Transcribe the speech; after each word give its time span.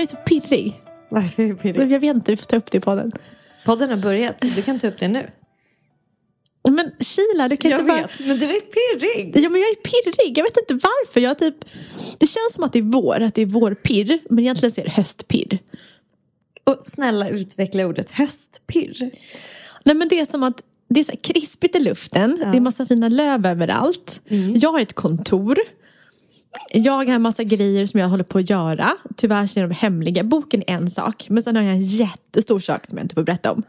Alltså 0.00 0.16
jag 0.16 0.22
är 0.22 0.40
så 0.40 0.46
pirrig. 0.46 0.80
Varför 1.08 1.42
är 1.42 1.48
det 1.48 1.54
pirrigt? 1.54 1.90
Jag 1.90 2.00
vet 2.00 2.14
inte, 2.14 2.30
vi 2.32 2.36
får 2.36 2.46
ta 2.46 2.56
upp 2.56 2.70
det 2.70 2.78
i 2.78 2.80
podden. 2.80 3.12
Podden 3.64 3.90
har 3.90 3.96
börjat, 3.96 4.40
så 4.40 4.46
du 4.46 4.62
kan 4.62 4.78
ta 4.78 4.88
upp 4.88 4.98
det 4.98 5.08
nu. 5.08 5.30
Men 6.68 6.90
Sheila, 7.00 7.48
du 7.48 7.56
kan 7.56 7.70
Jag 7.70 7.80
inte 7.80 7.92
bara... 7.92 8.02
vet, 8.02 8.20
men 8.26 8.38
du 8.38 8.44
är 8.44 8.60
pirrig. 8.60 9.44
Ja, 9.44 9.48
men 9.48 9.60
jag 9.60 9.70
är 9.70 9.74
pirrig. 9.74 10.38
Jag 10.38 10.44
vet 10.44 10.56
inte 10.56 10.74
varför. 10.74 11.20
Jag 11.20 11.38
typ... 11.38 11.64
Det 12.18 12.26
känns 12.26 12.54
som 12.54 12.64
att 12.64 12.72
det 12.72 12.78
är 12.78 12.82
vår, 12.82 13.20
att 13.20 13.34
det 13.34 13.42
är 13.42 13.46
vårpirr. 13.46 14.18
Men 14.30 14.38
egentligen 14.38 14.72
så 14.72 14.80
är 14.80 14.84
det 14.84 14.90
höstpirr. 14.90 15.58
Och 16.64 16.78
snälla 16.92 17.28
utveckla 17.28 17.86
ordet 17.86 18.10
höstpirr. 18.10 19.10
Nej, 19.84 19.94
men 19.94 20.08
det 20.08 20.20
är 20.20 20.26
som 20.26 20.42
att 20.42 20.62
det 20.88 21.00
är 21.00 21.16
krispigt 21.16 21.76
i 21.76 21.80
luften. 21.80 22.38
Det 22.52 22.56
är 22.56 22.60
massa 22.60 22.86
fina 22.86 23.08
löv 23.08 23.46
överallt. 23.46 24.20
Jag 24.54 24.72
har 24.72 24.80
ett 24.80 24.92
kontor. 24.92 25.58
Jag 26.72 26.92
har 26.92 27.06
en 27.06 27.22
massa 27.22 27.44
grejer 27.44 27.86
som 27.86 28.00
jag 28.00 28.08
håller 28.08 28.24
på 28.24 28.38
att 28.38 28.50
göra. 28.50 28.96
Tyvärr 29.16 29.46
så 29.46 29.60
är 29.60 29.66
de 29.68 29.74
hemliga. 29.74 30.24
Boken 30.24 30.62
är 30.66 30.74
en 30.74 30.90
sak. 30.90 31.26
Men 31.30 31.42
sen 31.42 31.56
har 31.56 31.62
jag 31.62 31.72
en 31.72 31.80
jättestor 31.84 32.58
sak 32.58 32.86
som 32.86 32.98
jag 32.98 33.04
inte 33.04 33.14
får 33.14 33.22
berätta 33.22 33.52
om. 33.52 33.62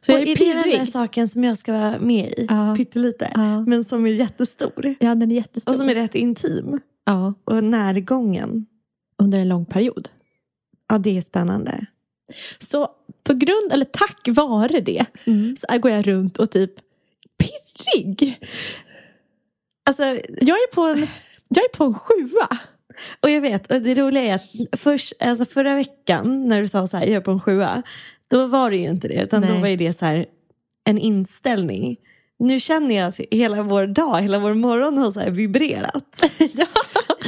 Så 0.00 0.12
och 0.12 0.18
jag 0.20 0.28
är 0.28 0.32
är 0.32 0.54
det 0.54 0.70
den 0.70 0.78
där 0.78 0.86
saken 0.86 1.28
som 1.28 1.44
jag 1.44 1.58
ska 1.58 1.72
vara 1.72 1.98
med 1.98 2.26
i? 2.26 2.46
Ja. 2.48 2.74
Pyttelite. 2.76 3.30
Ja. 3.34 3.60
Men 3.60 3.84
som 3.84 4.06
är 4.06 4.10
jättestor. 4.10 4.94
Ja, 5.00 5.14
den 5.14 5.30
är 5.30 5.34
jättestor. 5.36 5.72
Och 5.72 5.78
som 5.78 5.88
är 5.88 5.94
rätt 5.94 6.14
intim. 6.14 6.80
Ja, 7.04 7.34
Och 7.44 7.64
närgången. 7.64 8.66
under 9.18 9.38
en 9.38 9.48
lång 9.48 9.64
period. 9.64 10.08
Ja, 10.88 10.98
det 10.98 11.16
är 11.16 11.22
spännande. 11.22 11.86
Så 12.58 12.88
på 13.24 13.32
grund, 13.32 13.72
eller 13.72 13.84
tack 13.84 14.28
vare 14.28 14.80
det, 14.80 15.04
så 15.58 15.78
går 15.78 15.90
jag 15.90 16.08
runt 16.08 16.38
och 16.38 16.50
typ 16.50 16.72
pirrig. 17.38 18.38
Alltså, 19.86 20.02
Jag 20.40 20.56
är 20.56 20.74
på 20.74 20.82
en, 20.82 21.06
jag 21.54 21.64
är 21.64 21.76
på 21.76 21.84
en 21.84 21.94
sjua. 21.94 22.48
och 23.20 23.30
jag 23.30 23.40
vet, 23.40 23.72
och 23.72 23.82
det 23.82 23.94
roliga 23.94 24.22
är 24.22 24.34
att 24.34 24.78
först, 24.80 25.12
alltså 25.20 25.44
förra 25.44 25.74
veckan 25.74 26.48
när 26.48 26.60
du 26.60 26.68
sa 26.68 26.86
så 26.86 26.96
här, 26.96 27.06
jag 27.06 27.14
är 27.14 27.20
på 27.20 27.30
en 27.30 27.40
sjua. 27.40 27.82
Då 28.30 28.46
var 28.46 28.70
det 28.70 28.76
ju 28.76 28.88
inte 28.88 29.08
det, 29.08 29.22
utan 29.22 29.42
då 29.42 29.48
Nej. 29.48 29.60
var 29.60 29.68
ju 29.68 29.76
det 29.76 29.92
så 29.92 30.04
här 30.04 30.26
en 30.84 30.98
inställning. 30.98 31.96
Nu 32.38 32.60
känner 32.60 32.96
jag 32.96 33.08
att 33.08 33.20
hela 33.30 33.62
vår 33.62 33.86
dag, 33.86 34.22
hela 34.22 34.38
vår 34.38 34.54
morgon 34.54 34.98
har 34.98 35.10
så 35.10 35.30
vibrerat. 35.30 36.24
ja. 36.54 36.66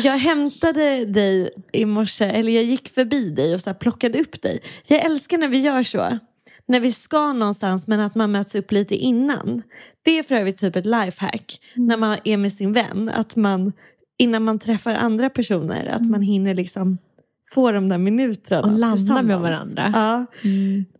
Jag 0.02 0.18
hämtade 0.18 1.04
dig 1.04 1.50
i 1.72 1.84
morse, 1.84 2.24
eller 2.24 2.52
jag 2.52 2.64
gick 2.64 2.88
förbi 2.88 3.30
dig 3.30 3.54
och 3.54 3.60
så 3.60 3.74
plockade 3.74 4.20
upp 4.20 4.42
dig. 4.42 4.60
Jag 4.86 5.04
älskar 5.04 5.38
när 5.38 5.48
vi 5.48 5.58
gör 5.58 5.82
så. 5.82 6.18
När 6.66 6.80
vi 6.80 6.92
ska 6.92 7.32
någonstans 7.32 7.86
men 7.86 8.00
att 8.00 8.14
man 8.14 8.32
möts 8.32 8.54
upp 8.54 8.72
lite 8.72 8.94
innan. 8.94 9.62
Det 10.02 10.18
är 10.18 10.22
för 10.22 10.34
övrigt 10.34 10.56
typ 10.56 10.76
ett 10.76 10.86
lifehack. 10.86 11.60
När 11.74 11.96
man 11.96 12.18
är 12.24 12.36
med 12.36 12.52
sin 12.52 12.72
vän. 12.72 13.08
Att 13.08 13.36
man 13.36 13.72
innan 14.18 14.42
man 14.44 14.58
träffar 14.58 14.94
andra 14.94 15.30
personer 15.30 15.86
att 15.86 16.06
man 16.06 16.22
hinner 16.22 16.54
liksom 16.54 16.98
få 17.54 17.72
de 17.72 17.88
där 17.88 17.98
minuterna 17.98 18.62
Och 18.62 18.78
landa 18.78 19.22
med 19.22 19.40
varandra. 19.40 19.90
Ja. 19.94 20.26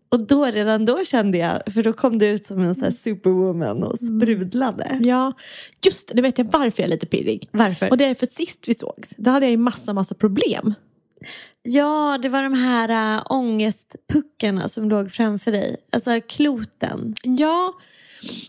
Och 0.09 0.27
då, 0.27 0.45
redan 0.45 0.85
då 0.85 1.05
kände 1.05 1.39
jag, 1.39 1.63
för 1.75 1.83
då 1.83 1.93
kom 1.93 2.19
du 2.19 2.27
ut 2.27 2.47
som 2.47 2.61
en 2.61 2.75
så 2.75 2.91
superwoman 2.91 3.83
och 3.83 3.99
sprudlade. 3.99 4.99
ja, 5.03 5.33
just 5.87 6.13
nu 6.15 6.23
vet 6.23 6.39
jag 6.39 6.45
varför 6.45 6.83
jag 6.83 6.87
är 6.87 6.91
lite 6.91 7.07
pirrig. 7.07 7.49
Varför? 7.53 7.91
Och 7.91 7.97
det 7.97 8.05
är 8.05 8.15
för 8.15 8.27
att 8.27 8.33
sist 8.33 8.69
vi 8.69 8.75
sågs, 8.75 9.15
då 9.17 9.31
hade 9.31 9.47
jag 9.47 9.51
ju 9.51 9.57
massa, 9.57 9.93
massa 9.93 10.15
problem. 10.15 10.75
Ja, 11.63 12.19
det 12.23 12.29
var 12.29 12.43
de 12.43 12.53
här 12.55 13.17
äh, 13.17 13.23
ångestpuckarna 13.31 14.69
som 14.69 14.89
låg 14.89 15.11
framför 15.11 15.53
dig. 15.53 15.77
Alltså 15.93 16.21
kloten. 16.29 17.15
Ja, 17.23 17.73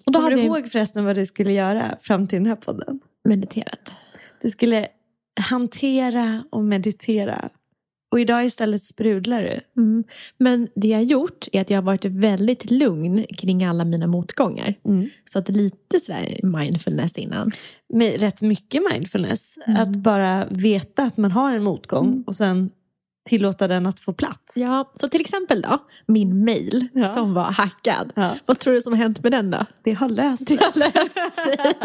och 0.05 0.11
då 0.11 0.19
Kommer 0.19 0.23
hade 0.23 0.35
du 0.35 0.41
jag 0.41 0.57
ihåg 0.57 0.71
förresten 0.71 1.05
vad 1.05 1.15
du 1.15 1.25
skulle 1.25 1.51
göra 1.51 1.97
fram 2.01 2.27
till 2.27 2.37
den 2.39 2.45
här 2.45 2.55
podden? 2.55 2.99
mediterat. 3.23 3.91
Du 4.45 4.49
skulle 4.49 4.87
hantera 5.41 6.43
och 6.49 6.63
meditera. 6.63 7.49
Och 8.11 8.19
idag 8.19 8.45
istället 8.45 8.83
sprudlar 8.83 9.41
du. 9.41 9.81
Mm. 9.81 10.03
Men 10.37 10.67
det 10.75 10.87
jag 10.87 10.97
har 10.97 11.03
gjort 11.03 11.47
är 11.51 11.61
att 11.61 11.69
jag 11.69 11.77
har 11.77 11.83
varit 11.83 12.05
väldigt 12.05 12.71
lugn 12.71 13.25
kring 13.37 13.63
alla 13.63 13.85
mina 13.85 14.07
motgångar. 14.07 14.75
Så 15.29 15.39
att 15.39 15.49
lite 15.49 15.99
sådär 15.99 16.39
mindfulness 16.43 17.17
innan. 17.17 17.51
Med 17.93 18.19
rätt 18.19 18.41
mycket 18.41 18.81
mindfulness. 18.91 19.57
Att 19.65 19.95
bara 19.95 20.45
veta 20.45 21.03
att 21.03 21.17
man 21.17 21.31
har 21.31 21.53
en 21.53 21.63
motgång 21.63 22.23
och 22.27 22.35
sen 22.35 22.69
tillåta 23.29 23.67
den 23.67 23.85
att 23.85 23.99
få 23.99 24.13
plats. 24.13 24.57
Ja, 24.57 24.91
så 24.93 25.07
till 25.07 25.21
exempel 25.21 25.61
då, 25.61 25.77
min 26.07 26.45
mail 26.45 26.87
Ja. 26.93 27.13
som 27.13 27.33
var 27.33 27.43
hackad. 27.51 28.13
Ja. 28.15 28.35
Vad 28.45 28.59
tror 28.59 28.73
du 28.73 28.81
som 28.81 28.93
har 28.93 28.97
hänt 28.97 29.23
med 29.23 29.31
den 29.31 29.51
då? 29.51 29.65
Det 29.83 29.93
har 29.93 30.09
löst 30.09 30.47
Det 30.47 30.55
har 30.61 30.79
löst 30.79 31.33
sig. 31.33 31.57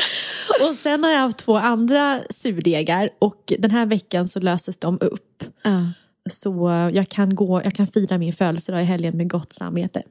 och 0.68 0.74
sen 0.74 1.04
har 1.04 1.10
jag 1.10 1.18
haft 1.18 1.38
två 1.38 1.56
andra 1.56 2.20
surdegar 2.30 3.08
och 3.18 3.52
den 3.58 3.70
här 3.70 3.86
veckan 3.86 4.28
så 4.28 4.40
löses 4.40 4.78
de 4.78 4.98
upp. 5.00 5.44
Ja. 5.62 5.92
Så 6.30 6.90
jag 6.94 7.08
kan, 7.08 7.34
gå, 7.34 7.62
jag 7.64 7.72
kan 7.72 7.86
fira 7.86 8.18
min 8.18 8.32
födelsedag 8.32 8.82
i 8.82 8.84
helgen 8.84 9.16
med 9.16 9.30
gott 9.30 9.52
samvete. 9.52 10.02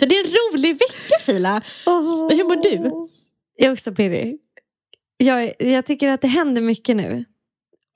Så 0.00 0.06
det 0.06 0.14
är 0.14 0.24
en 0.24 0.32
rolig 0.32 0.72
vecka 0.72 1.18
Sheila. 1.20 1.62
Hur 2.30 2.44
mår 2.44 2.62
du? 2.62 3.08
Jag 3.56 3.68
är 3.68 3.72
också 3.72 3.92
pirrig. 3.92 4.38
Jag, 5.16 5.52
jag 5.58 5.86
tycker 5.86 6.08
att 6.08 6.20
det 6.20 6.28
händer 6.28 6.62
mycket 6.62 6.96
nu. 6.96 7.24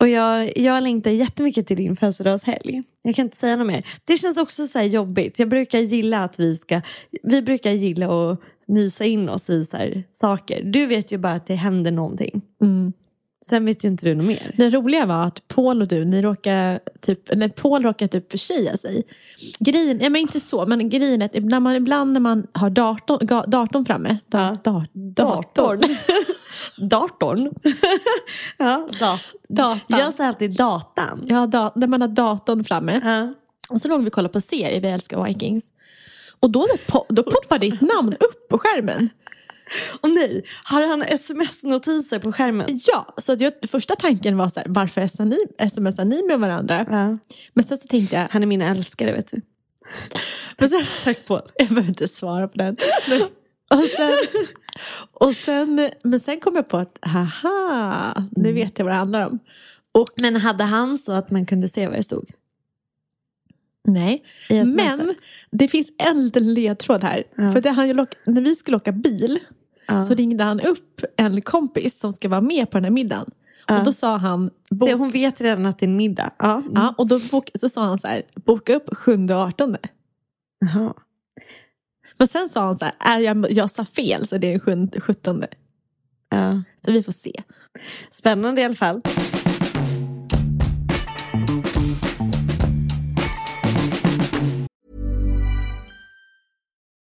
Och 0.01 0.09
jag, 0.09 0.59
jag 0.59 0.83
längtar 0.83 1.11
jättemycket 1.11 1.67
till 1.67 1.77
din 1.77 1.97
födelsedagshelg. 1.97 2.83
Jag 3.03 3.15
kan 3.15 3.25
inte 3.25 3.37
säga 3.37 3.57
något 3.57 3.67
mer. 3.67 3.87
Det 4.05 4.17
känns 4.17 4.37
också 4.37 4.67
så 4.67 4.79
här 4.79 4.87
jobbigt. 4.87 5.39
Jag 5.39 5.49
brukar 5.49 5.79
gilla 5.79 6.25
att 6.25 6.41
vi 6.41 6.57
ska... 6.57 6.81
Vi 7.23 7.43
brukar 7.43 7.71
gilla 7.71 8.07
att 8.07 8.41
mysa 8.71 9.05
in 9.05 9.29
oss 9.29 9.51
i 9.51 9.65
så 9.65 9.77
här 9.77 10.05
saker. 10.15 10.63
Du 10.63 10.87
vet 10.87 11.13
ju 11.13 11.19
bara 11.19 11.33
att 11.33 11.47
det 11.47 11.55
händer 11.55 11.91
någonting. 11.91 12.43
Sen 13.47 13.65
vet 13.65 13.85
ju 13.85 13.89
inte 13.89 14.07
du 14.07 14.15
något 14.15 14.27
mer. 14.27 14.55
Det 14.57 14.71
roliga 14.71 15.07
var 15.07 15.25
att 15.25 15.49
Paul 15.49 15.83
och 15.83 15.89
du, 15.89 16.05
ni 16.05 16.23
råkar 16.23 16.81
typ, 17.01 17.29
eller 17.29 17.49
Paul 17.49 17.83
råkar 17.83 18.07
typ 18.07 18.31
försäga 18.31 18.77
sig. 18.77 19.05
Grejen, 19.59 20.01
ja, 20.01 20.11
men 20.11 20.21
inte 20.21 20.41
så, 20.41 20.67
men 20.67 20.89
grejen 20.89 21.23
är 21.23 21.27
att 21.27 21.45
när 21.45 21.61
man, 21.61 21.75
ibland 21.75 22.13
när 22.13 22.21
man 22.21 22.47
har 22.53 22.71
datorn, 22.71 23.51
datorn 23.51 23.85
framme, 23.85 24.19
da, 24.27 24.57
da, 24.65 24.87
datorn. 24.93 25.97
Datorn. 26.91 27.53
ja, 28.59 28.89
da, 29.01 29.19
Datan. 29.49 29.99
Jag 29.99 30.13
säger 30.13 30.29
alltid 30.29 30.57
datan. 30.57 31.25
Ja, 31.27 31.47
da, 31.47 31.73
när 31.75 31.87
man 31.87 32.01
har 32.01 32.09
datorn 32.09 32.65
framme. 32.65 33.01
Ja. 33.05 33.35
Och 33.71 33.81
så 33.81 33.89
låg 33.89 34.03
vi 34.03 34.09
och 34.09 34.13
kollade 34.13 34.33
på 34.33 34.41
serier, 34.41 34.81
vi 34.81 34.89
älskar 34.89 35.25
Vikings. 35.25 35.65
Och 36.41 36.51
då, 36.51 36.67
po- 36.89 37.07
då 37.09 37.23
poppar 37.23 37.59
ditt 37.59 37.81
namn 37.81 38.13
upp 38.13 38.49
på 38.49 38.59
skärmen. 38.59 39.09
Och 40.01 40.11
nej, 40.11 40.45
har 40.65 40.87
han 40.89 41.03
sms-notiser 41.03 42.19
på 42.19 42.33
skärmen? 42.33 42.67
Ja, 42.87 43.15
så 43.19 43.33
att 43.33 43.41
jag, 43.41 43.53
första 43.69 43.97
tanken 43.97 44.37
var 44.39 44.49
så 44.49 44.61
här, 44.61 44.67
varför 44.69 45.07
smsar 45.07 45.25
ni, 45.25 45.39
smsar 45.71 46.05
ni 46.05 46.23
med 46.29 46.41
varandra? 46.41 46.87
Ja. 46.91 47.17
Men 47.55 47.65
sen 47.65 47.79
så 47.79 47.89
tänkte 47.89 48.17
jag, 48.17 48.29
Han 48.31 48.43
är 48.43 48.47
min 48.47 48.63
älskare 48.63 49.13
vet 49.13 49.31
du. 49.31 49.41
men 50.59 50.69
sen, 50.69 50.83
Tack 51.05 51.27
Paul. 51.27 51.43
jag 51.57 51.69
behöver 51.69 51.89
inte 51.89 52.09
svara 52.09 52.49
på 52.49 52.59
den. 52.59 52.77
Och 53.71 53.85
sen, 53.97 54.19
och 55.13 55.35
sen, 55.37 55.91
men 56.05 56.21
sen 56.21 56.41
kom 56.41 56.57
jag 56.57 56.69
på 56.69 56.77
att, 56.77 56.99
haha, 57.03 58.25
nu 58.31 58.53
vet 58.53 58.79
jag 58.79 58.85
vad 58.85 58.95
det 58.95 58.99
handlar 58.99 59.27
om. 59.27 59.39
Och 59.95 60.09
Men 60.17 60.37
hade 60.37 60.65
han 60.65 60.99
så 60.99 61.13
att 61.13 61.31
man 61.31 61.47
kunde 61.47 61.69
se 61.69 61.87
vad 61.89 61.97
det 61.97 62.03
stod? 62.03 62.31
Nej, 63.89 64.23
men 64.77 65.15
det 65.51 65.69
finns 65.69 65.89
en 65.99 66.25
liten 66.25 66.55
ledtråd 66.55 67.03
här. 67.05 67.25
För 67.53 67.61
det, 67.61 67.71
han, 67.71 68.07
när 68.27 68.41
vi 68.41 68.55
skulle 68.55 68.77
åka 68.77 68.93
bil 68.93 69.39
Ja. 69.87 70.03
så 70.03 70.15
ringde 70.15 70.45
han 70.45 70.61
upp 70.61 71.01
en 71.17 71.43
kompis 71.43 71.99
som 71.99 72.13
ska 72.13 72.29
vara 72.29 72.41
med 72.41 72.71
på 72.71 72.77
den 72.79 72.85
här 72.85 72.91
middagen. 72.91 73.31
Och 73.79 73.85
då 73.85 73.93
sa 73.93 74.17
han, 74.17 74.51
bo- 74.71 74.87
Se, 74.87 74.95
hon 74.95 75.11
vet 75.11 75.41
redan 75.41 75.67
att 75.67 75.79
det 75.79 75.87
är 75.87 75.89
en 75.89 75.97
middag. 75.97 76.33
Ja. 76.39 76.63
ja, 76.75 76.95
och 76.99 77.07
då 77.07 77.19
bok- 77.31 77.51
så 77.55 77.69
sa 77.69 77.83
han 77.83 77.99
så 77.99 78.09
här, 78.09 78.23
boka 78.45 78.77
upp 78.77 78.97
7 78.97 79.13
och 79.25 79.31
18. 79.31 79.77
Jaha. 80.61 80.95
Men 82.19 82.29
sen 82.29 82.49
sa 82.49 82.61
han 82.67 82.79
så 82.79 82.85
här, 82.85 82.95
är 83.01 83.19
jag, 83.21 83.53
jag 83.53 83.71
sa 83.71 83.85
fel 83.85 84.27
så 84.27 84.37
det 84.37 84.47
är 84.55 84.59
den 84.77 84.91
7 84.91 85.01
17. 85.01 85.45
Ja. 86.31 86.63
Så 86.85 86.93
vi 86.93 87.03
får 87.03 87.13
se. 87.13 87.33
Spännande 88.11 88.61
i 88.61 88.65
alla 88.65 88.75
fall. 88.75 89.01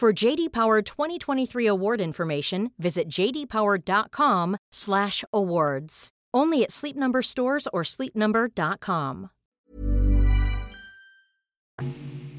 For 0.00 0.24
JD 0.24 0.52
Power 0.52 0.82
2023 0.82 1.66
award 1.66 2.00
information, 2.00 2.70
visit 2.78 3.04
jdpower.com/awards. 3.18 6.08
Only 6.36 6.64
at 6.64 6.70
Sleep 6.70 6.96
Number 6.96 7.22
stores 7.22 7.68
or 7.72 7.84
sleepnumber.com. 7.84 9.28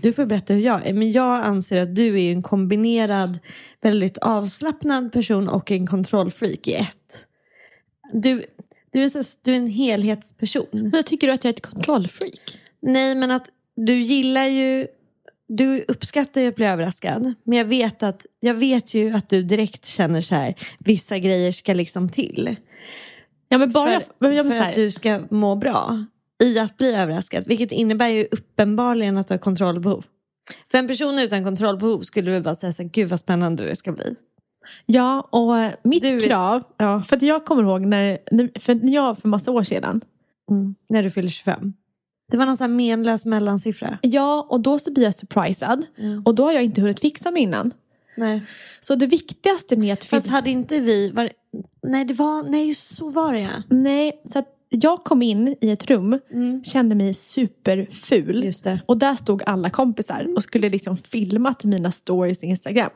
Du 0.01 0.13
får 0.13 0.25
berätta 0.25 0.53
hur 0.53 0.61
jag 0.61 0.87
är. 0.87 0.93
Men 0.93 1.11
jag 1.11 1.45
anser 1.45 1.81
att 1.81 1.95
du 1.95 2.21
är 2.21 2.31
en 2.31 2.41
kombinerad, 2.41 3.39
väldigt 3.81 4.17
avslappnad 4.17 5.11
person 5.11 5.49
och 5.49 5.71
en 5.71 5.87
kontrollfreak 5.87 6.67
i 6.67 6.73
ett. 6.73 7.27
Du, 8.13 8.45
du, 8.91 9.03
är, 9.03 9.09
så, 9.09 9.39
du 9.43 9.51
är 9.51 9.57
en 9.57 9.67
helhetsperson. 9.67 10.65
Men 10.71 11.03
tycker 11.03 11.27
du 11.27 11.33
att 11.33 11.43
jag 11.43 11.51
är 11.51 11.55
ett 11.55 11.73
kontrollfreak? 11.73 12.59
Nej, 12.79 13.15
men 13.15 13.31
att 13.31 13.49
du 13.75 13.99
gillar 13.99 14.45
ju... 14.45 14.87
Du 15.57 15.85
uppskattar 15.87 16.41
ju 16.41 16.47
att 16.47 16.55
bli 16.55 16.65
överraskad. 16.65 17.33
Men 17.43 17.57
jag 17.57 17.65
vet, 17.65 18.03
att, 18.03 18.25
jag 18.39 18.53
vet 18.53 18.93
ju 18.93 19.11
att 19.13 19.29
du 19.29 19.43
direkt 19.43 19.85
känner 19.85 20.21
så 20.21 20.35
här, 20.35 20.55
vissa 20.79 21.19
grejer 21.19 21.51
ska 21.51 21.73
liksom 21.73 22.09
till. 22.09 22.55
Ja, 23.49 23.57
men 23.57 23.71
bara 23.71 23.99
för 23.99 24.03
men 24.19 24.35
jag, 24.35 24.47
för 24.49 24.57
att 24.59 24.73
du 24.75 24.91
ska 24.91 25.19
må 25.29 25.55
bra 25.55 26.05
i 26.43 26.59
att 26.59 26.77
bli 26.77 26.95
överraskad. 26.95 27.43
Vilket 27.47 27.71
innebär 27.71 28.07
ju 28.07 28.27
uppenbarligen 28.31 29.17
att 29.17 29.27
du 29.27 29.33
har 29.33 29.39
kontrollbehov. 29.39 30.05
För 30.71 30.77
en 30.77 30.87
person 30.87 31.19
utan 31.19 31.43
kontrollbehov 31.43 32.01
skulle 32.01 32.31
du 32.31 32.41
bara 32.41 32.55
säga 32.55 32.73
så 32.73 32.83
här, 32.83 32.89
gud 32.89 33.09
vad 33.09 33.19
spännande 33.19 33.65
det 33.65 33.75
ska 33.75 33.91
bli. 33.91 34.15
Ja, 34.85 35.21
och 35.21 35.71
mitt 35.89 36.01
Du- 36.01 36.19
krav, 36.19 36.63
Ja. 36.77 37.01
för 37.01 37.15
att 37.15 37.21
jag 37.21 37.45
kommer 37.45 37.63
ihåg 37.63 37.81
när, 37.81 38.17
när- 38.31 38.59
för 38.59 38.75
när 38.75 38.93
jag 38.93 39.17
för 39.17 39.27
massa 39.27 39.51
år 39.51 39.63
sedan, 39.63 40.01
Mm. 40.51 40.75
När 40.89 41.03
du 41.03 41.09
fyller 41.09 41.29
25. 41.29 41.73
Det 42.31 42.37
var 42.37 42.45
någon 42.45 42.57
sån 42.57 42.69
här 42.69 42.77
menlös 42.77 43.25
mellansiffra. 43.25 43.97
ja 44.01 44.47
och 44.49 44.61
då 44.61 44.79
så 44.79 44.93
blir 44.93 45.03
jag 45.03 45.15
surprisad 45.15 45.85
och 46.25 46.35
då 46.35 46.43
har 46.43 46.51
jag 46.51 46.63
inte 46.63 46.81
hunnit 46.81 46.99
fixa 46.99 47.31
mig 47.31 47.41
innan. 47.41 47.73
Nej. 48.17 48.41
Så 48.81 48.95
det 48.95 49.07
viktigaste 49.07 49.75
med 49.75 49.93
att 49.93 50.03
Fast 50.03 50.27
hade 50.27 50.49
inte 50.49 50.79
vi... 50.79 51.11
Var, 51.11 51.31
nej, 51.83 52.05
det 52.05 52.13
var, 52.13 52.43
nej, 52.43 52.75
så 52.75 53.09
var 53.09 53.33
det 53.33 53.39
ja. 53.39 53.63
Nej, 53.69 54.13
så 54.25 54.39
att 54.39 54.57
jag 54.69 55.03
kom 55.03 55.21
in 55.21 55.55
i 55.61 55.69
ett 55.69 55.89
rum, 55.89 56.19
kände 56.63 56.95
mig 56.95 57.13
superful. 57.13 58.51
Mm. 58.65 58.79
Och 58.85 58.97
där 58.97 59.15
stod 59.15 59.43
alla 59.45 59.69
kompisar 59.69 60.27
och 60.35 60.43
skulle 60.43 60.69
liksom 60.69 60.97
filma 60.97 61.53
till 61.53 61.69
mina 61.69 61.91
stories 61.91 62.43
i 62.43 62.47
Instagram. 62.47 62.91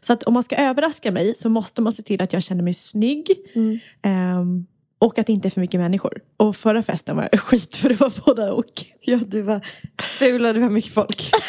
Så 0.00 0.12
att 0.12 0.22
om 0.22 0.34
man 0.34 0.42
ska 0.42 0.56
överraska 0.56 1.12
mig 1.12 1.34
så 1.34 1.48
måste 1.48 1.82
man 1.82 1.92
se 1.92 2.02
till 2.02 2.22
att 2.22 2.32
jag 2.32 2.42
känner 2.42 2.62
mig 2.62 2.74
snygg. 2.74 3.30
Mm. 3.54 3.78
ehm, 4.02 4.66
och 4.98 5.18
att 5.18 5.26
det 5.26 5.32
inte 5.32 5.48
är 5.48 5.50
för 5.50 5.60
mycket 5.60 5.80
människor. 5.80 6.20
Och 6.36 6.56
förra 6.56 6.82
festen 6.82 7.16
var 7.16 7.28
jag 7.32 7.40
skit 7.40 7.76
för 7.76 7.88
det 7.88 8.00
var 8.00 8.12
både 8.26 8.50
och. 8.50 8.64
Ja, 9.00 9.20
du 9.26 9.42
var 9.42 9.60
ful 10.02 10.46
och 10.46 10.54
det 10.54 10.60
var 10.60 10.68
mycket 10.70 10.92
folk. 10.92 11.30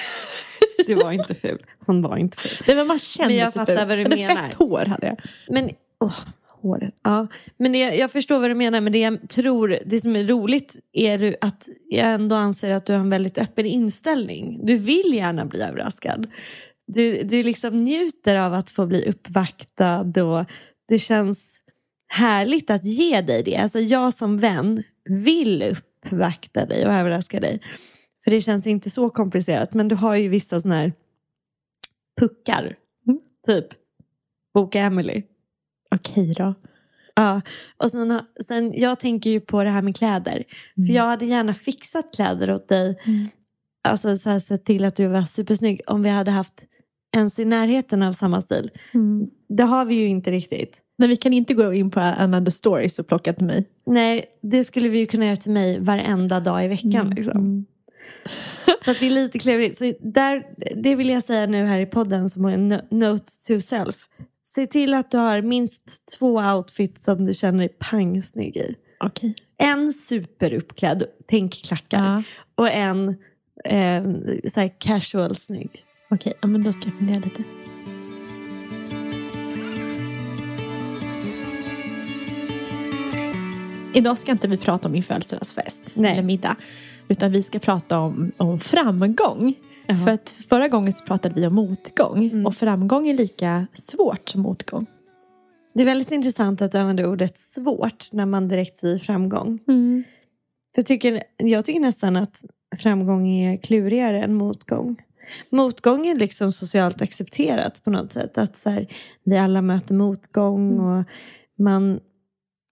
Du 0.88 0.96
var 0.96 1.12
inte 1.12 1.36
ful. 1.36 1.66
Hon 1.86 2.02
var 2.02 2.18
inte 2.18 2.38
ful. 2.38 2.66
Nej, 2.68 2.76
men 2.76 2.88
man 2.88 3.00
kände 3.00 3.30
Men 3.30 3.38
jag 3.38 3.54
sig 3.54 3.66
ful. 3.66 3.76
vad 3.76 3.88
du 3.88 3.96
Jag 3.96 4.04
hade 4.04 4.16
menar. 4.16 4.36
fett 4.36 4.54
hår 4.54 4.86
hade 4.86 5.08
jag. 5.08 5.18
Men, 5.50 5.70
åh, 6.04 6.14
håret. 6.62 6.94
Ja. 7.04 7.28
Men 7.58 7.72
det, 7.72 7.80
jag 7.80 8.12
förstår 8.12 8.40
vad 8.40 8.50
du 8.50 8.56
menar. 8.56 8.82
Men 8.82 8.94
det 8.94 9.00
jag 9.00 9.30
tror, 9.30 9.80
det 9.86 10.00
som 10.00 10.16
är 10.16 10.24
roligt 10.24 10.76
är 10.94 11.36
att 11.42 11.70
jag 11.90 12.08
ändå 12.08 12.36
anser 12.36 12.72
att 12.72 12.86
du 12.86 12.94
har 12.94 13.00
en 13.00 13.10
väldigt 13.10 13.38
öppen 13.38 13.66
inställning. 13.66 14.60
Du 14.66 14.78
vill 14.78 15.14
gärna 15.14 15.46
bli 15.46 15.62
överraskad. 15.62 16.28
Du, 16.88 17.24
du 17.24 17.44
liksom 17.44 17.78
njuter 17.84 18.36
av 18.36 18.54
att 18.54 18.70
få 18.70 18.86
bli 18.86 19.06
uppvaktad 19.10 20.24
och 20.24 20.46
det 20.88 21.00
känns 21.00 21.64
härligt 22.10 22.70
att 22.70 22.86
ge 22.86 23.22
dig 23.22 23.44
det. 23.44 23.58
Alltså 23.58 23.80
jag 23.80 24.14
som 24.14 24.38
vän 24.38 24.84
vill 25.10 25.64
uppvakta 25.64 26.66
dig 26.66 26.86
och 26.86 26.94
överraska 26.94 27.40
dig. 27.40 27.62
För 28.24 28.32
det 28.32 28.42
känns 28.42 28.68
inte 28.68 28.90
så 28.90 29.10
komplicerat. 29.10 29.74
Men 29.74 29.88
du 29.88 29.96
har 29.96 30.16
ju 30.16 30.30
vissa 30.30 30.62
sådana 30.62 30.82
här 30.82 30.94
puckar. 32.20 32.76
Typ 33.48 33.66
Boka 34.54 34.80
Emily. 34.80 35.24
Okej 35.96 36.34
då. 36.38 36.54
Ja, 37.16 37.42
och 37.78 37.92
sen, 37.92 38.22
sen, 38.46 38.74
jag 38.76 39.00
tänker 39.00 39.30
ju 39.30 39.40
på 39.40 39.64
det 39.64 39.70
här 39.70 39.82
med 39.82 39.98
kläder. 39.98 40.44
För 40.88 40.94
jag 40.94 41.04
hade 41.04 41.26
gärna 41.26 41.54
fixat 41.54 42.16
kläder 42.16 42.52
åt 42.52 42.68
dig. 42.68 42.98
Alltså 43.84 44.18
så 44.18 44.30
här, 44.30 44.40
sett 44.40 44.66
till 44.66 44.86
att 44.86 44.96
du 44.96 45.08
var 45.08 45.24
supersnygg 45.24 45.82
om 45.88 46.04
vi 46.04 46.10
hade 46.10 46.32
haft 46.32 46.68
ens 47.16 47.40
i 47.40 47.46
närheten 47.46 48.04
av 48.04 48.14
samma 48.14 48.42
stil. 48.42 48.72
Det 49.50 49.64
har 49.64 49.86
vi 49.86 49.96
ju 49.96 50.08
inte 50.08 50.32
riktigt. 50.32 50.82
Men 50.98 51.10
vi 51.10 51.16
kan 51.16 51.34
inte 51.34 51.54
gå 51.54 51.74
in 51.74 51.92
på 51.92 52.00
another 52.00 52.52
stories 52.52 53.00
och 53.00 53.08
plocka 53.08 53.34
till 53.34 53.46
mig. 53.46 53.66
Nej, 53.86 54.26
det 54.42 54.64
skulle 54.64 54.90
vi 54.90 55.00
ju 55.00 55.06
kunna 55.06 55.26
göra 55.26 55.36
till 55.36 55.52
mig 55.52 55.80
varenda 55.80 56.40
dag 56.40 56.66
i 56.66 56.68
veckan. 56.68 57.10
Liksom. 57.16 57.66
Så 58.86 58.92
att 58.92 59.00
det 59.00 59.06
är 59.06 59.10
lite 59.10 59.40
klurigt. 59.40 59.78
Så 59.78 59.94
där, 60.00 60.44
det 60.84 60.96
vill 60.96 61.10
jag 61.10 61.24
säga 61.24 61.46
nu 61.46 61.66
här 61.66 61.80
i 61.80 61.86
podden 61.86 62.30
som 62.30 62.46
en 62.46 62.74
no- 62.74 62.94
note 62.94 63.32
to 63.48 63.62
self. 63.62 63.96
Se 64.44 64.68
till 64.68 64.94
att 64.94 65.12
du 65.12 65.18
har 65.18 65.42
minst 65.42 66.18
två 66.20 66.36
outfits 66.36 67.04
som 67.06 67.26
du 67.26 67.34
känner 67.34 67.60
dig 67.60 67.70
pangsnygg 67.80 68.58
i. 68.58 68.76
Okej. 69.00 69.36
En 69.58 69.94
superuppklädd, 69.94 71.04
tänk 71.28 71.64
klackar. 71.66 72.04
Ja. 72.04 72.24
Och 72.56 72.72
en 72.72 73.10
eh, 73.66 74.04
så 74.48 74.70
casual 74.78 75.36
snygg. 75.36 75.86
Okej, 76.12 76.34
ja, 76.42 76.48
men 76.48 76.64
då 76.64 76.72
ska 76.72 76.86
jag 76.86 76.98
fundera 76.98 77.20
lite. 77.20 77.44
Idag 83.94 84.18
ska 84.18 84.32
inte 84.32 84.48
vi 84.48 84.58
prata 84.58 84.88
om 84.88 84.92
min 84.92 85.04
födelsedagsfest 85.04 85.94
Nej. 85.96 86.12
eller 86.12 86.24
middag. 86.24 86.56
Utan 87.08 87.32
vi 87.32 87.44
ska 87.44 87.60
prata 87.60 88.00
om, 88.00 88.32
om 88.38 88.60
framgång. 88.60 89.54
Jaha. 89.86 89.96
Mm. 89.96 90.06
För 90.06 90.12
att 90.12 90.30
förra 90.50 90.68
gången 90.68 90.94
så 90.94 91.06
pratade 91.06 91.36
vi 91.36 91.48
om 91.48 91.56
motgång. 91.56 92.46
Och 92.46 92.56
framgång 92.56 93.08
är 93.08 93.14
lika 93.14 93.68
svårt 93.74 94.30
som 94.30 94.42
motgång. 94.42 94.86
Det 95.74 95.82
är 95.82 95.86
väldigt 95.86 96.12
intressant 96.12 96.62
att 96.62 96.72
du 96.72 96.78
använder 96.78 97.06
ordet 97.06 97.38
svårt 97.38 98.14
när 98.14 98.26
man 98.26 98.48
direkt 98.48 98.78
säger 98.78 98.98
framgång. 98.98 99.60
Mm. 99.68 100.04
Jag, 100.76 100.86
tycker, 100.86 101.24
jag 101.38 101.66
tycker 101.66 101.80
nästan 101.80 102.16
att 102.16 102.44
framgång 102.78 103.28
är 103.28 103.58
klurigare 103.58 104.24
än 104.24 104.34
motgång. 104.34 104.98
Motgång 105.50 106.08
är 106.08 106.16
liksom 106.16 106.52
socialt 106.52 107.02
accepterat 107.02 107.84
på 107.84 107.90
något 107.90 108.12
sätt. 108.12 108.38
Att 108.38 108.56
så 108.56 108.70
här, 108.70 108.88
vi 109.24 109.38
alla 109.38 109.62
möter 109.62 109.96
motgång 109.96 110.80
och 110.80 111.06
man 111.58 112.00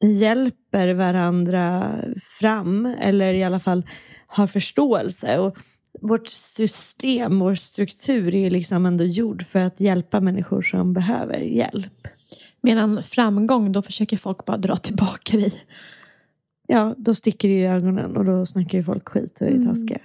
hjälper 0.06 0.94
varandra 0.94 1.96
fram. 2.40 2.86
Eller 2.86 3.34
i 3.34 3.44
alla 3.44 3.60
fall 3.60 3.88
har 4.28 4.48
förståelse. 4.48 5.40
Och 5.40 5.58
vårt 6.02 6.28
system, 6.28 7.40
vår 7.40 7.56
struktur 7.56 8.36
är 8.36 8.50
liksom 8.50 8.86
ändå 8.86 9.04
gjord 9.04 9.46
för 9.46 9.60
att 9.60 9.80
hjälpa 9.80 10.20
människor 10.20 10.62
som 10.62 10.94
behöver 10.94 11.38
hjälp. 11.38 12.08
Medan 12.62 13.04
framgång, 13.04 13.72
då 13.72 13.82
försöker 13.82 14.18
folk 14.18 14.46
bara 14.46 14.58
dra 14.58 14.76
tillbaka 14.76 15.38
dig. 15.38 15.54
Ja, 16.68 16.96
då 16.98 17.14
sticker 17.14 17.48
det 17.50 17.60
i 17.60 17.66
ögonen 17.66 18.18
och 18.18 18.26
då 18.26 18.46
snackar 18.46 18.78
ju 18.78 18.84
folk 18.84 19.10
skit 19.10 19.42
och 19.42 19.48
är 19.48 19.62
taskiga. 19.62 20.00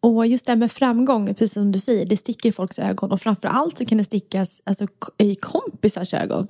Och 0.00 0.26
just 0.26 0.46
det 0.46 0.52
här 0.52 0.56
med 0.56 0.72
framgång, 0.72 1.26
precis 1.34 1.52
som 1.52 1.72
du 1.72 1.78
säger, 1.80 2.06
det 2.06 2.16
sticker 2.16 2.48
i 2.48 2.52
folks 2.52 2.78
ögon. 2.78 3.12
Och 3.12 3.20
framför 3.20 3.48
allt 3.48 3.78
så 3.78 3.86
kan 3.86 3.98
det 3.98 4.04
stickas 4.04 4.62
alltså, 4.64 4.86
i 5.18 5.34
kompisars 5.34 6.14
ögon. 6.14 6.46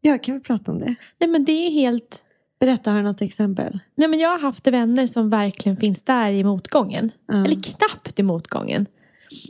Ja, 0.00 0.18
kan 0.18 0.34
vi 0.34 0.40
prata 0.40 0.72
om 0.72 0.78
det? 0.78 0.94
Nej 1.18 1.30
men 1.30 1.44
det 1.44 1.66
är 1.66 1.70
helt... 1.70 2.22
Berätta, 2.60 2.90
har 2.90 2.98
du 2.98 3.04
något 3.04 3.22
exempel? 3.22 3.78
Nej, 3.94 4.08
men 4.08 4.18
jag 4.18 4.28
har 4.28 4.38
haft 4.38 4.66
vänner 4.66 5.06
som 5.06 5.30
verkligen 5.30 5.76
finns 5.76 6.02
där 6.02 6.30
i 6.30 6.44
motgången. 6.44 7.10
Ja. 7.28 7.34
Eller 7.34 7.56
knappt 7.62 8.18
i 8.18 8.22
motgången. 8.22 8.86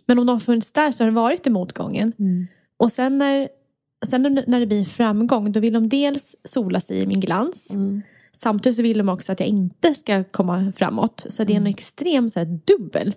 Men 0.07 0.19
om 0.19 0.27
de 0.27 0.33
har 0.33 0.41
funnits 0.41 0.73
där 0.73 0.93
så 0.93 1.05
har 1.05 1.11
det 1.11 1.15
varit 1.15 1.47
i 1.47 1.51
motgången. 1.51 2.13
Och 2.77 2.93
sen 2.93 3.19
när 3.19 3.49
sen 4.07 4.45
när 4.47 4.61
det 4.61 4.67
blir 4.67 4.85
framgång 4.85 5.53
då 5.53 5.61
vill 5.61 5.73
de 5.73 5.89
dels 5.89 6.37
sola 6.45 6.81
sig 6.81 6.99
i 6.99 7.07
min 7.07 7.21
glans. 7.21 7.71
Mm. 7.71 8.03
Samtidigt 8.39 8.77
så 8.77 8.83
vill 8.83 8.99
de 8.99 9.09
också 9.09 9.33
att 9.33 9.41
jag 9.41 9.49
inte 9.49 9.95
ska 9.95 10.25
komma 10.25 10.73
framåt. 10.77 11.27
Så 11.29 11.45
det 11.45 11.53
är 11.53 11.57
en 11.57 11.67
extrem 11.67 12.31
så 12.31 12.39
här, 12.39 12.61
dubbel. 12.67 13.15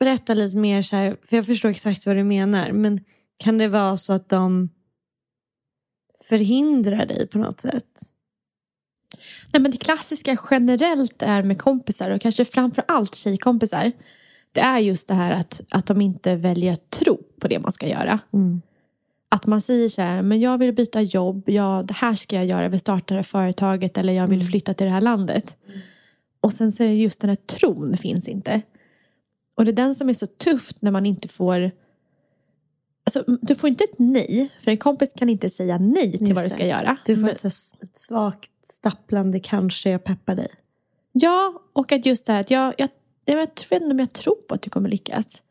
Berätta 0.00 0.34
lite 0.34 0.56
mer, 0.56 0.82
så 0.82 0.96
här, 0.96 1.16
för 1.24 1.36
jag 1.36 1.46
förstår 1.46 1.68
exakt 1.68 2.06
vad 2.06 2.16
du 2.16 2.24
menar. 2.24 2.72
Men 2.72 3.00
kan 3.44 3.58
det 3.58 3.68
vara 3.68 3.96
så 3.96 4.12
att 4.12 4.28
de 4.28 4.68
förhindrar 6.28 7.06
dig 7.06 7.26
på 7.26 7.38
något 7.38 7.60
sätt? 7.60 8.00
Nej, 9.52 9.62
men 9.62 9.70
det 9.70 9.76
klassiska 9.76 10.38
generellt 10.50 11.22
är 11.22 11.42
med 11.42 11.58
kompisar 11.60 12.10
och 12.10 12.20
kanske 12.20 12.44
framför 12.44 12.84
allt 12.88 13.14
tjejkompisar. 13.14 13.92
Det 14.52 14.60
är 14.60 14.78
just 14.78 15.08
det 15.08 15.14
här 15.14 15.30
att, 15.30 15.60
att 15.70 15.86
de 15.86 16.00
inte 16.00 16.36
väljer 16.36 16.72
att 16.72 16.90
tro 16.90 17.22
på 17.40 17.48
det 17.48 17.58
man 17.58 17.72
ska 17.72 17.88
göra. 17.88 18.20
Att 19.32 19.46
man 19.46 19.60
säger 19.60 19.88
så 19.88 20.02
här, 20.02 20.22
men 20.22 20.40
jag 20.40 20.58
vill 20.58 20.72
byta 20.72 21.02
jobb, 21.02 21.42
ja, 21.46 21.84
det 21.88 21.94
här 21.94 22.14
ska 22.14 22.36
jag 22.36 22.46
göra, 22.46 22.62
jag 22.62 22.70
vill 22.70 22.80
starta 22.80 23.14
det 23.14 23.18
här 23.18 23.22
företaget 23.22 23.98
eller 23.98 24.12
jag 24.12 24.26
vill 24.26 24.44
flytta 24.44 24.74
till 24.74 24.86
det 24.86 24.92
här 24.92 25.00
landet. 25.00 25.56
Och 26.40 26.52
sen 26.52 26.72
så 26.72 26.82
är 26.82 26.88
det 26.88 26.94
just 26.94 27.20
den 27.20 27.30
här 27.30 27.36
tron 27.36 27.96
finns 27.96 28.28
inte. 28.28 28.62
Och 29.54 29.64
det 29.64 29.70
är 29.70 29.76
den 29.76 29.94
som 29.94 30.08
är 30.08 30.12
så 30.12 30.26
tufft 30.26 30.82
när 30.82 30.90
man 30.90 31.06
inte 31.06 31.28
får 31.28 31.70
Alltså, 33.04 33.24
du 33.42 33.54
får 33.54 33.68
inte 33.68 33.84
ett 33.84 33.98
nej, 33.98 34.48
för 34.60 34.70
en 34.70 34.76
kompis 34.76 35.12
kan 35.16 35.28
inte 35.28 35.50
säga 35.50 35.78
nej 35.78 36.12
till 36.18 36.20
Just 36.20 36.34
vad 36.34 36.44
du 36.44 36.48
det. 36.48 36.54
ska 36.54 36.66
göra. 36.66 36.96
Du 37.06 37.16
får 37.16 37.28
ett, 37.28 37.44
ett 37.44 37.98
svagt 37.98 38.52
stapplande 38.62 39.40
kanske 39.40 39.90
jag 39.90 40.04
peppar 40.04 40.34
dig. 40.34 40.48
Ja, 41.12 41.62
och 41.72 41.92
att 41.92 42.06
just 42.06 42.26
det 42.26 42.32
här 42.32 42.40
att 42.40 42.50
jag, 42.50 42.74
jag, 42.78 42.88
jag 43.24 43.36
vet 43.36 43.62
inte 43.72 43.84
om 43.86 43.98
jag 43.98 44.12
tror 44.12 44.36
på 44.48 44.54
att 44.54 44.62
du 44.62 44.70
kommer 44.70 44.88
lyckas. 44.88 45.42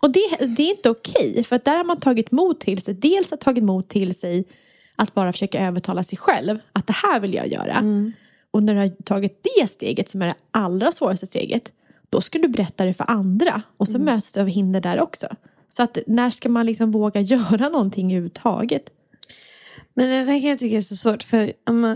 Och 0.00 0.10
det, 0.10 0.36
det 0.56 0.62
är 0.62 0.70
inte 0.70 0.90
okej, 0.90 1.44
för 1.44 1.56
att 1.56 1.64
där 1.64 1.76
har 1.76 1.84
man 1.84 2.00
tagit 2.00 2.30
mod 2.30 2.60
till 2.60 2.82
sig. 2.82 2.94
Dels 2.94 3.30
har 3.30 3.36
tagit 3.36 3.64
mod 3.64 3.88
till 3.88 4.14
sig 4.14 4.44
att 4.96 5.14
bara 5.14 5.32
försöka 5.32 5.66
övertala 5.66 6.02
sig 6.02 6.18
själv 6.18 6.58
att 6.72 6.86
det 6.86 6.92
här 6.92 7.20
vill 7.20 7.34
jag 7.34 7.48
göra. 7.48 7.84
Och 8.50 8.64
när 8.64 8.74
du 8.74 8.80
har 8.80 8.88
tagit 8.88 9.46
det 9.56 9.66
steget 9.70 10.08
som 10.08 10.22
är 10.22 10.26
det 10.26 10.34
allra 10.50 10.92
svåraste 10.92 11.26
steget, 11.26 11.72
då 12.10 12.20
ska 12.20 12.38
du 12.38 12.48
berätta 12.48 12.84
det 12.84 12.94
för 12.94 13.10
andra. 13.10 13.62
Och 13.76 13.88
så 13.88 13.98
möts 13.98 14.32
du 14.32 14.40
av 14.40 14.46
hinder 14.46 14.80
där 14.80 15.00
också. 15.00 15.26
Så 15.68 15.82
att 15.82 15.98
när 16.06 16.30
ska 16.30 16.48
man 16.48 16.66
liksom 16.66 16.90
våga 16.90 17.20
göra 17.20 17.68
någonting 17.68 18.06
överhuvudtaget? 18.06 18.90
Men 19.94 20.08
det 20.08 20.32
där 20.32 20.40
kan 20.40 20.48
jag 20.48 20.58
tycka 20.58 20.76
är 20.76 20.80
så 20.80 20.96
svårt. 20.96 21.22
För 21.22 21.52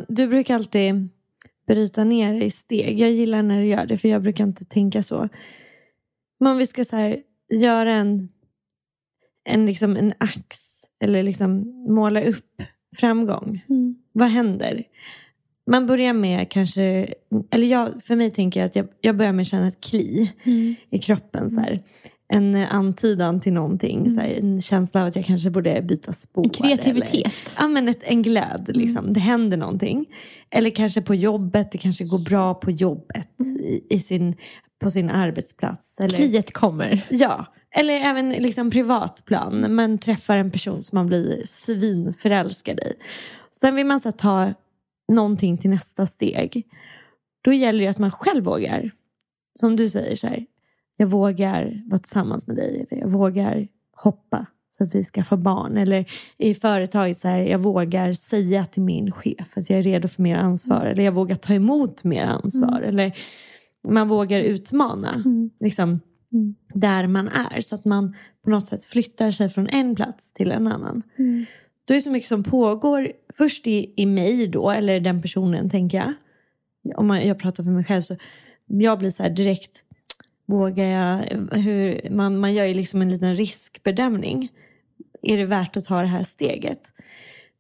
du 0.09 0.27
brukar 0.27 0.55
alltid 0.55 1.09
bryta 1.67 2.05
ner 2.05 2.35
det 2.35 2.45
i 2.45 2.51
steg. 2.51 3.01
Jag 3.01 3.11
gillar 3.11 3.43
när 3.43 3.61
du 3.61 3.67
gör 3.67 3.87
det 3.87 3.99
för 3.99 4.09
jag 4.09 4.23
brukar 4.23 4.45
inte 4.45 4.65
tänka 4.65 5.03
så. 5.03 5.29
Men 6.41 6.53
om 6.53 6.59
vi 6.59 6.67
ska 6.67 6.85
så 6.85 6.97
här, 6.97 7.19
göra 7.61 7.95
en, 7.95 8.29
en, 9.49 9.67
liksom 9.67 9.97
en 9.97 10.15
ax 10.19 10.59
eller 11.05 11.23
liksom 11.23 11.61
måla 11.89 12.25
upp 12.25 12.63
framgång. 12.97 13.65
Vad 14.13 14.29
händer? 14.29 14.85
Man 15.71 15.87
börjar 15.87 16.13
med 16.13 16.51
kanske, 16.51 17.15
eller 17.51 17.67
jag, 17.67 18.05
för 18.05 18.17
mig 18.17 18.31
tänker 18.31 18.61
jag 18.61 18.67
att 18.67 18.77
jag, 18.77 18.89
jag 19.01 19.17
börjar 19.17 19.33
med 19.33 19.43
att 19.43 19.49
känna 19.49 19.69
ett 19.69 19.81
kli 19.81 20.33
i 20.91 20.99
kroppen. 20.99 21.51
Så 21.51 21.61
här. 21.61 21.83
En 22.29 22.55
antydan 22.55 23.41
till 23.41 23.53
någonting. 23.53 24.11
Så 24.11 24.21
här, 24.21 24.29
en 24.29 24.61
känsla 24.61 25.01
av 25.01 25.07
att 25.07 25.17
jag 25.17 25.25
kanske 25.25 25.51
borde 25.51 25.83
byta 25.83 26.13
spår. 26.13 26.45
En 26.45 26.51
kreativitet. 26.51 27.13
Eller, 27.13 27.33
ja, 27.59 27.69
men 27.69 27.89
ett, 27.89 28.03
en 28.03 28.23
glöd. 28.23 28.71
Liksom. 28.75 29.13
Det 29.13 29.21
händer 29.21 29.57
någonting. 29.57 30.07
Eller 30.51 30.71
kanske 30.71 31.03
på 31.03 31.15
jobbet. 31.15 31.73
Det 31.73 31.79
kanske 31.79 32.05
går 32.05 32.19
bra 32.19 32.55
på 32.55 32.71
jobbet. 32.71 33.41
I, 33.61 33.95
i 33.95 34.01
sin, 34.01 34.35
på 34.85 34.91
sin 34.91 35.11
arbetsplats. 35.11 36.01
Eller, 36.01 36.17
Kliet 36.17 36.53
kommer. 36.53 37.07
Ja, 37.11 37.47
eller 37.77 37.95
även 37.95 38.31
liksom 38.31 38.71
privatplan. 38.71 39.75
Man 39.75 39.99
träffar 39.99 40.37
en 40.37 40.51
person 40.51 40.83
som 40.83 40.97
man 40.97 41.07
blir 41.07 41.43
svinförälskad 41.47 42.81
i. 42.81 42.93
Sen 43.53 43.75
vill 43.75 43.87
man 43.87 44.01
så 44.01 44.13
ta 44.13 44.53
någonting 45.13 45.59
till 45.59 45.71
nästa 45.71 46.07
steg. 46.07 46.67
Då 47.45 47.53
gäller 47.53 47.85
det 47.85 47.91
att 47.91 47.99
man 47.99 48.11
själv 48.11 48.45
vågar. 48.45 48.91
Som 49.55 49.77
du 49.77 49.89
säger 49.89 50.17
så 50.17 50.27
här. 50.27 50.47
Jag 50.97 51.07
vågar 51.07 51.83
vara 51.87 51.99
tillsammans 51.99 52.47
med 52.47 52.57
dig. 52.57 52.87
Eller 52.91 53.01
jag 53.03 53.09
vågar 53.09 53.69
hoppa 53.97 54.47
så 54.71 54.85
att 54.85 54.95
vi 54.95 55.05
ska 55.05 55.25
få 55.25 55.37
barn. 55.37 55.77
Eller 55.77 56.11
i 56.39 56.55
företaget 56.55 57.19
så 57.19 57.29
här. 57.29 57.39
Jag 57.39 57.59
vågar 57.59 58.13
säga 58.13 58.65
till 58.65 58.83
min 58.83 59.13
chef 59.13 59.57
att 59.57 59.71
jag 59.71 59.79
är 59.79 59.83
redo 59.83 60.09
för 60.09 60.23
mer 60.23 60.37
ansvar. 60.37 60.87
Eller 60.87 61.03
jag 61.03 61.13
vågar 61.13 61.37
ta 61.37 61.55
emot 61.55 62.05
mer 62.05 62.25
ansvar. 62.25 62.81
Eller 62.81 63.17
man 63.85 64.09
vågar 64.09 64.41
utmana. 64.41 65.23
Liksom, 65.61 66.01
där 66.75 67.07
man 67.07 67.29
är. 67.29 67.61
Så 67.61 67.75
att 67.75 67.85
man 67.85 68.17
på 68.45 68.51
något 68.51 68.67
sätt 68.67 68.85
flyttar 68.85 69.31
sig 69.31 69.49
från 69.49 69.69
en 69.69 69.95
plats 69.95 70.33
till 70.33 70.53
en 70.53 70.67
annan. 70.67 71.03
Då 71.85 71.95
är 71.95 71.97
det 71.97 72.01
så 72.01 72.11
mycket 72.11 72.29
som 72.29 72.43
pågår 72.43 73.13
först 73.35 73.67
i, 73.67 73.95
i 73.97 74.07
mig 74.07 74.47
då, 74.47 74.71
eller 74.71 75.01
den 75.01 75.23
personen 75.23 75.71
tänker 75.71 75.99
jag. 75.99 76.13
Om 76.97 77.07
man, 77.07 77.27
jag 77.27 77.39
pratar 77.39 77.65
för 77.65 77.71
mig 77.71 77.85
själv 77.85 78.01
så 78.01 78.17
jag 78.67 78.99
blir 78.99 79.11
så 79.11 79.23
här 79.23 79.31
direkt, 79.31 79.85
vågar 80.47 80.85
jag, 80.85 81.19
hur, 81.53 82.11
man, 82.11 82.39
man 82.39 82.55
gör 82.55 82.65
ju 82.65 82.75
liksom 82.75 83.03
en 83.03 83.11
liten 83.11 83.37
riskbedömning. 83.37 84.49
Är 85.23 85.37
det 85.37 85.45
värt 85.45 85.77
att 85.77 85.85
ta 85.85 86.01
det 86.01 86.07
här 86.07 86.25
steget? 86.25 86.81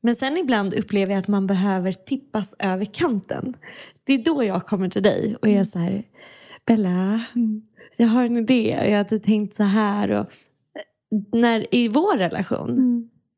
Men 0.04 0.16
sen 0.16 0.36
ibland 0.36 0.74
upplever 0.74 1.12
jag 1.12 1.18
att 1.18 1.28
man 1.28 1.46
behöver 1.46 1.92
tippas 1.92 2.54
över 2.58 2.84
kanten. 2.84 3.56
Det 4.04 4.12
är 4.12 4.24
då 4.24 4.44
jag 4.44 4.66
kommer 4.66 4.88
till 4.88 5.02
dig 5.02 5.36
och 5.42 5.48
är 5.48 5.64
så 5.64 5.78
här, 5.78 6.04
Bella, 6.66 7.24
jag 7.96 8.06
har 8.06 8.24
en 8.24 8.36
idé 8.36 8.78
och 8.80 8.90
jag 8.90 8.96
hade 8.96 9.18
tänkt 9.18 9.54
så 9.54 9.62
här. 9.62 10.10
Och, 10.10 10.26
när, 11.32 11.74
I 11.74 11.88
vår 11.88 12.18
relation, 12.18 12.76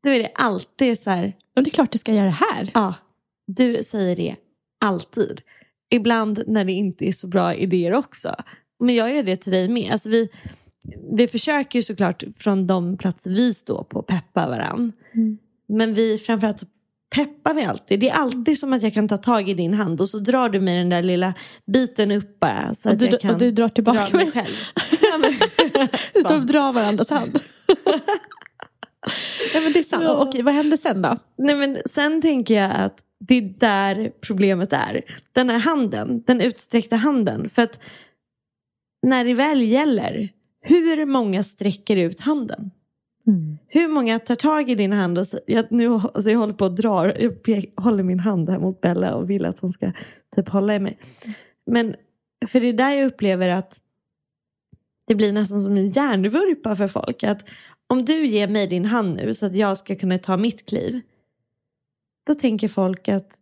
då 0.03 0.09
är 0.09 0.19
det 0.19 0.31
alltid 0.35 0.99
så 0.99 1.09
här, 1.09 1.33
Och 1.55 1.63
det 1.63 1.69
är 1.69 1.71
klart 1.71 1.91
du 1.91 1.97
ska 1.97 2.13
göra 2.13 2.25
det 2.25 2.31
här. 2.31 2.71
ja, 2.73 2.93
du 3.47 3.83
säger 3.83 4.15
det 4.15 4.35
alltid. 4.85 5.41
Ibland 5.89 6.43
när 6.47 6.65
det 6.65 6.71
inte 6.71 7.05
är 7.05 7.11
så 7.11 7.27
bra 7.27 7.55
idéer 7.55 7.93
också. 7.93 8.35
Men 8.79 8.95
jag 8.95 9.15
gör 9.15 9.23
det 9.23 9.35
till 9.35 9.51
dig 9.51 9.69
med. 9.69 9.91
Alltså 9.91 10.09
vi, 10.09 10.29
vi 11.17 11.27
försöker 11.27 11.79
ju 11.79 11.83
såklart 11.83 12.23
från 12.37 12.67
de 12.67 12.97
platser 12.97 13.31
vi 13.31 13.53
står 13.53 13.83
på 13.83 14.01
peppa 14.01 14.47
varann. 14.47 14.91
Men 15.69 15.93
vi 15.93 16.17
framförallt 16.17 16.59
så 16.59 16.65
peppar 17.15 17.53
vi 17.53 17.63
alltid. 17.63 17.99
Det 17.99 18.09
är 18.09 18.13
alltid 18.13 18.59
som 18.59 18.73
att 18.73 18.83
jag 18.83 18.93
kan 18.93 19.07
ta 19.07 19.17
tag 19.17 19.49
i 19.49 19.53
din 19.53 19.73
hand 19.73 20.01
och 20.01 20.09
så 20.09 20.19
drar 20.19 20.49
du 20.49 20.59
mig 20.59 20.77
den 20.77 20.89
där 20.89 21.03
lilla 21.03 21.33
biten 21.73 22.11
upp 22.11 22.39
bara. 22.39 22.75
Så 22.75 22.89
Och 22.89 22.93
att 22.93 22.99
du- 22.99 23.05
jag 23.05 23.19
kan 23.21 23.31
och 23.33 23.37
du 23.39 23.51
drar 23.51 23.69
tillbaka 23.69 24.05
dra 24.09 24.17
mig 24.17 24.25
mig. 24.25 24.31
själv. 24.33 24.55
Du 26.13 26.21
står 26.21 26.35
och 26.35 26.45
drar 26.45 26.73
varandras 26.73 27.09
hand. 27.09 27.31
Nej, 29.53 29.63
men 29.63 29.73
det 29.73 29.79
är 29.79 29.83
sant. 29.83 30.03
Ja. 30.03 30.25
Okej, 30.27 30.41
vad 30.41 30.53
händer 30.53 30.77
sen 30.77 31.01
då? 31.01 31.17
Nej, 31.37 31.55
men 31.55 31.77
sen 31.85 32.21
tänker 32.21 32.61
jag 32.61 32.71
att 32.75 32.99
det 33.19 33.35
är 33.37 33.41
där 33.59 34.11
problemet 34.27 34.73
är. 34.73 35.01
Den 35.31 35.49
här 35.49 35.57
handen, 35.57 36.23
den 36.27 36.41
utsträckta 36.41 36.95
handen. 36.95 37.49
För 37.49 37.61
att 37.61 37.79
när 39.07 39.25
det 39.25 39.33
väl 39.33 39.61
gäller, 39.61 40.29
hur 40.61 41.05
många 41.05 41.43
sträcker 41.43 41.97
ut 41.97 42.19
handen? 42.19 42.71
Hur 43.67 43.87
många 43.87 44.19
tar 44.19 44.35
tag 44.35 44.69
i 44.69 44.75
din 44.75 44.93
hand 44.93 45.17
och 45.17 45.25
jag, 45.45 45.71
nu, 45.71 45.87
alltså 45.87 46.31
jag 46.31 46.39
håller 46.39 46.53
på 46.53 46.65
att 46.65 46.75
dra, 46.77 47.05
jag 47.21 47.33
pe- 47.33 47.81
håller 47.81 48.03
min 48.03 48.19
hand 48.19 48.49
här 48.49 48.59
mot 48.59 48.81
Bella 48.81 49.15
och 49.15 49.29
vill 49.29 49.45
att 49.45 49.59
hon 49.59 49.71
ska 49.71 49.91
typ 50.35 50.49
hålla 50.49 50.75
i 50.75 50.79
mig. 50.79 50.99
Men 51.65 51.95
för 52.47 52.59
det 52.59 52.67
är 52.67 52.73
där 52.73 52.91
jag 52.91 53.05
upplever 53.05 53.49
att 53.49 53.81
det 55.07 55.15
blir 55.15 55.33
nästan 55.33 55.61
som 55.61 55.77
en 55.77 55.89
hjärnvurpa 55.89 56.75
för 56.75 56.87
folk. 56.87 57.23
Att 57.23 57.41
om 57.87 58.05
du 58.05 58.27
ger 58.27 58.47
mig 58.47 58.67
din 58.67 58.85
hand 58.85 59.15
nu 59.15 59.33
så 59.33 59.45
att 59.45 59.55
jag 59.55 59.77
ska 59.77 59.95
kunna 59.95 60.17
ta 60.17 60.37
mitt 60.37 60.69
kliv. 60.69 61.01
Då 62.27 62.33
tänker 62.33 62.67
folk 62.67 63.07
att 63.07 63.37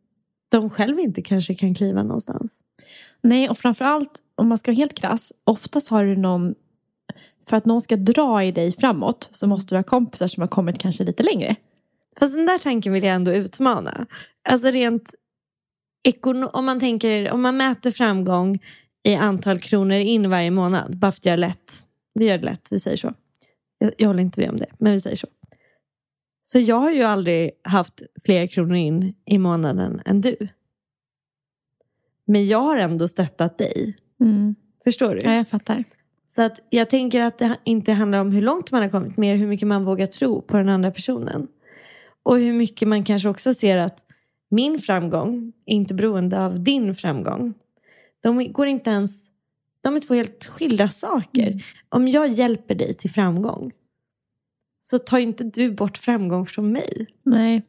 de 0.50 0.70
själv 0.70 1.00
inte 1.00 1.22
kanske 1.22 1.56
kan 1.56 1.76
kliva 1.76 2.04
någonstans. 2.04 2.64
Nej, 3.22 3.50
och 3.50 3.58
framförallt 3.58 4.20
om 4.36 4.48
man 4.48 4.58
ska 4.58 4.72
vara 4.72 4.78
helt 4.78 4.94
krass. 4.94 5.34
Oftast 5.44 5.90
har 5.90 6.06
du 6.06 6.16
någon, 6.16 6.56
för 7.50 7.58
att 7.58 7.66
någon 7.66 7.82
ska 7.82 7.96
dra 7.96 8.44
i 8.44 8.52
dig 8.52 8.72
framåt 8.72 9.30
så 9.32 9.48
måste 9.48 9.76
du 9.76 9.80
ha 9.80 9.84
kompisar 9.84 10.28
som 10.28 10.42
har 10.42 10.48
kommit 10.48 10.80
kanske 10.80 11.04
lite 11.04 11.24
längre. 11.24 11.56
Fast 12.20 12.36
den 12.36 12.46
där 12.46 12.58
tanken 12.58 12.94
vill 12.94 13.04
jag 13.04 13.16
ändå 13.16 13.34
utmana. 13.34 14.06
Alltså 14.50 14.68
rent 14.68 15.14
om 16.52 16.66
man 16.66 16.80
tänker, 16.80 17.32
om 17.32 17.42
man 17.42 17.58
mäter 17.58 17.92
framgång 17.92 18.60
i 19.04 19.16
antal 19.16 19.60
kronor 19.60 19.98
in 19.98 20.30
varje 20.30 20.52
månad, 20.52 20.98
bara 20.98 21.12
för 21.12 21.20
att 21.20 21.26
göra 21.26 21.36
lätt. 21.36 21.88
Vi 22.14 22.28
gör 22.28 22.38
det 22.38 22.46
lätt, 22.46 22.68
vi 22.72 22.80
säger 22.80 22.98
så. 22.98 23.14
Jag, 23.78 23.94
jag 23.98 24.08
håller 24.08 24.22
inte 24.22 24.40
med 24.40 24.50
om 24.50 24.58
det, 24.58 24.70
men 24.78 24.92
vi 24.92 25.02
säger 25.02 25.16
så. 25.16 25.28
Så 26.44 26.60
jag 26.60 26.76
har 26.76 26.92
ju 26.92 27.04
aldrig 27.04 27.52
haft 27.64 28.02
fler 28.26 28.48
kronor 28.48 28.76
in 28.76 29.14
i 29.26 29.38
månaden 29.38 30.02
än 30.06 30.22
du. 30.22 30.48
Men 32.28 32.48
jag 32.48 32.60
har 32.60 32.78
ändå 32.78 33.08
stöttat 33.08 33.58
dig. 33.58 33.98
Förstår 34.84 35.16
du? 35.16 35.20
Ja, 35.24 35.34
jag 35.34 35.48
fattar. 35.48 35.84
Så 36.28 36.42
att 36.42 36.60
jag 36.70 36.90
tänker 36.90 37.22
att 37.22 37.38
det 37.38 37.58
inte 37.64 37.92
handlar 37.92 38.20
om 38.20 38.32
hur 38.32 38.42
långt 38.42 38.72
man 38.72 38.82
har 38.82 38.90
kommit, 38.90 39.18
mer 39.18 39.36
hur 39.36 39.48
mycket 39.48 39.68
man 39.68 39.86
vågar 39.86 40.08
tro 40.08 40.42
på 40.42 40.58
den 40.58 40.70
andra 40.70 40.92
personen. 40.92 41.48
Och 42.24 42.38
hur 42.38 42.54
mycket 42.54 42.88
man 42.88 43.04
kanske 43.04 43.30
också 43.30 43.54
ser 43.54 43.78
att 43.78 44.06
min 44.50 44.80
framgång 44.80 45.54
är 45.66 45.76
inte 45.76 45.94
beroende 45.94 46.46
av 46.46 46.64
din 46.64 46.96
framgång. 46.96 47.54
De 48.24 48.54
går 48.54 48.68
inte 48.68 48.90
ens, 48.90 49.30
de 49.82 49.96
är 49.96 50.00
två 50.00 50.14
helt 50.14 50.46
skilda 50.46 50.88
saker. 50.88 51.66
Om 51.90 52.08
jag 52.08 52.28
hjälper 52.28 52.76
dig 52.76 52.94
till 52.94 53.10
framgång 53.10 53.72
så 54.82 54.98
tar 54.98 55.18
inte 55.18 55.44
du 55.44 55.72
bort 55.72 55.98
framgång 55.98 56.46
från 56.46 56.72
mig. 56.72 57.08
Nej. 57.24 57.62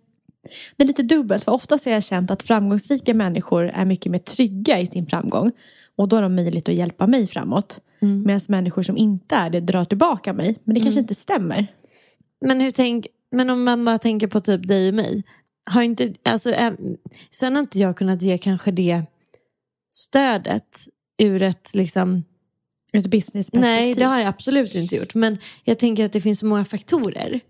Det 0.76 0.84
är 0.84 0.86
lite 0.86 1.02
dubbelt, 1.02 1.44
för 1.44 1.52
oftast 1.52 1.84
har 1.84 1.92
jag 1.92 2.04
känt 2.04 2.30
att 2.30 2.42
framgångsrika 2.42 3.14
människor 3.14 3.64
är 3.64 3.84
mycket 3.84 4.12
mer 4.12 4.18
trygga 4.18 4.80
i 4.80 4.86
sin 4.86 5.06
framgång. 5.06 5.52
Och 5.96 6.08
då 6.08 6.16
har 6.16 6.22
de 6.22 6.34
möjlighet 6.34 6.68
att 6.68 6.74
hjälpa 6.74 7.06
mig 7.06 7.26
framåt. 7.26 7.80
Mm. 8.00 8.22
Medan 8.26 8.40
människor 8.48 8.82
som 8.82 8.96
inte 8.96 9.34
är 9.34 9.50
det 9.50 9.60
drar 9.60 9.84
tillbaka 9.84 10.32
mig. 10.32 10.58
Men 10.64 10.74
det 10.74 10.80
kanske 10.80 10.98
mm. 10.98 11.04
inte 11.04 11.14
stämmer. 11.14 11.66
Men, 12.40 12.60
hur 12.60 12.70
tänk, 12.70 13.06
men 13.30 13.50
om 13.50 13.64
man 13.64 13.84
bara 13.84 13.98
tänker 13.98 14.26
på 14.26 14.40
typ 14.40 14.68
dig 14.68 14.88
och 14.88 14.94
mig. 14.94 15.24
Har 15.70 15.82
inte, 15.82 16.14
alltså, 16.22 16.50
äh, 16.50 16.72
sen 17.30 17.54
har 17.54 17.60
inte 17.60 17.78
jag 17.78 17.96
kunnat 17.96 18.22
ge 18.22 18.38
kanske 18.38 18.70
det 18.70 19.02
stödet 19.90 20.88
ur 21.18 21.42
ett 21.42 21.74
liksom 21.74 22.24
ett 22.92 23.06
businessperspektiv? 23.06 23.62
Nej, 23.62 23.94
det 23.94 24.04
har 24.04 24.18
jag 24.18 24.28
absolut 24.28 24.74
inte 24.74 24.96
gjort. 24.96 25.14
Men 25.14 25.38
jag 25.64 25.78
tänker 25.78 26.04
att 26.04 26.12
det 26.12 26.20
finns 26.20 26.38
så 26.38 26.46
många 26.46 26.64
faktorer. 26.64 27.40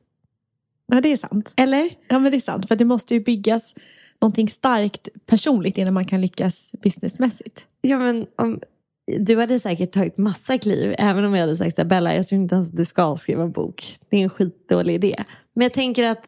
Ja, 0.87 1.01
det 1.01 1.13
är 1.13 1.17
sant. 1.17 1.53
Eller? 1.57 1.91
Ja, 2.09 2.19
men 2.19 2.31
det 2.31 2.39
är 2.39 2.41
sant. 2.41 2.69
För 2.69 2.77
det 2.77 2.85
måste 2.85 3.15
ju 3.15 3.21
byggas 3.21 3.75
någonting 4.21 4.49
starkt 4.49 5.09
personligt 5.27 5.79
innan 5.79 5.95
man 5.95 6.05
kan 6.05 6.21
lyckas 6.21 6.73
businessmässigt. 6.83 7.67
Ja, 7.81 7.99
men 7.99 8.27
om, 8.37 8.61
du 9.07 9.37
hade 9.37 9.59
säkert 9.59 9.93
tagit 9.93 10.19
massa 10.19 10.59
kliv 10.59 10.95
även 10.99 11.25
om 11.25 11.35
jag 11.35 11.41
hade 11.41 11.57
sagt 11.57 11.79
att 11.79 11.87
Bella, 11.87 12.15
jag 12.15 12.27
tror 12.27 12.41
inte 12.41 12.55
ens 12.55 12.71
att 12.71 12.77
du 12.77 12.85
ska 12.85 13.17
skriva 13.17 13.43
en 13.43 13.53
bok. 13.53 13.97
Det 14.09 14.17
är 14.17 14.21
en 14.21 14.31
skitdålig 14.31 14.95
idé. 14.95 15.25
Men 15.55 15.63
jag 15.63 15.73
tänker 15.73 16.05
att 16.05 16.25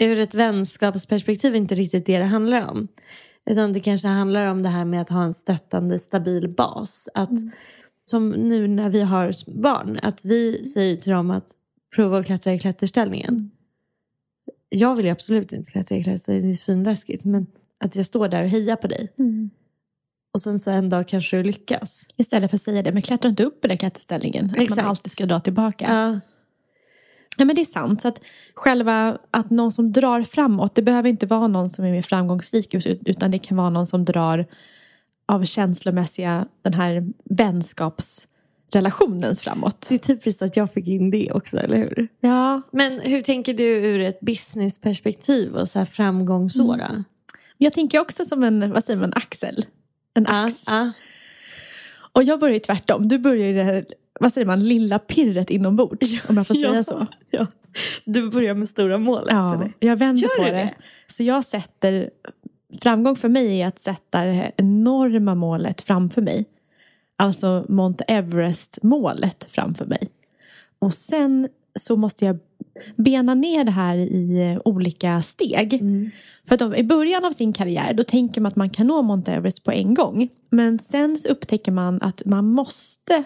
ur 0.00 0.18
ett 0.18 0.34
vänskapsperspektiv 0.34 1.54
är 1.54 1.56
inte 1.56 1.74
riktigt 1.74 2.06
det 2.06 2.18
det 2.18 2.24
handlar 2.24 2.68
om. 2.70 2.88
Utan 3.50 3.72
det 3.72 3.80
kanske 3.80 4.08
handlar 4.08 4.50
om 4.50 4.62
det 4.62 4.68
här 4.68 4.84
med 4.84 5.00
att 5.00 5.08
ha 5.08 5.22
en 5.22 5.34
stöttande, 5.34 5.98
stabil 5.98 6.48
bas. 6.48 7.08
Att, 7.14 7.30
mm. 7.30 7.50
Som 8.04 8.30
nu 8.30 8.68
när 8.68 8.88
vi 8.88 9.02
har 9.02 9.60
barn, 9.60 9.98
att 10.02 10.24
vi 10.24 10.64
säger 10.64 10.96
till 10.96 11.12
dem 11.12 11.30
att 11.30 11.50
prova 11.94 12.18
att 12.18 12.26
klättra 12.26 12.54
i 12.54 12.58
klätterställningen. 12.58 13.34
Mm. 13.34 13.50
Jag 14.68 14.94
vill 14.94 15.04
ju 15.04 15.12
absolut 15.12 15.52
inte 15.52 15.70
klättra 15.70 15.96
i 15.96 16.04
klätterställningen, 16.04 16.48
det 16.48 16.54
är 16.54 16.56
svinläskigt. 16.56 17.24
Men 17.24 17.46
att 17.84 17.96
jag 17.96 18.06
står 18.06 18.28
där 18.28 18.42
och 18.42 18.48
hejar 18.48 18.76
på 18.76 18.86
dig. 18.86 19.12
Mm. 19.18 19.50
Och 20.32 20.40
sen 20.40 20.58
så 20.58 20.70
en 20.70 20.88
dag 20.88 21.08
kanske 21.08 21.36
du 21.36 21.42
lyckas. 21.42 22.06
Istället 22.16 22.50
för 22.50 22.56
att 22.56 22.62
säga 22.62 22.82
det, 22.82 22.92
men 22.92 23.02
klättra 23.02 23.28
inte 23.28 23.44
upp 23.44 23.64
i 23.64 23.68
den 23.68 23.78
klätterställningen. 23.78 24.54
Att 24.58 24.76
man 24.76 24.78
alltid 24.78 25.12
ska 25.12 25.26
dra 25.26 25.40
tillbaka. 25.40 25.84
Ja. 25.88 26.20
Ja, 27.36 27.44
men 27.44 27.56
det 27.56 27.62
är 27.62 27.66
sant. 27.66 28.02
Så 28.02 28.08
att 28.08 28.20
själva 28.54 29.18
att 29.30 29.50
någon 29.50 29.72
som 29.72 29.92
drar 29.92 30.22
framåt, 30.22 30.74
det 30.74 30.82
behöver 30.82 31.08
inte 31.08 31.26
vara 31.26 31.48
någon 31.48 31.70
som 31.70 31.84
är 31.84 31.90
mer 31.90 32.02
framgångsrik 32.02 32.74
utan 33.06 33.30
det 33.30 33.38
kan 33.38 33.56
vara 33.56 33.70
någon 33.70 33.86
som 33.86 34.04
drar 34.04 34.46
av 35.26 35.44
känslomässiga, 35.44 36.46
den 36.62 36.74
här 36.74 37.12
vänskapsrelationens 37.24 39.40
framåt. 39.40 39.86
Det 39.88 39.94
är 39.94 39.98
typiskt 39.98 40.42
att 40.42 40.56
jag 40.56 40.72
fick 40.72 40.86
in 40.86 41.10
det 41.10 41.32
också, 41.32 41.58
eller 41.58 41.76
hur? 41.76 42.08
Ja. 42.20 42.62
Men 42.72 43.00
hur 43.00 43.20
tänker 43.20 43.54
du 43.54 43.64
ur 43.64 44.00
ett 44.00 44.20
businessperspektiv 44.20 45.54
och 45.54 45.68
så 45.68 45.78
här 45.78 45.86
framgångsåra? 45.86 46.86
Mm. 46.86 47.04
Jag 47.58 47.72
tänker 47.72 47.98
också 47.98 48.24
som 48.24 48.42
en, 48.42 48.72
vad 48.72 48.84
säger 48.84 49.00
man, 49.00 49.12
axel. 49.16 49.66
En 50.14 50.26
ax. 50.26 50.68
Ah, 50.68 50.80
ah. 50.80 50.92
Och 52.12 52.22
jag 52.22 52.40
börjar 52.40 52.54
ju 52.54 52.60
tvärtom. 52.60 53.08
Du 53.08 53.18
börjar 53.18 53.48
i 53.48 53.52
det 53.52 53.62
här 53.62 53.84
vad 54.20 54.32
säger 54.32 54.46
man, 54.46 54.68
lilla 54.68 54.98
pirret 54.98 55.50
inombords. 55.50 56.22
Om 56.28 56.36
jag 56.36 56.46
får 56.46 56.54
säga 56.54 56.74
ja, 56.74 56.82
så. 56.82 57.06
Ja. 57.30 57.46
Du 58.04 58.30
börjar 58.30 58.54
med 58.54 58.68
stora 58.68 58.98
målet. 58.98 59.28
Ja, 59.30 59.68
jag 59.78 59.96
vänder 59.96 60.22
Gör 60.22 60.36
på 60.36 60.42
det. 60.42 60.50
det. 60.50 60.74
Så 61.06 61.22
jag 61.22 61.44
sätter, 61.44 62.10
framgång 62.82 63.16
för 63.16 63.28
mig 63.28 63.62
är 63.62 63.66
att 63.66 63.78
sätta 63.78 64.24
det 64.24 64.32
här 64.32 64.52
enorma 64.56 65.34
målet 65.34 65.80
framför 65.80 66.22
mig. 66.22 66.44
Alltså 67.16 67.64
Mount 67.68 68.04
Everest-målet 68.08 69.46
framför 69.50 69.84
mig. 69.84 70.10
Och 70.78 70.94
sen 70.94 71.48
så 71.78 71.96
måste 71.96 72.24
jag 72.24 72.38
bena 72.96 73.34
ner 73.34 73.64
det 73.64 73.70
här 73.70 73.96
i 73.96 74.58
olika 74.64 75.22
steg. 75.22 75.74
Mm. 75.74 76.10
För 76.48 76.54
att 76.54 76.78
i 76.78 76.84
början 76.84 77.24
av 77.24 77.30
sin 77.30 77.52
karriär 77.52 77.94
då 77.94 78.02
tänker 78.02 78.40
man 78.40 78.48
att 78.48 78.56
man 78.56 78.70
kan 78.70 78.86
nå 78.86 79.02
Mount 79.02 79.32
Everest 79.32 79.64
på 79.64 79.72
en 79.72 79.94
gång. 79.94 80.28
Men 80.50 80.78
sen 80.78 81.18
så 81.18 81.28
upptäcker 81.28 81.72
man 81.72 82.02
att 82.02 82.22
man 82.24 82.46
måste 82.46 83.24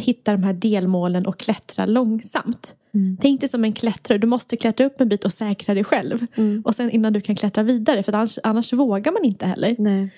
hitta 0.00 0.32
de 0.32 0.42
här 0.42 0.52
delmålen 0.52 1.26
och 1.26 1.38
klättra 1.38 1.86
långsamt. 1.86 2.76
Mm. 2.94 3.16
Tänk 3.20 3.40
dig 3.40 3.48
som 3.48 3.64
en 3.64 3.72
klättrare, 3.72 4.18
du 4.18 4.26
måste 4.26 4.56
klättra 4.56 4.86
upp 4.86 5.00
en 5.00 5.08
bit 5.08 5.24
och 5.24 5.32
säkra 5.32 5.74
dig 5.74 5.84
själv. 5.84 6.26
Mm. 6.34 6.62
Och 6.64 6.76
sen 6.76 6.90
innan 6.90 7.12
du 7.12 7.20
kan 7.20 7.36
klättra 7.36 7.62
vidare, 7.62 8.02
för 8.02 8.12
annars, 8.12 8.38
annars 8.42 8.72
vågar 8.72 9.12
man 9.12 9.24
inte 9.24 9.46
heller. 9.46 9.76
Nej. 9.78 10.10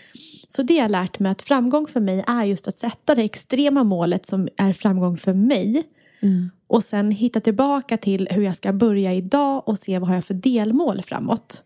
Så 0.48 0.62
det 0.62 0.74
har 0.74 0.82
jag 0.82 0.90
lärt 0.90 1.18
mig 1.18 1.32
att 1.32 1.42
framgång 1.42 1.87
för 1.87 2.00
mig 2.00 2.24
är 2.26 2.44
just 2.44 2.68
att 2.68 2.78
sätta 2.78 3.14
det 3.14 3.22
extrema 3.22 3.84
målet 3.84 4.26
som 4.26 4.48
är 4.56 4.72
framgång 4.72 5.16
för 5.16 5.32
mig. 5.32 5.82
Mm. 6.20 6.50
Och 6.74 6.84
sen 6.84 7.10
hitta 7.10 7.40
tillbaka 7.40 7.96
till 7.96 8.28
hur 8.30 8.42
jag 8.42 8.56
ska 8.56 8.72
börja 8.72 9.14
idag 9.14 9.68
och 9.68 9.78
se 9.78 9.98
vad 9.98 10.08
har 10.08 10.14
jag 10.14 10.24
för 10.24 10.34
delmål 10.34 11.02
framåt. 11.02 11.64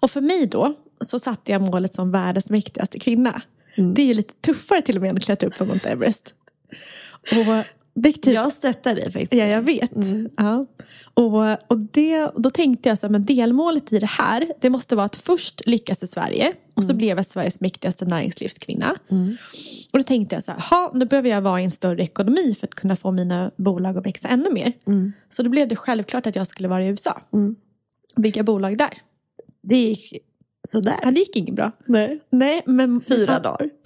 Och 0.00 0.10
för 0.10 0.20
mig 0.20 0.46
då 0.46 0.74
så 1.00 1.18
satte 1.18 1.52
jag 1.52 1.62
målet 1.62 1.94
som 1.94 2.10
världens 2.10 2.50
mäktigaste 2.50 2.98
kvinna. 2.98 3.42
Mm. 3.76 3.94
Det 3.94 4.02
är 4.02 4.06
ju 4.06 4.14
lite 4.14 4.34
tuffare 4.34 4.82
till 4.82 4.96
och 4.96 5.02
med 5.02 5.10
än 5.10 5.16
att 5.16 5.22
klättra 5.22 5.48
upp 5.48 5.58
på 5.58 5.64
Mount 5.64 5.88
Everest. 5.88 6.34
Och 7.22 7.64
det 8.02 8.12
typ, 8.12 8.34
jag 8.34 8.52
stöttar 8.52 8.94
dig 8.94 9.04
faktiskt. 9.04 9.34
Ja, 9.34 9.46
jag 9.46 9.62
vet. 9.62 9.96
Mm. 9.96 10.30
Ja. 10.36 10.66
Och, 11.14 11.70
och 11.70 11.78
det, 11.78 12.30
då 12.36 12.50
tänkte 12.50 12.88
jag 12.88 12.98
att 13.02 13.26
delmålet 13.26 13.92
i 13.92 13.98
det 13.98 14.06
här, 14.06 14.52
det 14.60 14.70
måste 14.70 14.96
vara 14.96 15.06
att 15.06 15.16
först 15.16 15.66
lyckas 15.66 16.02
i 16.02 16.06
Sverige 16.06 16.52
och 16.74 16.84
så 16.84 16.90
mm. 16.90 16.98
blev 16.98 17.16
jag 17.16 17.26
Sveriges 17.26 17.60
mäktigaste 17.60 18.04
näringslivskvinna. 18.04 18.96
Mm. 19.10 19.36
Och 19.92 19.98
då 19.98 20.02
tänkte 20.02 20.34
jag 20.34 20.44
så 20.44 20.52
här, 20.52 20.94
nu 20.94 21.04
behöver 21.04 21.28
jag 21.28 21.40
vara 21.40 21.60
i 21.60 21.64
en 21.64 21.70
större 21.70 22.02
ekonomi 22.02 22.56
för 22.60 22.66
att 22.66 22.74
kunna 22.74 22.96
få 22.96 23.10
mina 23.10 23.50
bolag 23.56 23.98
att 23.98 24.06
växa 24.06 24.28
ännu 24.28 24.50
mer. 24.50 24.72
Mm. 24.86 25.12
Så 25.28 25.42
då 25.42 25.50
blev 25.50 25.68
det 25.68 25.76
självklart 25.76 26.26
att 26.26 26.36
jag 26.36 26.46
skulle 26.46 26.68
vara 26.68 26.84
i 26.84 26.88
USA. 26.88 27.20
Mm. 27.32 27.56
Bygga 28.16 28.42
bolag 28.42 28.78
där. 28.78 29.02
Det 29.62 29.76
gick 29.76 30.12
sådär. 30.68 30.96
Ja, 31.02 31.10
det 31.10 31.20
gick 31.20 31.36
inget 31.36 31.54
bra. 31.54 31.72
Nej. 31.86 32.20
Nej 32.30 32.62
men 32.66 33.00
Fyra 33.00 33.38
dagar. 33.38 33.70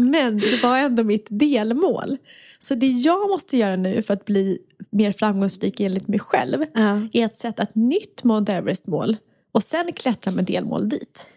men 0.00 0.38
det 0.38 0.62
var 0.62 0.78
ändå 0.78 1.04
mitt 1.04 1.26
delmål. 1.30 2.16
Så 2.58 2.74
det 2.74 2.86
jag 2.86 3.28
måste 3.28 3.56
göra 3.56 3.76
nu 3.76 4.02
för 4.02 4.14
att 4.14 4.24
bli 4.24 4.58
mer 4.90 5.12
framgångsrik 5.12 5.80
enligt 5.80 6.08
mig 6.08 6.18
själv 6.18 6.64
ja. 6.74 7.08
är 7.12 7.24
att 7.24 7.36
sätta 7.36 7.62
ett 7.62 7.74
nytt 7.74 8.24
Mount 8.24 8.52
Everest-mål 8.52 9.16
och 9.52 9.62
sen 9.62 9.92
klättra 9.92 10.30
med 10.30 10.44
delmål 10.44 10.88
dit. 10.88 11.30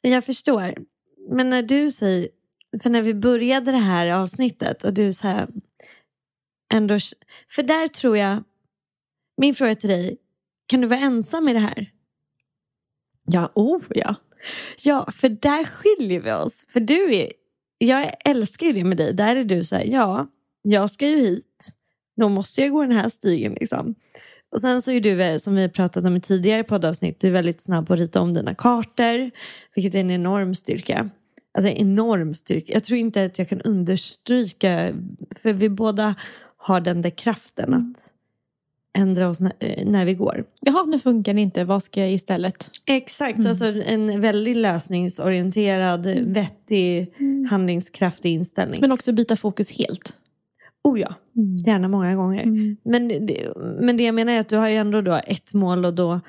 Jag 0.00 0.24
förstår. 0.24 0.74
Men 1.30 1.50
när 1.50 1.62
du 1.62 1.90
säger, 1.90 2.28
för 2.82 2.90
när 2.90 3.02
vi 3.02 3.14
började 3.14 3.72
det 3.72 3.78
här 3.78 4.06
avsnittet 4.06 4.84
och 4.84 4.94
du 4.94 5.12
så 5.12 5.28
här, 5.28 5.48
ändå, 6.72 6.98
för 7.48 7.62
där 7.62 7.88
tror 7.88 8.16
jag, 8.16 8.44
min 9.36 9.54
fråga 9.54 9.74
till 9.74 9.90
dig, 9.90 10.16
kan 10.66 10.80
du 10.80 10.86
vara 10.86 11.00
ensam 11.00 11.48
i 11.48 11.52
det 11.52 11.58
här? 11.58 11.90
Ja, 13.26 13.52
oh 13.54 13.82
ja. 13.88 14.14
Ja, 14.78 15.10
för 15.12 15.28
där 15.28 15.64
skiljer 15.64 16.20
vi 16.20 16.32
oss. 16.32 16.66
För 16.68 16.80
du 16.80 17.14
är, 17.14 17.32
jag 17.84 18.12
älskar 18.24 18.66
ju 18.66 18.72
det 18.72 18.84
med 18.84 18.96
dig. 18.96 19.12
Där 19.12 19.36
är 19.36 19.44
du 19.44 19.64
så 19.64 19.76
här, 19.76 19.84
ja, 19.84 20.26
jag 20.62 20.90
ska 20.90 21.08
ju 21.08 21.16
hit. 21.16 21.72
Då 22.16 22.28
måste 22.28 22.60
jag 22.60 22.70
gå 22.70 22.82
den 22.82 22.92
här 22.92 23.08
stigen 23.08 23.52
liksom. 23.52 23.94
Och 24.52 24.60
sen 24.60 24.82
så 24.82 24.92
är 24.92 25.00
du, 25.00 25.22
eh, 25.22 25.38
som 25.38 25.54
vi 25.54 25.68
pratat 25.68 26.04
om 26.04 26.16
i 26.16 26.20
tidigare 26.20 26.64
poddavsnitt, 26.64 27.20
du 27.20 27.28
är 27.28 27.32
väldigt 27.32 27.60
snabb 27.60 27.86
på 27.86 27.92
att 27.92 27.98
rita 27.98 28.20
om 28.20 28.34
dina 28.34 28.54
kartor. 28.54 29.30
Vilket 29.74 29.94
är 29.94 30.00
en 30.00 30.10
enorm 30.10 30.54
styrka. 30.54 31.10
Alltså 31.54 31.70
en 31.70 31.76
enorm 31.76 32.34
styrka. 32.34 32.72
Jag 32.72 32.84
tror 32.84 32.98
inte 32.98 33.24
att 33.24 33.38
jag 33.38 33.48
kan 33.48 33.60
understryka, 33.60 34.92
för 35.36 35.52
vi 35.52 35.68
båda 35.68 36.14
har 36.56 36.80
den 36.80 37.02
där 37.02 37.10
kraften 37.10 37.74
att 37.74 38.14
ändra 38.98 39.28
oss 39.28 39.40
när, 39.40 39.52
eh, 39.58 39.86
när, 39.86 40.04
vi 40.04 40.14
går. 40.14 40.44
Jaha, 40.60 40.84
nu 40.84 40.98
funkar 40.98 41.34
det 41.34 41.40
inte. 41.40 41.64
Vad 41.64 41.82
ska 41.82 42.00
jag 42.00 42.12
istället? 42.12 42.70
Exakt, 42.86 43.38
mm. 43.38 43.48
alltså 43.48 43.64
en 43.66 44.20
väldigt 44.20 44.56
lösningsorienterad, 44.56 46.06
mm. 46.06 46.32
vettig, 46.32 47.14
mm. 47.18 47.46
handlingskraftig 47.50 48.32
inställning. 48.32 48.80
Men 48.80 48.92
också 48.92 49.12
byta 49.12 49.36
fokus 49.36 49.78
helt. 49.78 50.16
Oh 50.84 51.00
ja, 51.00 51.14
mm. 51.36 51.56
gärna 51.56 51.88
många 51.88 52.14
gånger. 52.14 52.42
Mm. 52.42 52.76
Men, 52.84 53.08
det, 53.08 53.52
men 53.80 53.96
det 53.96 54.02
jag 54.02 54.14
menar 54.14 54.32
är 54.32 54.40
att 54.40 54.48
du 54.48 54.56
har 54.56 54.68
ju 54.68 54.76
ändå 54.76 55.00
då 55.00 55.20
ett 55.26 55.54
mål 55.54 55.84
och 55.84 55.94
då 55.94 56.20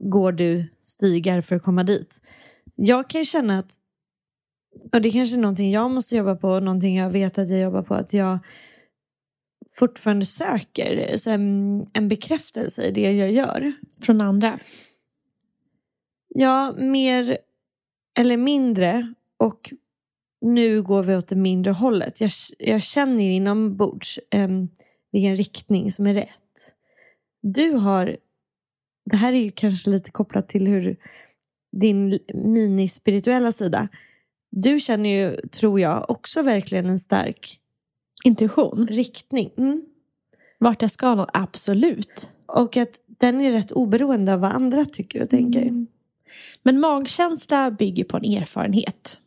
går 0.00 0.32
du 0.32 0.64
stigar 0.82 1.40
för 1.40 1.56
att 1.56 1.62
komma 1.62 1.82
dit. 1.82 2.20
Jag 2.76 3.08
kan 3.08 3.20
ju 3.20 3.24
känna 3.24 3.58
att, 3.58 3.74
och 4.92 5.00
det 5.00 5.08
är 5.08 5.12
kanske 5.12 5.36
är 5.36 5.40
någonting 5.40 5.70
jag 5.70 5.90
måste 5.90 6.16
jobba 6.16 6.34
på, 6.34 6.60
någonting 6.60 6.96
jag 6.96 7.10
vet 7.10 7.38
att 7.38 7.48
jag 7.48 7.60
jobbar 7.60 7.82
på, 7.82 7.94
att 7.94 8.12
jag 8.12 8.38
fortfarande 9.76 10.26
söker 10.26 11.16
så 11.16 11.30
en 11.30 12.08
bekräftelse 12.08 12.82
i 12.82 12.90
det 12.90 13.12
jag 13.12 13.32
gör. 13.32 13.72
Från 14.00 14.20
andra? 14.20 14.58
Ja, 16.28 16.74
mer 16.78 17.38
eller 18.18 18.36
mindre. 18.36 19.14
Och 19.36 19.72
nu 20.40 20.82
går 20.82 21.02
vi 21.02 21.16
åt 21.16 21.28
det 21.28 21.36
mindre 21.36 21.72
hållet. 21.72 22.20
Jag, 22.20 22.30
jag 22.58 22.82
känner 22.82 23.24
inombords 23.24 24.18
um, 24.34 24.68
vilken 25.12 25.36
riktning 25.36 25.92
som 25.92 26.06
är 26.06 26.14
rätt. 26.14 26.74
Du 27.42 27.70
har, 27.70 28.16
det 29.10 29.16
här 29.16 29.32
är 29.32 29.42
ju 29.42 29.50
kanske 29.50 29.90
lite 29.90 30.10
kopplat 30.10 30.48
till 30.48 30.66
hur 30.66 30.96
din 31.80 32.18
minispirituella 32.34 33.52
sida. 33.52 33.88
Du 34.50 34.80
känner 34.80 35.10
ju, 35.10 35.48
tror 35.48 35.80
jag, 35.80 36.10
också 36.10 36.42
verkligen 36.42 36.86
en 36.86 36.98
stark 36.98 37.60
Intuition? 38.24 38.86
Riktning. 38.90 39.50
Mm. 39.56 39.84
Vart 40.58 40.82
jag 40.82 40.90
ska 40.90 41.14
nå, 41.14 41.26
absolut. 41.32 42.30
Och 42.46 42.76
att 42.76 43.00
den 43.06 43.40
är 43.40 43.52
rätt 43.52 43.72
oberoende 43.72 44.34
av 44.34 44.40
vad 44.40 44.52
andra 44.52 44.84
tycker 44.84 45.22
och 45.22 45.30
tänker. 45.30 45.62
Mm. 45.62 45.86
Men 46.62 46.80
magkänsla 46.80 47.70
bygger 47.70 48.04
på 48.04 48.16
en 48.16 48.24
erfarenhet. 48.24 49.20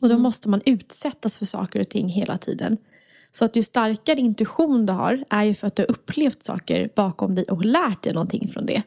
Och 0.00 0.08
då 0.08 0.18
måste 0.18 0.48
man 0.48 0.60
utsättas 0.64 1.38
för 1.38 1.44
saker 1.44 1.80
och 1.80 1.88
ting 1.88 2.08
hela 2.08 2.38
tiden. 2.38 2.76
Så 3.30 3.44
att 3.44 3.56
ju 3.56 3.62
starkare 3.62 4.20
intuition 4.20 4.86
du 4.86 4.92
har 4.92 5.24
är 5.30 5.44
ju 5.44 5.54
för 5.54 5.66
att 5.66 5.76
du 5.76 5.82
har 5.82 5.90
upplevt 5.90 6.42
saker 6.42 6.90
bakom 6.96 7.34
dig 7.34 7.44
och 7.44 7.64
lärt 7.64 8.02
dig 8.02 8.12
någonting 8.12 8.48
från 8.48 8.66
det. 8.66 8.82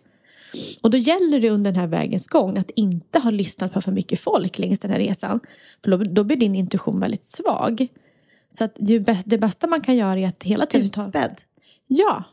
Och 0.82 0.91
då 0.91 0.98
gäller 0.98 1.39
det 1.39 1.50
under 1.50 1.72
den 1.72 1.80
här 1.80 1.88
vägens 1.88 2.28
gång 2.28 2.58
att 2.58 2.72
inte 2.76 3.20
ha 3.20 3.32
lyssnat 3.32 3.74
på 3.74 3.82
för 3.82 3.91
mycket 3.91 4.20
folk 4.20 4.60
längs 4.60 4.80
den 4.80 4.91
här 4.91 5.00
resan. 5.00 5.39
För 5.84 5.91
då, 5.91 5.98
då 5.98 6.24
blir 6.24 6.38
din 6.38 6.56
intuition 6.56 7.00
väldigt 7.00 7.26
svag. 7.26 7.88
Så 8.58 8.63
att 8.63 8.78
det 9.26 9.38
bästa 9.38 9.68
man 9.68 9.82
kan 9.82 9.98
göra 9.98 10.20
är 10.20 10.28
att 10.28 10.44
hela 10.44 10.65
tiden. 10.65 10.86
Utspädd. 10.86 11.41
Ja. 11.88 12.24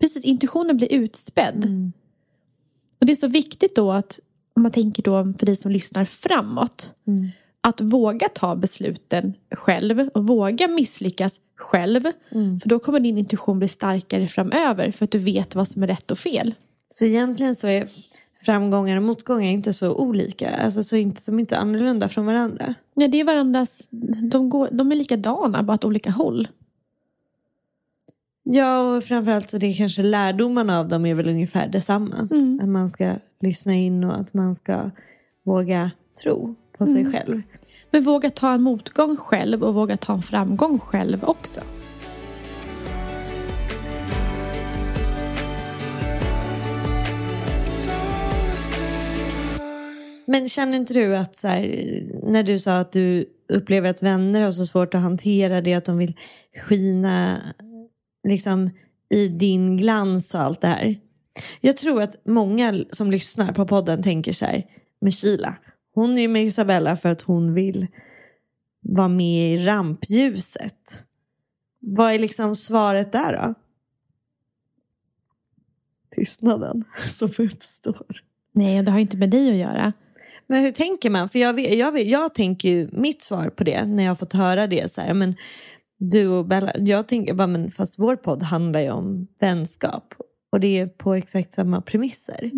Precis, 0.00 0.24
intuitionen 0.24 0.76
blir 0.76 0.92
utspädd. 0.92 1.92
Och 2.98 3.06
det 3.06 3.12
är 3.12 3.16
så 3.16 3.28
viktigt 3.28 3.76
då 3.76 3.92
att, 3.92 4.20
om 4.54 4.62
man 4.62 4.72
tänker 4.72 5.02
då 5.02 5.34
för 5.38 5.46
dig 5.46 5.56
som 5.56 5.70
lyssnar 5.70 6.04
framåt, 6.04 6.94
att 7.60 7.80
våga 7.80 8.28
ta 8.28 8.56
besluten 8.56 9.34
själv 9.56 10.08
och 10.14 10.26
våga 10.26 10.68
misslyckas 10.68 11.40
själv. 11.56 12.02
För 12.30 12.68
då 12.68 12.78
kommer 12.78 13.00
din 13.00 13.18
intuition 13.18 13.58
bli 13.58 13.68
starkare 13.68 14.28
framöver 14.28 14.90
för 14.90 15.04
att 15.04 15.10
du 15.10 15.18
vet 15.18 15.54
vad 15.54 15.68
som 15.68 15.82
är 15.82 15.86
rätt 15.86 16.10
och 16.10 16.18
fel. 16.18 16.54
Så 16.88 17.04
egentligen 17.04 17.54
så 17.54 17.68
är 17.68 17.88
framgångar 18.40 18.96
och 18.96 19.02
motgångar 19.02 19.50
inte 19.50 19.72
så 19.72 19.94
olika. 19.94 20.56
Alltså 20.56 20.82
så 20.82 20.96
inte, 20.96 21.20
som 21.20 21.38
inte 21.38 21.56
annorlunda 21.56 22.08
från 22.08 22.26
varandra. 22.26 22.74
Ja, 22.94 23.08
det 23.08 23.20
är 23.20 23.24
varandras, 23.24 23.88
de, 24.30 24.48
går, 24.48 24.68
de 24.72 24.92
är 24.92 24.96
likadana, 24.96 25.62
bara 25.62 25.74
åt 25.74 25.84
olika 25.84 26.10
håll. 26.10 26.48
Ja, 28.42 28.80
och 28.80 29.04
framförallt 29.04 29.50
så 29.50 29.58
det 29.58 29.66
är 29.66 29.74
kanske 29.74 30.02
lärdomarna 30.02 30.80
av 30.80 30.88
dem 30.88 31.06
är 31.06 31.14
väl 31.14 31.28
ungefär 31.28 31.68
detsamma. 31.68 32.28
Att 32.62 32.68
man 32.68 32.88
ska 32.88 33.14
lyssna 33.40 33.74
in 33.74 34.04
och 34.04 34.18
att 34.20 34.34
man 34.34 34.54
ska 34.54 34.90
våga 35.42 35.90
tro 36.22 36.54
på 36.78 36.86
sig 36.86 37.12
själv. 37.12 37.42
Men 37.90 38.02
våga 38.02 38.30
ta 38.30 38.52
en 38.52 38.62
motgång 38.62 39.16
själv 39.16 39.62
och 39.62 39.74
våga 39.74 39.96
ta 39.96 40.12
en 40.12 40.22
framgång 40.22 40.78
själv 40.78 41.24
också. 41.24 41.60
Men 50.30 50.48
känner 50.48 50.76
inte 50.76 50.94
du 50.94 51.16
att 51.16 51.36
så 51.36 51.48
här, 51.48 51.62
när 52.22 52.42
du 52.42 52.58
sa 52.58 52.78
att 52.78 52.92
du 52.92 53.26
upplever 53.48 53.90
att 53.90 54.02
vänner 54.02 54.40
har 54.40 54.52
så 54.52 54.66
svårt 54.66 54.94
att 54.94 55.00
hantera 55.00 55.60
det, 55.60 55.74
att 55.74 55.84
de 55.84 55.98
vill 55.98 56.16
skina 56.68 57.42
liksom, 58.28 58.70
i 59.14 59.28
din 59.28 59.76
glans 59.76 60.34
och 60.34 60.40
allt 60.40 60.60
det 60.60 60.66
här. 60.66 60.96
Jag 61.60 61.76
tror 61.76 62.02
att 62.02 62.26
många 62.26 62.84
som 62.90 63.10
lyssnar 63.10 63.52
på 63.52 63.66
podden 63.66 64.02
tänker 64.02 64.32
så 64.32 64.44
här, 64.44 64.66
med 65.00 65.14
Kila, 65.14 65.56
hon 65.94 66.18
är 66.18 66.22
ju 66.22 66.28
med 66.28 66.44
Isabella 66.44 66.96
för 66.96 67.08
att 67.08 67.22
hon 67.22 67.54
vill 67.54 67.86
vara 68.80 69.08
med 69.08 69.54
i 69.54 69.64
rampljuset. 69.64 71.06
Vad 71.80 72.12
är 72.12 72.18
liksom 72.18 72.56
svaret 72.56 73.12
där 73.12 73.32
då? 73.32 73.54
Tystnaden 76.10 76.84
som 77.06 77.30
uppstår. 77.38 78.22
Nej, 78.52 78.82
det 78.82 78.90
har 78.90 78.98
inte 78.98 79.16
med 79.16 79.30
dig 79.30 79.50
att 79.50 79.56
göra. 79.56 79.92
Men 80.50 80.62
hur 80.62 80.70
tänker 80.70 81.10
man? 81.10 81.28
För 81.28 81.38
jag, 81.38 81.60
jag, 81.60 82.02
jag 82.02 82.34
tänker 82.34 82.68
ju 82.68 82.88
mitt 82.92 83.22
svar 83.22 83.50
på 83.50 83.64
det 83.64 83.84
när 83.84 84.02
jag 84.02 84.10
har 84.10 84.16
fått 84.16 84.32
höra 84.32 84.66
det. 84.66 84.92
Så 84.92 85.00
här, 85.00 85.14
men 85.14 85.34
du 85.98 86.28
och 86.28 86.46
Bella, 86.46 86.72
jag 86.78 87.08
tänker 87.08 87.34
bara, 87.34 87.46
men 87.46 87.70
fast 87.70 87.98
vår 87.98 88.16
podd 88.16 88.42
handlar 88.42 88.80
ju 88.80 88.90
om 88.90 89.26
vänskap. 89.40 90.14
Och 90.52 90.60
det 90.60 90.78
är 90.78 90.86
på 90.86 91.14
exakt 91.14 91.54
samma 91.54 91.80
premisser. 91.80 92.50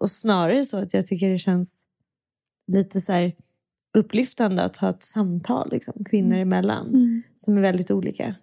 Och 0.00 0.10
snarare 0.10 0.64
så 0.64 0.76
att 0.76 0.94
jag 0.94 1.06
tycker 1.06 1.28
det 1.28 1.38
känns 1.38 1.86
lite 2.72 3.00
så 3.00 3.12
här 3.12 3.32
upplyftande 3.98 4.62
att 4.62 4.76
ha 4.76 4.88
ett 4.88 5.02
samtal 5.02 5.68
liksom, 5.70 6.04
kvinnor 6.04 6.36
emellan. 6.36 6.90
Som 7.36 7.56
är 7.56 7.60
väldigt 7.60 7.90
olika. 7.90 8.34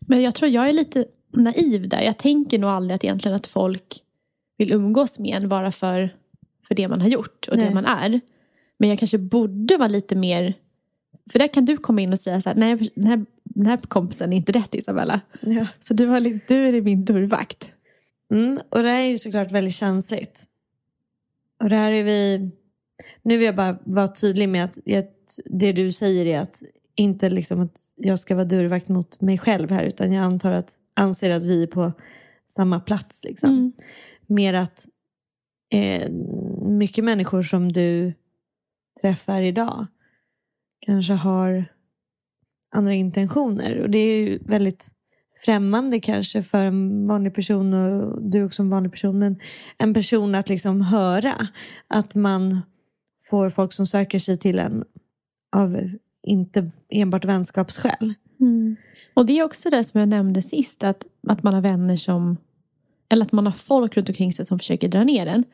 Men 0.00 0.22
jag 0.22 0.34
tror 0.34 0.50
jag 0.50 0.68
är 0.68 0.72
lite 0.72 1.04
naiv 1.32 1.88
där. 1.88 2.02
Jag 2.02 2.18
tänker 2.18 2.58
nog 2.58 2.70
aldrig 2.70 2.94
att 2.94 3.04
egentligen 3.04 3.36
att 3.36 3.46
folk 3.46 4.02
vill 4.58 4.72
umgås 4.72 5.18
med 5.18 5.42
en 5.42 5.48
bara 5.48 5.72
för, 5.72 6.14
för 6.68 6.74
det 6.74 6.88
man 6.88 7.00
har 7.00 7.08
gjort 7.08 7.48
och 7.48 7.56
det 7.56 7.64
Nej. 7.64 7.74
man 7.74 7.84
är. 7.84 8.20
Men 8.78 8.88
jag 8.88 8.98
kanske 8.98 9.18
borde 9.18 9.76
vara 9.76 9.88
lite 9.88 10.14
mer... 10.14 10.54
För 11.32 11.38
där 11.38 11.48
kan 11.48 11.64
du 11.64 11.76
komma 11.76 12.00
in 12.00 12.12
och 12.12 12.18
säga 12.18 12.42
så 12.42 12.48
här, 12.48 12.56
nej 12.56 12.90
den 12.94 13.06
här, 13.06 13.26
den 13.44 13.66
här 13.66 13.76
kompisen 13.76 14.32
är 14.32 14.36
inte 14.36 14.52
rätt 14.52 14.74
Isabella. 14.74 15.20
Ja. 15.40 15.66
Så 15.80 15.94
du, 15.94 16.06
har, 16.06 16.20
du 16.20 16.66
är 16.66 16.82
min 16.82 17.04
dörrvakt. 17.04 17.72
Mm, 18.32 18.60
och 18.68 18.82
det 18.82 18.88
här 18.88 19.00
är 19.00 19.08
ju 19.08 19.18
såklart 19.18 19.52
väldigt 19.52 19.74
känsligt. 19.74 20.44
Och 21.62 21.70
det 21.70 21.76
här 21.76 21.92
är 21.92 22.04
vi... 22.04 22.50
Nu 23.22 23.36
vill 23.36 23.46
jag 23.46 23.56
bara 23.56 23.78
vara 23.84 24.08
tydlig 24.08 24.48
med 24.48 24.64
att 24.64 24.78
jag, 24.84 25.04
det 25.44 25.72
du 25.72 25.92
säger 25.92 26.26
är 26.26 26.40
att 26.40 26.62
inte 26.94 27.30
liksom 27.30 27.60
att 27.60 27.80
jag 27.96 28.18
ska 28.18 28.34
vara 28.34 28.44
dörrvakt 28.44 28.88
mot 28.88 29.20
mig 29.20 29.38
själv 29.38 29.70
här 29.70 29.84
utan 29.84 30.12
jag 30.12 30.24
antar 30.24 30.52
att, 30.52 30.74
anser 30.94 31.30
att 31.30 31.42
vi 31.42 31.62
är 31.62 31.66
på 31.66 31.92
samma 32.46 32.80
plats. 32.80 33.24
Liksom. 33.24 33.72
Mer 34.26 34.54
att 34.54 34.88
eh, 35.70 36.10
mycket 36.66 37.04
människor 37.04 37.42
som 37.42 37.72
du 37.72 38.14
träffar 39.00 39.42
idag 39.42 39.86
kanske 40.80 41.12
har 41.12 41.64
andra 42.70 42.94
intentioner. 42.94 43.80
Och 43.80 43.90
det 43.90 43.98
är 43.98 44.16
ju 44.16 44.38
väldigt 44.38 44.90
främmande 45.44 46.00
kanske 46.00 46.42
för 46.42 46.64
en 46.64 47.06
vanlig 47.06 47.34
person 47.34 47.74
och 47.74 48.22
du 48.22 48.44
också 48.44 48.62
en 48.62 48.70
vanlig 48.70 48.92
person. 48.92 49.18
Men 49.18 49.40
en 49.78 49.94
person 49.94 50.34
att 50.34 50.48
liksom 50.48 50.80
höra 50.80 51.48
att 51.86 52.14
man 52.14 52.60
får 53.22 53.50
folk 53.50 53.72
som 53.72 53.86
söker 53.86 54.18
sig 54.18 54.38
till 54.38 54.58
en 54.58 54.84
av 55.56 55.90
inte 56.22 56.70
enbart 56.88 57.24
vänskapsskäl. 57.24 58.14
Mm. 58.40 58.76
Och 59.14 59.26
det 59.26 59.38
är 59.38 59.44
också 59.44 59.70
det 59.70 59.84
som 59.84 60.00
jag 60.00 60.08
nämnde 60.08 60.42
sist, 60.42 60.84
att, 60.84 61.06
att 61.28 61.42
man 61.42 61.54
har 61.54 61.60
vänner 61.60 61.96
som... 61.96 62.36
Eller 63.08 63.24
att 63.24 63.32
man 63.32 63.46
har 63.46 63.52
folk 63.52 63.96
runt 63.96 64.08
omkring 64.08 64.32
sig 64.32 64.46
som 64.46 64.58
försöker 64.58 64.88
dra 64.88 65.04
ner 65.04 65.26
en. 65.26 65.44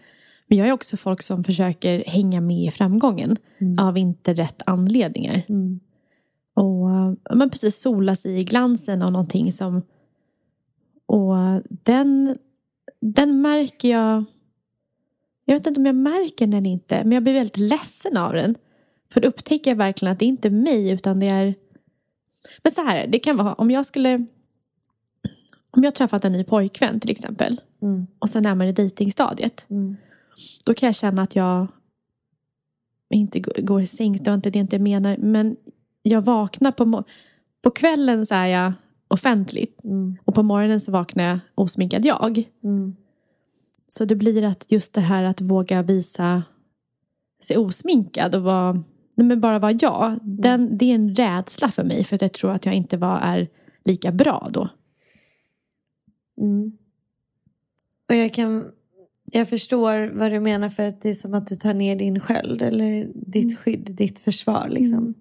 Men 0.53 0.59
jag 0.59 0.69
är 0.69 0.73
också 0.73 0.97
folk 0.97 1.23
som 1.23 1.45
försöker 1.45 2.05
hänga 2.07 2.41
med 2.41 2.67
i 2.67 2.71
framgången 2.71 3.37
av 3.79 3.99
inte 3.99 4.35
rätt 4.35 4.62
anledningar. 4.67 5.43
Och 6.55 6.91
ja, 7.25 7.35
men 7.35 7.51
precis 7.51 7.81
sola 7.81 8.17
sig 8.17 8.41
i 8.41 8.45
glansen 8.45 9.03
av 9.03 9.12
någonting 9.12 9.53
som... 9.53 9.83
Och 11.07 11.35
den, 11.69 12.37
den 13.01 13.43
märker 13.43 13.91
jag... 13.91 14.25
Jag 15.45 15.55
vet 15.55 15.67
inte 15.67 15.81
om 15.81 15.87
jag 15.87 15.95
märker 15.95 16.47
den 16.47 16.55
eller 16.55 16.71
inte, 16.71 17.05
men 17.05 17.12
jag 17.12 17.23
blir 17.23 17.35
väldigt 17.35 17.59
ledsen 17.59 18.17
av 18.17 18.33
den. 18.33 18.55
För 19.12 19.21
då 19.21 19.29
upptäcker 19.29 19.71
jag 19.71 19.77
verkligen 19.77 20.12
att 20.12 20.19
det 20.19 20.25
inte 20.25 20.49
är 20.49 20.53
mig, 20.53 20.91
utan 20.91 21.21
det 21.21 21.27
är... 21.27 21.55
Men 22.62 22.73
så 22.73 22.81
här, 22.81 23.07
det 23.07 23.19
kan 23.19 23.37
vara 23.37 23.55
om 23.55 23.71
jag 23.71 23.87
skulle... 23.87 24.27
Om 25.71 25.85
jag 25.85 25.95
träffat 25.95 26.25
en 26.25 26.33
ny 26.33 26.45
pojkvän 26.45 27.01
till 27.01 27.11
exempel. 27.11 27.61
Och 28.19 28.31
sen 28.31 28.47
är 28.47 28.55
man 28.55 28.67
i 28.67 28.73
dejtingstadiet. 28.73 29.67
Då 30.66 30.75
kan 30.75 30.87
jag 30.87 30.95
känna 30.95 31.23
att 31.23 31.37
jag 31.37 31.66
inte 33.11 33.40
går- 33.40 33.83
i 33.83 33.87
säng. 33.87 34.12
Det 34.12 34.31
var 34.31 34.35
inte 34.35 34.51
det 34.51 34.59
inte 34.59 34.77
jag 34.77 34.83
menar. 34.83 35.16
Men 35.16 35.57
jag 36.03 36.23
vaknar 36.23 36.73
på, 36.73 37.05
på 37.62 37.71
kvällen 37.71 38.27
så 38.27 38.35
är 38.35 38.47
jag 38.47 38.73
offentligt. 39.09 39.81
Och 40.25 40.35
på 40.35 40.42
morgonen 40.42 40.81
så 40.81 40.92
vaknar 40.92 41.25
jag 41.25 41.38
osminkad 41.55 42.05
jag. 42.05 42.45
Så 43.88 44.05
det 44.05 44.16
blir 44.16 44.45
att 44.45 44.73
just 44.73 44.95
det 44.95 45.01
här 45.01 45.25
att 45.25 45.40
våga 45.40 45.83
visa 45.83 46.42
sig 47.42 47.57
osminkad 47.57 48.35
och 48.35 48.42
vara, 48.42 48.83
men 49.16 49.40
bara 49.40 49.59
vara 49.59 49.73
jag. 49.73 50.18
Den, 50.23 50.79
det 50.79 50.85
är 50.85 50.95
en 50.95 51.14
rädsla 51.14 51.71
för 51.71 51.85
mig 51.85 52.05
för 52.05 52.14
att 52.14 52.23
jag 52.23 52.33
tror 52.33 52.51
att 52.51 52.66
jag 52.66 52.75
inte 52.75 52.97
var, 52.97 53.18
är 53.18 53.49
lika 53.85 54.12
bra 54.12 54.49
då. 54.53 54.68
Och 58.09 58.14
jag 58.14 58.35
kan 58.35 58.64
jag 59.33 59.49
förstår 59.49 60.11
vad 60.18 60.31
du 60.33 60.40
menar 60.40 60.68
för 60.68 60.83
att 60.88 61.03
det 61.03 61.11
är 61.11 61.14
som 61.14 61.35
att 61.35 61.47
du 61.47 61.55
tar 61.57 61.75
ner 61.75 61.97
din 61.97 62.21
sköld 62.21 62.62
eller 62.62 63.09
ditt 63.14 63.59
skydd, 63.59 63.88
ditt 63.97 64.21
försvar 64.21 64.68
liksom. 64.71 65.14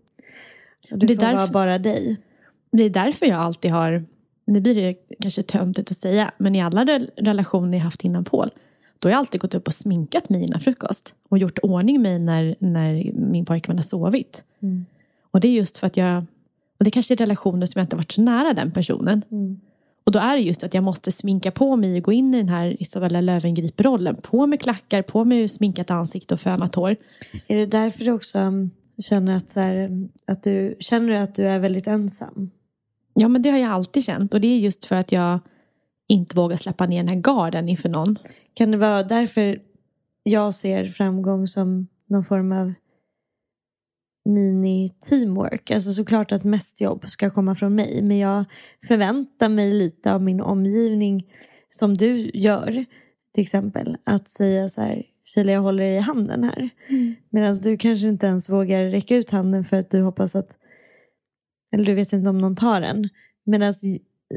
Och 0.92 0.98
du 0.98 1.08
Det 1.08 1.14
är 1.14 1.18
får 1.18 1.26
vara 1.26 1.36
därför- 1.38 1.54
bara 1.54 1.80
dig. 1.80 2.18
Det 2.72 2.84
är 2.84 2.90
därför 2.90 3.26
jag 3.26 3.40
alltid 3.40 3.72
har, 3.72 4.06
nu 4.46 4.62
blir 4.62 4.76
det 4.76 4.96
kanske 5.20 5.44
töntigt 5.44 5.92
att 5.92 5.98
säga, 5.98 6.32
men 6.38 6.56
i 6.56 6.62
alla 6.62 6.84
re- 6.86 7.10
relationer 7.18 7.78
jag 7.78 7.84
haft 7.84 8.04
innan 8.04 8.24
Paul, 8.24 8.50
då 9.00 9.08
har 9.08 9.12
jag 9.12 9.20
alltid 9.20 9.42
gått 9.42 9.56
upp 9.56 9.68
och 9.68 9.74
sminkat 9.74 10.30
mig 10.30 10.44
innan 10.44 10.60
frukost. 10.60 11.14
Och 11.30 11.38
gjort 11.38 11.60
ordning 11.64 12.02
mig 12.02 12.20
när, 12.20 12.56
när 12.60 13.12
min 13.14 13.46
pojkvän 13.46 13.78
har 13.78 13.84
sovit. 13.84 14.44
Och 15.32 15.40
det 15.40 15.48
är 15.48 15.52
just 15.52 15.78
för 15.78 15.88
att 15.88 15.98
jag, 15.98 16.18
och 16.80 16.86
det 16.86 16.92
kanske 16.92 17.14
är 17.14 17.16
relationer 17.16 17.66
som 17.66 17.80
jag 17.80 17.86
inte 17.86 17.96
varit 17.96 18.12
så 18.12 18.22
nära 18.22 18.54
den 18.54 18.72
personen. 18.72 19.22
Och 20.12 20.14
då 20.14 20.20
är 20.20 20.36
det 20.36 20.42
just 20.42 20.64
att 20.64 20.74
jag 20.74 20.84
måste 20.84 21.12
sminka 21.12 21.52
på 21.52 21.76
mig 21.76 21.98
och 21.98 22.04
gå 22.04 22.12
in 22.12 22.34
i 22.34 22.38
den 22.38 22.50
här 22.50 22.82
Isabella 22.82 23.22
Löwengrip-rollen. 23.22 24.16
På 24.16 24.48
med 24.48 24.62
klackar, 24.62 25.02
på 25.02 25.24
med 25.24 25.52
sminkat 25.52 25.92
ansikte 25.92 26.34
och 26.34 26.40
fönat 26.40 26.76
hår. 26.76 26.96
Är 27.48 27.58
det 27.58 27.66
därför 27.66 28.06
du 28.06 28.12
också 28.12 28.40
um, 28.40 28.72
känner 29.04 29.36
att, 29.36 29.50
så 29.50 29.60
här, 29.60 29.86
um, 29.86 30.10
att 30.28 30.44
du 30.44 30.76
känner 30.80 31.08
du 31.08 31.18
att 31.18 31.36
du 31.36 31.48
är 31.48 31.60
väldigt 31.60 31.88
ensam? 31.88 32.52
Ja, 33.14 33.28
men 33.28 33.42
det 33.42 33.50
har 33.50 33.58
jag 33.58 33.72
alltid 33.72 34.04
känt. 34.04 34.34
Och 34.34 34.42
det 34.42 34.48
är 34.48 34.60
just 34.60 34.86
för 34.86 34.96
att 34.96 35.12
jag 35.12 35.40
inte 36.08 36.36
vågar 36.36 36.58
släppa 36.58 36.86
ner 36.86 36.98
den 36.98 37.08
här 37.08 37.22
garden 37.22 37.70
inför 37.70 37.90
någon. 37.90 38.18
Kan 38.54 38.72
det 38.72 38.78
vara 38.78 39.04
därför 39.04 39.60
jag 40.24 40.54
ser 40.54 40.86
framgång 40.86 41.48
som 41.48 41.88
någon 42.08 42.24
form 42.24 42.52
av 42.52 42.74
mini-teamwork? 44.26 45.72
Alltså 45.72 45.94
såklart 45.94 46.32
att 46.32 46.44
mest 46.44 46.82
jobb 46.82 47.10
ska 47.10 47.30
komma 47.30 47.56
från 47.56 47.76
mig. 47.76 48.02
Men 48.02 48.18
jag 48.18 48.46
förväntar 48.88 49.50
mig 49.50 49.72
lite 49.72 50.14
av 50.14 50.22
min 50.22 50.42
omgivning 50.42 51.28
som 51.70 51.98
du 51.98 52.32
gör. 52.34 52.86
Till 53.34 53.42
exempel 53.42 53.98
att 54.04 54.30
säga 54.30 54.70
så 54.70 54.82
här, 54.82 55.04
Kila 55.26 55.52
jag 55.52 55.62
håller 55.62 55.84
i 55.84 56.00
handen 56.00 56.44
här. 56.44 56.70
Mm. 56.90 57.16
Medan 57.30 57.56
du 57.56 57.78
kanske 57.78 58.08
inte 58.08 58.28
ens 58.28 58.50
vågar 58.50 58.84
räcka 58.84 59.16
ut 59.16 59.30
handen 59.30 59.64
för 59.64 59.78
att 59.78 59.92
du 59.92 60.02
hoppas 60.02 60.36
att, 60.36 60.58
eller 61.74 61.86
du 61.86 61.94
vet 61.94 62.14
inte 62.14 62.30
om 62.30 62.38
någon 62.38 62.56
tar 62.56 62.82
den. 62.82 63.10
Medan 63.46 63.74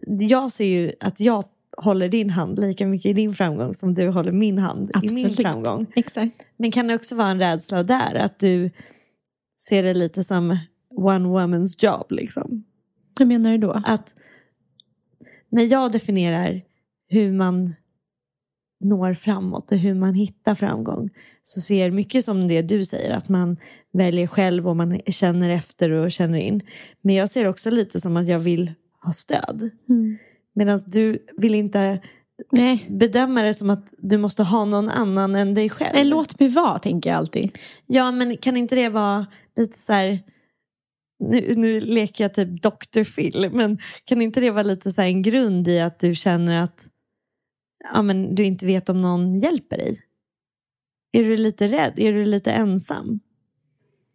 jag 0.07 0.53
ser 0.53 0.65
ju 0.65 0.93
att 1.01 1.21
jag 1.21 1.45
håller 1.77 2.09
din 2.09 2.31
hand 2.31 2.59
lika 2.59 2.87
mycket 2.87 3.07
i 3.07 3.13
din 3.13 3.35
framgång 3.35 3.75
som 3.75 3.95
du 3.95 4.09
håller 4.09 4.33
min 4.33 4.59
hand 4.59 4.91
Absolut. 4.95 5.13
i 5.13 5.15
min 5.15 5.35
framgång. 5.35 5.87
Exakt. 5.97 6.47
Men 6.57 6.71
kan 6.71 6.87
det 6.87 6.95
också 6.95 7.17
vara 7.17 7.29
en 7.29 7.39
rädsla 7.39 7.83
där? 7.83 8.15
Att 8.15 8.39
du 8.39 8.71
ser 9.69 9.83
det 9.83 9.95
lite 9.95 10.25
som 10.25 10.59
one 10.91 11.29
woman's 11.29 11.85
job 11.85 12.07
liksom? 12.11 12.65
Hur 13.19 13.27
menar 13.27 13.51
du 13.51 13.59
då? 13.59 13.83
Att 13.85 14.15
när 15.49 15.73
jag 15.73 15.93
definierar 15.93 16.63
hur 17.09 17.33
man 17.33 17.75
når 18.85 19.15
framåt 19.15 19.73
och 19.73 19.79
hur 19.79 19.95
man 19.95 20.15
hittar 20.15 20.55
framgång 20.55 21.11
så 21.43 21.61
ser 21.61 21.91
mycket 21.91 22.25
som 22.25 22.49
det 22.49 22.63
du 22.63 22.85
säger 22.85 23.11
att 23.11 23.29
man 23.29 23.57
väljer 23.93 24.27
själv 24.27 24.69
och 24.69 24.77
man 24.77 25.01
känner 25.07 25.51
efter 25.51 25.91
och 25.91 26.13
känner 26.13 26.39
in. 26.39 26.63
Men 27.03 27.15
jag 27.15 27.31
ser 27.31 27.47
också 27.47 27.71
lite 27.71 28.01
som 28.01 28.17
att 28.17 28.29
jag 28.29 28.39
vill 28.39 28.73
ha 29.05 29.13
stöd. 29.13 29.71
Mm. 29.89 30.19
Medan 30.55 30.81
du 30.87 31.27
vill 31.37 31.55
inte 31.55 32.01
Nej. 32.53 32.87
bedöma 32.91 33.43
det 33.43 33.55
som 33.55 33.71
att 33.71 33.95
du 33.99 34.19
måste 34.19 34.43
ha 34.43 34.65
någon 34.65 34.89
annan 34.89 35.35
än 35.35 35.55
dig 35.55 35.71
själv. 35.71 35.91
Nej, 35.95 36.05
låt 36.05 36.41
mig 36.41 36.49
vara, 36.49 36.79
tänker 36.79 37.11
jag 37.11 37.17
alltid. 37.17 37.59
Ja, 37.87 38.11
men 38.11 38.37
kan 38.37 38.57
inte 38.57 38.75
det 38.75 38.89
vara 38.89 39.27
lite 39.57 39.79
så 39.79 39.93
här... 39.93 40.23
Nu, 41.19 41.55
nu 41.57 41.81
leker 41.81 42.25
jag 42.25 42.35
typ 42.35 42.63
Dr. 42.63 43.05
Phil, 43.15 43.51
men 43.53 43.79
kan 44.05 44.23
inte 44.23 44.41
det 44.41 44.51
vara 44.51 44.63
lite 44.63 44.93
så 44.93 45.03
en 45.03 45.23
grund 45.23 45.69
i 45.69 45.81
att 45.81 45.99
du 45.99 46.15
känner 46.15 46.57
att 46.57 46.89
ja, 47.93 48.03
men 48.03 48.35
du 48.35 48.45
inte 48.45 48.67
vet 48.67 48.89
om 48.89 49.03
någon 49.03 49.41
hjälper 49.41 49.77
dig? 49.77 50.03
Är 51.13 51.25
du 51.25 51.37
lite 51.37 51.67
rädd? 51.67 51.93
Är 51.97 52.13
du 52.13 52.25
lite 52.25 52.53
ensam? 52.53 53.21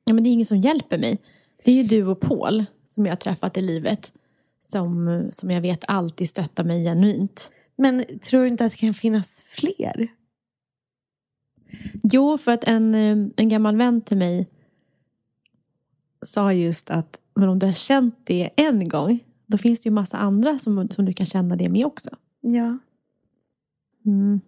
Ja, 0.05 0.13
men 0.13 0.23
det 0.23 0.29
är 0.29 0.31
ingen 0.31 0.45
som 0.45 0.57
hjälper 0.57 0.97
mig. 0.97 1.17
Det 1.63 1.71
är 1.71 1.75
ju 1.75 1.83
du 1.83 2.05
och 2.05 2.19
Paul 2.19 2.65
som 2.87 3.05
jag 3.05 3.11
har 3.11 3.17
träffat 3.17 3.57
i 3.57 3.61
livet 3.61 4.11
som, 4.59 5.27
som 5.31 5.51
jag 5.51 5.61
vet 5.61 5.83
alltid 5.87 6.29
stöttar 6.29 6.63
mig 6.63 6.83
genuint. 6.83 7.51
Men 7.75 8.05
tror 8.21 8.41
du 8.41 8.47
inte 8.47 8.65
att 8.65 8.71
det 8.71 8.77
kan 8.77 8.93
finnas 8.93 9.43
fler? 9.43 10.07
Jo, 12.03 12.37
för 12.37 12.51
att 12.51 12.63
en, 12.63 12.95
en 13.35 13.49
gammal 13.49 13.77
vän 13.77 14.01
till 14.01 14.17
mig 14.17 14.47
sa 16.25 16.53
just 16.53 16.89
att 16.89 17.19
men 17.35 17.49
om 17.49 17.59
du 17.59 17.65
har 17.65 17.73
känt 17.73 18.15
det 18.23 18.49
en 18.55 18.89
gång 18.89 19.19
då 19.45 19.57
finns 19.57 19.81
det 19.81 19.87
ju 19.87 19.93
massa 19.93 20.17
andra 20.17 20.59
som, 20.59 20.89
som 20.89 21.05
du 21.05 21.13
kan 21.13 21.25
känna 21.25 21.55
det 21.55 21.69
med 21.69 21.85
också. 21.85 22.09
Ja. 22.41 22.77
Mm. 24.05 24.41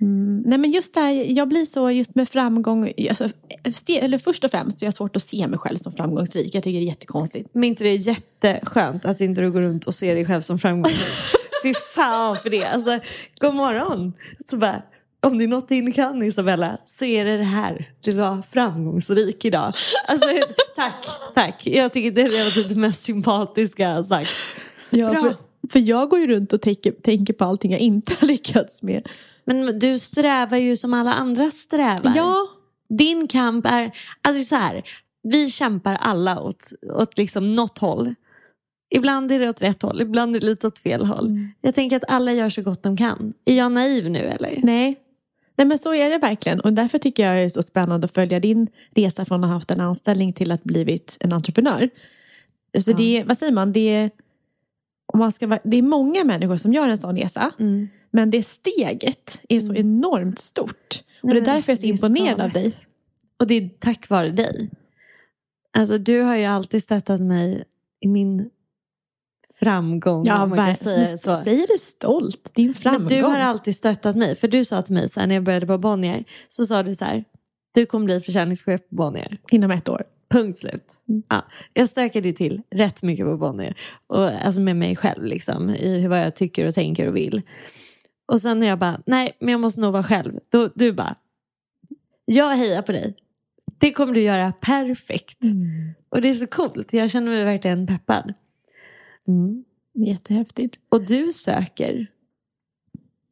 Mm. 0.00 0.42
Nej 0.46 0.58
men 0.58 0.70
just 0.70 0.94
det 0.94 1.00
här, 1.00 1.10
jag 1.12 1.48
blir 1.48 1.64
så 1.64 1.90
just 1.90 2.14
med 2.14 2.28
framgång, 2.28 2.92
alltså, 3.08 3.28
eller 3.88 4.18
först 4.18 4.44
och 4.44 4.50
främst 4.50 4.78
så 4.78 4.84
är 4.84 4.86
jag 4.86 4.94
svårt 4.94 5.16
att 5.16 5.22
se 5.22 5.46
mig 5.46 5.58
själv 5.58 5.76
som 5.76 5.92
framgångsrik. 5.92 6.54
Jag 6.54 6.62
tycker 6.62 6.78
det 6.78 6.84
är 6.84 6.88
jättekonstigt. 6.88 7.48
Men 7.52 7.64
inte 7.64 7.84
det 7.84 7.90
är 7.90 8.08
jätteskönt 8.08 9.04
att 9.04 9.20
inte 9.20 9.40
du 9.40 9.50
går 9.50 9.60
runt 9.60 9.84
och 9.84 9.94
ser 9.94 10.14
dig 10.14 10.24
själv 10.26 10.40
som 10.40 10.58
framgångsrik? 10.58 11.08
Fy 11.62 11.74
fan 11.74 12.36
för 12.36 12.50
det. 12.50 12.64
Alltså, 12.64 13.00
god 13.40 13.54
morgon. 13.54 14.12
Så 14.50 14.56
bara, 14.56 14.82
om 15.20 15.38
det 15.38 15.44
är 15.44 15.48
något 15.48 15.68
du 15.68 15.92
kan 15.92 16.22
Isabella 16.22 16.78
så 16.84 17.04
är 17.04 17.24
det 17.24 17.36
det 17.36 17.44
här. 17.44 17.90
Du 18.00 18.12
var 18.12 18.42
framgångsrik 18.42 19.44
idag. 19.44 19.72
Alltså, 20.08 20.28
tack, 20.76 21.06
tack. 21.34 21.66
Jag 21.66 21.92
tycker 21.92 22.10
det 22.10 22.22
är 22.22 22.30
relativt 22.30 22.68
det 22.68 22.74
mest 22.74 23.00
sympatiska 23.00 23.82
jag 23.82 24.06
sagt. 24.06 24.30
Ja, 24.90 25.10
Bra. 25.10 25.20
För, 25.20 25.36
för 25.72 25.78
jag 25.78 26.08
går 26.08 26.20
ju 26.20 26.26
runt 26.26 26.52
och 26.52 26.60
tänker, 26.60 26.92
tänker 26.92 27.32
på 27.32 27.44
allting 27.44 27.72
jag 27.72 27.80
inte 27.80 28.14
har 28.20 28.26
lyckats 28.26 28.82
med. 28.82 29.08
Men 29.44 29.78
du 29.78 29.98
strävar 29.98 30.56
ju 30.56 30.76
som 30.76 30.94
alla 30.94 31.14
andra 31.14 31.50
strävar. 31.50 32.12
Ja. 32.16 32.46
Din 32.88 33.28
kamp 33.28 33.66
är, 33.66 33.90
alltså 34.22 34.44
så 34.44 34.56
här, 34.56 34.82
vi 35.22 35.50
kämpar 35.50 35.94
alla 35.94 36.40
åt, 36.40 36.72
åt 36.94 37.18
liksom 37.18 37.54
något 37.54 37.78
håll. 37.78 38.14
Ibland 38.90 39.32
är 39.32 39.38
det 39.38 39.48
åt 39.48 39.62
rätt 39.62 39.82
håll, 39.82 40.02
ibland 40.02 40.36
är 40.36 40.40
det 40.40 40.46
lite 40.46 40.66
åt 40.66 40.78
fel 40.78 41.06
håll. 41.06 41.26
Mm. 41.26 41.48
Jag 41.60 41.74
tänker 41.74 41.96
att 41.96 42.04
alla 42.08 42.32
gör 42.32 42.48
så 42.48 42.62
gott 42.62 42.82
de 42.82 42.96
kan. 42.96 43.32
Är 43.44 43.56
jag 43.56 43.72
naiv 43.72 44.10
nu 44.10 44.18
eller? 44.18 44.60
Nej. 44.62 44.96
Nej 45.58 45.66
men 45.66 45.78
så 45.78 45.94
är 45.94 46.10
det 46.10 46.18
verkligen 46.18 46.60
och 46.60 46.72
därför 46.72 46.98
tycker 46.98 47.26
jag 47.26 47.36
det 47.36 47.40
är 47.40 47.48
så 47.48 47.62
spännande 47.62 48.04
att 48.04 48.14
följa 48.14 48.40
din 48.40 48.68
resa 48.90 49.24
från 49.24 49.44
att 49.44 49.50
ha 49.50 49.54
haft 49.54 49.70
en 49.70 49.80
anställning 49.80 50.32
till 50.32 50.52
att 50.52 50.64
blivit 50.64 51.16
en 51.20 51.32
entreprenör. 51.32 51.90
Så 52.78 52.90
ja. 52.90 52.96
det, 52.96 53.24
vad 53.26 53.38
säger 53.38 53.52
man, 53.52 53.72
det 53.72 53.94
är, 53.94 54.10
om 55.12 55.18
man 55.18 55.32
ska, 55.32 55.58
det 55.64 55.76
är 55.76 55.82
många 55.82 56.24
människor 56.24 56.56
som 56.56 56.72
gör 56.72 56.88
en 56.88 56.98
sån 56.98 57.16
resa. 57.16 57.50
Mm. 57.58 57.88
Men 58.10 58.30
det 58.30 58.42
steget 58.42 59.42
är 59.48 59.60
så 59.60 59.72
mm. 59.72 59.80
enormt 59.80 60.38
stort. 60.38 61.02
Och 61.22 61.28
det 61.28 61.40
är 61.40 61.44
därför 61.44 61.72
jag 61.72 61.76
är 61.76 61.80
så 61.80 61.86
imponerad 61.86 62.40
av 62.40 62.50
dig. 62.50 62.74
Och 63.38 63.46
det 63.46 63.54
är 63.54 63.70
tack 63.78 64.08
vare 64.08 64.30
dig. 64.30 64.70
Alltså 65.72 65.98
du 65.98 66.20
har 66.20 66.36
ju 66.36 66.44
alltid 66.44 66.82
stöttat 66.82 67.20
mig 67.20 67.64
i 68.00 68.08
min 68.08 68.50
framgång. 69.58 70.24
Ja, 70.26 70.46
man 70.46 70.58
kan 70.58 70.76
säga 70.76 71.18
så. 71.18 71.34
Säg 71.34 71.66
det 71.68 71.78
stolt, 71.78 72.50
din 72.54 72.74
framgång. 72.74 73.02
Men 73.02 73.18
du 73.18 73.22
har 73.24 73.38
alltid 73.38 73.76
stöttat 73.76 74.16
mig. 74.16 74.36
För 74.36 74.48
du 74.48 74.64
sa 74.64 74.82
till 74.82 74.94
mig 74.94 75.08
så 75.08 75.20
här, 75.20 75.26
när 75.26 75.34
jag 75.34 75.44
började 75.44 75.66
på 75.66 75.78
Bonnier. 75.78 76.24
Så 76.48 76.66
sa 76.66 76.82
du 76.82 76.94
så 76.94 77.04
här, 77.04 77.24
du 77.74 77.86
kommer 77.86 78.04
bli 78.04 78.20
försäljningschef 78.20 78.80
på 78.80 78.94
Bonnier. 78.94 79.38
Inom 79.50 79.70
ett 79.70 79.88
år. 79.88 80.02
Punkt 80.30 80.58
slut. 80.58 80.92
Mm. 81.08 81.22
Ja, 81.28 81.44
jag 81.74 81.88
stökade 81.88 82.32
till 82.32 82.62
rätt 82.70 83.02
mycket 83.02 83.26
på 83.26 83.36
Bonnier. 83.36 83.78
Och, 84.06 84.24
alltså 84.24 84.60
med 84.60 84.76
mig 84.76 84.96
själv 84.96 85.24
liksom. 85.24 85.70
I 85.70 86.06
vad 86.06 86.20
jag 86.20 86.36
tycker 86.36 86.66
och 86.66 86.74
tänker 86.74 87.08
och 87.08 87.16
vill. 87.16 87.42
Och 88.32 88.40
sen 88.40 88.58
när 88.58 88.66
jag 88.66 88.78
bara, 88.78 89.00
nej 89.06 89.32
men 89.40 89.48
jag 89.48 89.60
måste 89.60 89.80
nog 89.80 89.92
vara 89.92 90.04
själv. 90.04 90.38
Då, 90.52 90.70
du 90.74 90.92
bara, 90.92 91.16
jag 92.24 92.56
hejar 92.56 92.82
på 92.82 92.92
dig. 92.92 93.14
Det 93.78 93.92
kommer 93.92 94.14
du 94.14 94.20
göra 94.20 94.52
perfekt. 94.60 95.42
Mm. 95.42 95.90
Och 96.08 96.22
det 96.22 96.28
är 96.28 96.34
så 96.34 96.46
coolt. 96.46 96.92
Jag 96.92 97.10
känner 97.10 97.30
mig 97.32 97.44
verkligen 97.44 97.86
peppad. 97.86 98.34
Mm. 99.28 99.64
Jättehäftigt. 99.94 100.78
Och 100.88 101.06
du 101.06 101.32
söker. 101.32 102.06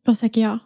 Vad 0.05 0.17
söker 0.17 0.41
jag? 0.41 0.59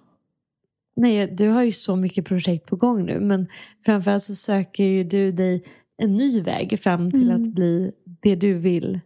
Nej, 0.96 1.26
du 1.26 1.48
har 1.48 1.62
ju 1.62 1.72
så 1.72 1.96
mycket 1.96 2.26
projekt 2.26 2.66
på 2.66 2.76
gång 2.76 3.06
nu. 3.06 3.20
Men 3.20 3.46
framförallt 3.84 4.22
så 4.22 4.34
söker 4.34 4.84
ju 4.84 5.04
du 5.04 5.32
dig 5.32 5.64
en 5.96 6.16
ny 6.16 6.42
väg 6.42 6.80
fram 6.80 7.10
till 7.10 7.30
mm. 7.30 7.40
att 7.40 7.54
bli 7.54 7.92
det 8.22 8.34
du 8.34 8.54
vill 8.54 9.00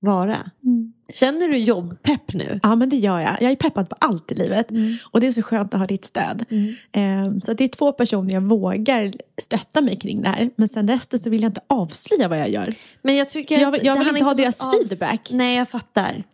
vara. 0.00 0.50
Mm. 0.64 0.92
Känner 1.12 1.48
du 1.48 1.58
jobbpepp 1.58 2.32
nu? 2.32 2.60
Ja 2.62 2.74
men 2.74 2.88
det 2.88 2.96
gör 2.96 3.20
jag. 3.20 3.42
Jag 3.42 3.50
är 3.50 3.56
peppad 3.56 3.88
på 3.88 3.96
allt 3.98 4.32
i 4.32 4.34
livet. 4.34 4.70
Mm. 4.70 4.96
Och 5.10 5.20
det 5.20 5.26
är 5.26 5.32
så 5.32 5.42
skönt 5.42 5.74
att 5.74 5.80
ha 5.80 5.86
ditt 5.86 6.04
stöd. 6.04 6.44
Mm. 6.50 6.74
Eh, 6.92 7.40
så 7.40 7.52
det 7.52 7.64
är 7.64 7.68
två 7.68 7.92
personer 7.92 8.34
jag 8.34 8.40
vågar 8.40 9.12
stötta 9.42 9.80
mig 9.80 9.96
kring 9.96 10.22
det 10.22 10.28
här. 10.28 10.50
Men 10.56 10.68
sen 10.68 10.88
resten 10.88 11.20
så 11.20 11.30
vill 11.30 11.42
jag 11.42 11.48
inte 11.48 11.60
avslöja 11.66 12.28
vad 12.28 12.38
jag 12.38 12.50
gör. 12.50 12.74
Men 13.02 13.16
jag 13.16 13.28
tycker 13.28 13.58
jag, 13.58 13.84
jag 13.84 13.98
vill 13.98 14.08
inte 14.08 14.24
ha 14.24 14.34
deras 14.34 14.58
feedback. 14.58 15.28
Nej 15.32 15.56
jag 15.56 15.68
fattar. 15.68 16.24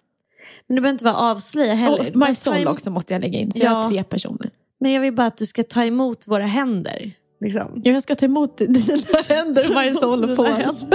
Men 0.66 0.74
det 0.74 0.80
behöver 0.80 0.94
inte 0.94 1.04
vara 1.04 1.16
avslöja 1.16 1.74
heller. 1.74 2.10
Och 2.10 2.16
Marisol 2.16 2.66
också 2.66 2.90
måste 2.90 3.14
jag 3.14 3.22
lägga 3.22 3.38
in. 3.38 3.52
Så 3.52 3.58
ja. 3.58 3.64
jag 3.64 3.70
har 3.70 3.88
tre 3.88 4.04
personer. 4.04 4.50
Men 4.80 4.92
jag 4.92 5.00
vill 5.00 5.14
bara 5.14 5.26
att 5.26 5.36
du 5.36 5.46
ska 5.46 5.62
ta 5.62 5.84
emot 5.84 6.28
våra 6.28 6.46
händer. 6.46 7.12
Liksom. 7.40 7.82
Jag 7.84 8.02
ska 8.02 8.14
ta 8.14 8.24
emot 8.24 8.58
dina 8.68 8.98
händer 9.28 9.74
Marisol 9.74 10.30
och 10.30 10.36
Pauls. 10.36 10.84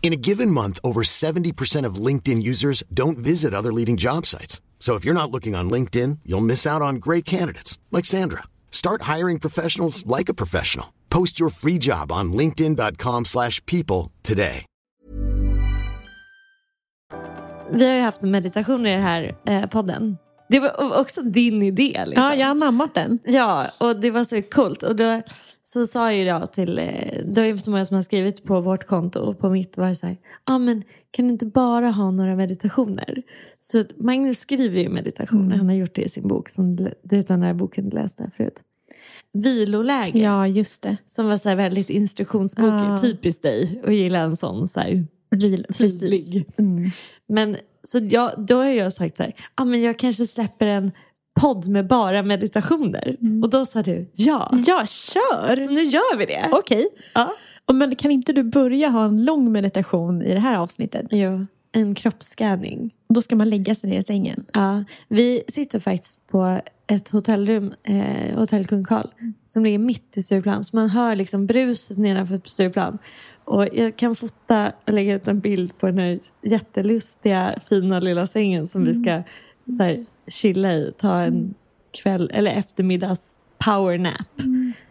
In 0.00 0.12
a 0.14 0.16
given 0.16 0.50
month, 0.50 0.78
over 0.82 1.02
70% 1.02 1.84
of 1.84 2.06
LinkedIn 2.06 2.42
users 2.42 2.82
don't 2.94 3.18
visit 3.18 3.52
other 3.52 3.72
leading 3.72 3.98
job 3.98 4.24
sites. 4.24 4.62
So 4.78 4.94
if 4.94 5.04
you're 5.04 5.12
not 5.12 5.30
looking 5.30 5.54
on 5.54 5.68
LinkedIn, 5.68 6.20
you'll 6.24 6.40
miss 6.40 6.66
out 6.66 6.80
on 6.80 6.96
great 6.96 7.26
candidates 7.26 7.78
like 7.90 8.06
Sandra. 8.06 8.44
Start 8.70 9.02
hiring 9.02 9.38
professionals 9.38 10.06
like 10.06 10.30
a 10.30 10.34
professional. 10.34 10.94
Post 11.10 11.38
your 11.38 11.50
free 11.50 11.78
job 11.78 12.10
on 12.10 12.32
linkedin.com/people 12.32 13.24
slash 13.24 13.60
people 13.66 14.10
today. 14.22 14.64
Vi 17.70 17.86
har 17.86 17.94
ju 17.94 18.00
haft 18.00 18.22
en 18.22 18.30
meditation 18.30 18.86
i 18.86 18.90
den 18.90 19.02
här 19.02 19.36
eh, 19.46 19.66
podden. 19.66 20.16
Det 20.48 20.60
var 20.60 21.00
också 21.00 21.22
din 21.22 21.62
idé. 21.62 22.04
Liksom. 22.06 22.24
Ja, 22.24 22.34
jag 22.34 22.46
har 22.46 22.50
anammat 22.50 22.94
den. 22.94 23.18
Ja, 23.24 23.66
och 23.78 23.96
det 23.96 24.10
var 24.10 24.24
så 24.24 24.42
coolt. 24.42 24.82
Och 24.82 24.96
då 24.96 25.22
så 25.70 25.86
sa 25.86 26.12
ju 26.12 26.22
jag 26.22 26.52
till, 26.52 26.78
eh, 26.78 27.24
det 27.26 27.40
är 27.40 27.56
så 27.56 27.70
många 27.70 27.84
som 27.84 27.94
har 27.94 28.02
skrivit 28.02 28.44
på 28.44 28.60
vårt 28.60 28.84
konto 28.86 29.20
och 29.20 29.38
på 29.38 29.50
mitt 29.50 29.76
var 29.78 29.94
så 29.94 30.06
här, 30.06 30.16
ja 30.46 30.54
ah, 30.54 30.58
men 30.58 30.82
kan 31.10 31.26
du 31.26 31.32
inte 31.32 31.46
bara 31.46 31.90
ha 31.90 32.10
några 32.10 32.36
meditationer? 32.36 33.22
Så 33.60 33.84
Magnus 33.96 34.38
skriver 34.38 34.80
ju 34.80 34.88
meditationer, 34.88 35.44
Mm. 35.44 35.58
han 35.58 35.68
har 35.68 35.74
gjort 35.74 35.94
det 35.94 36.02
i 36.02 36.08
sin 36.08 36.28
bok, 36.28 36.48
som, 36.48 36.76
det 36.76 37.16
är 37.16 37.22
den 37.28 37.40
där 37.40 37.54
boken 37.54 37.88
du 37.88 37.96
läste 37.96 38.30
förut. 38.36 38.62
Viloläge, 39.32 40.18
Ja, 40.18 40.46
just 40.46 40.82
det. 40.82 40.96
som 41.06 41.26
var 41.26 41.36
så 41.36 41.48
här 41.48 41.56
väldigt 41.56 41.90
instruktionsbok, 41.90 42.64
Ja. 42.72 42.98
typiskt 43.02 43.42
dig 43.42 43.80
att 43.84 43.94
gilla 43.94 44.18
en 44.18 44.36
sån 44.36 44.68
så 44.68 44.80
här, 44.80 45.06
Vil- 45.30 45.64
tydlig. 45.78 46.46
Mm. 46.58 46.90
Men 47.28 47.56
så 47.82 47.98
jag, 48.10 48.46
då 48.46 48.56
har 48.56 48.64
jag 48.64 48.92
sagt 48.92 49.16
så 49.16 49.22
här, 49.22 49.34
ah, 49.54 49.64
men 49.64 49.82
jag 49.82 49.98
kanske 49.98 50.26
släpper 50.26 50.66
en 50.66 50.92
podd 51.40 51.68
med 51.68 51.86
bara 51.86 52.22
meditationer. 52.22 53.16
Mm. 53.20 53.42
Och 53.42 53.50
då 53.50 53.66
sa 53.66 53.82
du 53.82 54.10
ja. 54.14 54.52
Ja, 54.66 54.86
kör! 54.86 55.56
Så 55.56 55.72
nu 55.72 55.82
gör 55.82 56.16
vi 56.16 56.26
det. 56.26 56.48
Okej. 56.52 56.88
Ja. 57.14 57.32
Och 57.64 57.74
Men 57.74 57.96
kan 57.96 58.10
inte 58.10 58.32
du 58.32 58.42
börja 58.42 58.88
ha 58.88 59.04
en 59.04 59.24
lång 59.24 59.52
meditation 59.52 60.22
i 60.22 60.34
det 60.34 60.40
här 60.40 60.58
avsnittet? 60.58 61.06
Jo, 61.10 61.46
en 61.72 61.94
kroppsscanning. 61.94 62.94
Då 63.08 63.22
ska 63.22 63.36
man 63.36 63.50
lägga 63.50 63.74
sig 63.74 63.90
ner 63.90 64.00
i 64.00 64.02
sängen. 64.02 64.44
Ja, 64.52 64.84
vi 65.08 65.42
sitter 65.48 65.80
faktiskt 65.80 66.30
på 66.30 66.60
ett 66.86 67.08
hotellrum, 67.08 67.74
eh, 67.84 68.38
Hotell 68.38 68.66
Kung 68.66 68.84
Karl, 68.84 69.06
som 69.46 69.64
ligger 69.64 69.78
mitt 69.78 70.16
i 70.16 70.22
Stureplan. 70.22 70.64
Så 70.64 70.76
man 70.76 70.88
hör 70.88 71.16
liksom 71.16 71.46
bruset 71.46 71.98
nedanför 71.98 72.40
Stureplan. 72.44 72.98
Och 73.44 73.68
jag 73.72 73.96
kan 73.96 74.14
fota 74.14 74.72
och 74.86 74.92
lägga 74.92 75.14
ut 75.14 75.28
en 75.28 75.40
bild 75.40 75.78
på 75.78 75.86
den 75.86 75.98
här 75.98 76.18
jättelustiga, 76.42 77.54
fina 77.68 78.00
lilla 78.00 78.26
sängen 78.26 78.66
som 78.66 78.84
vi 78.84 78.94
ska 78.94 79.22
så 79.76 79.82
här, 79.82 80.06
chilla 80.28 80.74
i. 80.74 80.92
Ta 80.98 81.20
en 81.20 81.54
kväll 81.90 82.30
eller 82.34 82.50
eftermiddags 82.50 83.38
powernap. 83.58 84.26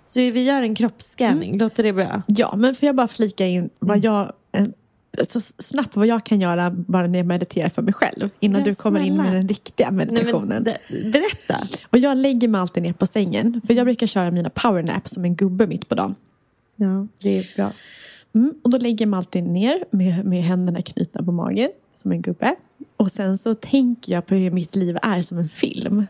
Så 0.06 0.19
vi 0.19 0.43
gör 0.43 0.62
en 0.62 0.76
kroppsscanning, 0.76 1.58
låter 1.58 1.84
det 1.84 1.93
bra? 1.93 2.21
Ja, 2.28 2.56
men 2.56 2.76
får 2.76 2.88
jag 2.88 2.95
bara 2.95 3.08
flika 3.08 3.47
in 3.47 3.69
vad 3.80 4.04
jag, 4.04 4.32
eh, 4.52 4.65
så 5.28 5.39
snabbt 5.41 5.95
vad 5.95 6.08
jag 6.08 6.23
kan 6.23 6.41
göra 6.41 6.71
bara 6.71 7.08
när 7.08 7.19
jag 7.19 7.26
mediterar 7.26 7.69
för 7.69 7.82
mig 7.82 7.93
själv. 7.93 8.30
Innan 8.39 8.63
du 8.63 8.76
kommer 8.76 9.00
in 9.00 9.17
med 9.17 9.34
den 9.34 9.47
riktiga 9.47 9.89
Nej, 9.89 10.06
men, 10.06 10.13
meditationen. 10.13 10.63
berätta. 10.89 11.58
Och 11.89 11.97
jag 11.97 12.17
lägger 12.17 12.47
mig 12.47 12.62
alltid 12.62 12.84
ner 12.84 12.93
på 12.93 13.06
sängen. 13.06 13.62
För 13.67 13.73
jag 13.73 13.86
brukar 13.86 14.08
köra 14.08 14.32
mina 14.32 14.50
powernaps 14.50 15.12
som 15.12 15.26
en 15.26 15.36
gubbe 15.36 15.67
mitt 15.67 15.89
på 15.89 15.95
dagen. 15.95 16.15
Ja, 16.76 17.08
det 17.21 17.38
är 17.38 17.56
bra. 17.56 17.71
Mm, 18.36 18.54
och 18.63 18.69
då 18.69 18.78
lägger 18.78 19.06
jag 19.06 19.10
mig 19.10 19.17
alltid 19.17 19.43
ner 19.43 19.84
med, 19.91 20.26
med 20.26 20.43
händerna 20.43 20.82
knutna 20.82 21.23
på 21.23 21.32
magen 21.32 21.69
som 21.97 22.12
en 22.12 22.21
gubbe. 22.21 22.55
Och 22.97 23.12
sen 23.12 23.38
så 23.38 23.53
tänker 23.53 24.13
jag 24.13 24.25
på 24.25 24.36
hur 24.36 24.51
mitt 24.51 24.75
liv 24.75 24.97
är 25.01 25.21
som 25.21 25.38
en 25.38 25.49
film. 25.49 26.05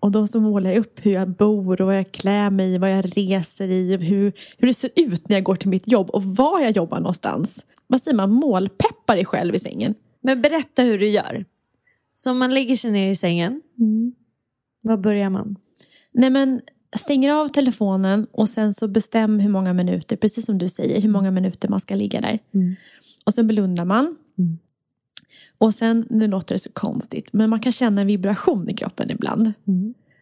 Och 0.00 0.10
då 0.10 0.26
så 0.26 0.40
målar 0.40 0.70
jag 0.70 0.78
upp 0.78 1.06
hur 1.06 1.12
jag 1.12 1.28
bor 1.28 1.80
och 1.80 1.86
vad 1.86 1.96
jag 1.96 2.12
klär 2.12 2.50
mig 2.50 2.74
i, 2.74 2.78
vad 2.78 2.90
jag 2.92 3.16
reser 3.16 3.68
i, 3.68 3.96
hur, 3.96 4.32
hur 4.58 4.66
det 4.66 4.74
ser 4.74 4.90
ut 4.96 5.28
när 5.28 5.36
jag 5.36 5.44
går 5.44 5.56
till 5.56 5.68
mitt 5.68 5.88
jobb 5.88 6.10
och 6.10 6.24
var 6.24 6.60
jag 6.60 6.70
jobbar 6.70 7.00
någonstans. 7.00 7.66
Vad 7.86 8.02
säger 8.02 8.16
man? 8.16 8.30
Målpeppar 8.30 9.14
dig 9.16 9.24
själv 9.24 9.54
i 9.54 9.58
sängen. 9.58 9.94
Men 10.20 10.42
berätta 10.42 10.82
hur 10.82 10.98
du 10.98 11.08
gör. 11.08 11.44
Så 12.14 12.30
om 12.30 12.38
man 12.38 12.54
lägger 12.54 12.76
sig 12.76 12.90
ner 12.90 13.10
i 13.10 13.16
sängen, 13.16 13.60
var 14.82 14.96
börjar 14.96 15.30
man? 15.30 15.56
Nej 16.12 16.30
men 16.30 16.60
stänger 16.96 17.32
av 17.32 17.48
telefonen 17.48 18.26
och 18.32 18.48
sen 18.48 18.74
så 18.74 18.88
bestäm 18.88 19.40
hur 19.40 19.50
många 19.50 19.72
minuter, 19.72 20.16
precis 20.16 20.46
som 20.46 20.58
du 20.58 20.68
säger, 20.68 21.00
hur 21.00 21.08
många 21.08 21.30
minuter 21.30 21.68
man 21.68 21.80
ska 21.80 21.94
ligga 21.94 22.20
där. 22.20 22.38
Och 23.26 23.34
sen 23.34 23.46
blundar 23.46 23.84
man. 23.84 24.16
Och 25.58 25.74
sen, 25.74 26.06
nu 26.10 26.28
låter 26.28 26.54
det 26.54 26.58
så 26.58 26.72
konstigt, 26.72 27.32
men 27.32 27.50
man 27.50 27.60
kan 27.60 27.72
känna 27.72 28.00
en 28.00 28.06
vibration 28.06 28.68
i 28.68 28.74
kroppen 28.74 29.10
ibland. 29.10 29.52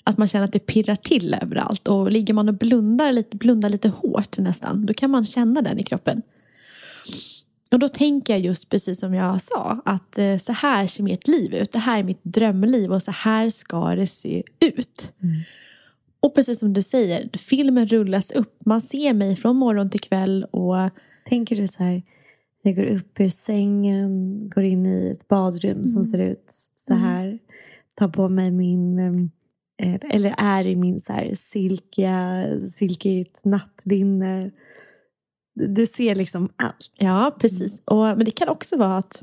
Att 0.05 0.19
man 0.19 0.29
känner 0.29 0.45
att 0.45 0.53
det 0.53 0.59
pirrar 0.59 0.97
till 0.97 1.35
överallt. 1.43 1.89
Och 1.89 2.11
ligger 2.11 2.35
man 2.35 2.49
och 2.49 2.55
blundar 2.55 3.13
lite, 3.13 3.37
blundar 3.37 3.69
lite 3.69 3.89
hårt 3.89 4.39
nästan, 4.39 4.87
då 4.87 4.95
kan 4.95 5.11
man 5.11 5.25
känna 5.25 5.63
den 5.63 5.79
i 5.79 5.83
kroppen. 5.83 6.23
Och 7.73 7.79
då 7.79 7.89
tänker 7.89 8.33
jag 8.33 8.41
just 8.41 8.69
precis 8.69 9.01
som 9.01 9.15
jag 9.15 9.43
sa, 9.43 9.81
att 9.85 10.19
eh, 10.19 10.39
så 10.39 10.53
här 10.53 10.87
ser 10.87 11.03
mitt 11.03 11.29
liv 11.29 11.55
ut. 11.55 11.73
Det 11.73 11.79
här 11.79 11.99
är 11.99 12.03
mitt 12.03 12.25
drömliv 12.25 12.93
och 12.93 13.03
så 13.03 13.11
här 13.11 13.51
ska 13.51 13.95
det 13.95 14.07
se 14.07 14.43
ut. 14.61 15.13
Och 16.21 16.35
precis 16.35 16.59
som 16.59 16.73
du 16.73 16.83
säger, 16.83 17.31
filmen 17.39 17.87
rullas 17.87 18.31
upp. 18.31 18.67
Man 18.67 18.81
ser 18.81 19.15
mig 19.15 19.37
från 19.37 19.57
morgon 19.57 19.91
till 19.91 20.01
kväll 20.01 20.45
och 20.45 20.91
Tänker 21.31 21.57
du 21.57 21.67
så 21.67 21.85
här, 21.85 22.03
jag 22.63 22.77
går 22.77 22.87
upp 22.87 23.21
ur 23.21 23.29
sängen, 23.29 24.49
går 24.55 24.65
in 24.65 24.87
i 24.87 25.11
ett 25.11 25.29
badrum 25.29 25.87
som 25.87 26.05
ser 26.05 26.19
ut 26.19 26.47
så 26.75 26.95
här, 26.95 27.39
tar 27.95 28.09
på 28.09 28.29
mig 28.29 28.51
min, 28.51 28.99
eh, 29.83 29.95
eller 30.11 30.35
är 30.39 30.67
i 30.67 30.77
min 30.77 31.01
så 31.01 31.13
här 31.13 31.35
silkiga, 31.35 32.45
silkigt 32.71 33.45
nattlinne. 33.45 34.51
Du 35.55 35.87
ser 35.87 36.15
liksom 36.15 36.49
allt. 36.57 36.91
Ja, 36.99 37.37
precis. 37.41 37.83
Och, 37.85 38.05
men 38.05 38.25
det 38.25 38.31
kan 38.31 38.49
också 38.49 38.77
vara 38.77 38.97
att 38.97 39.23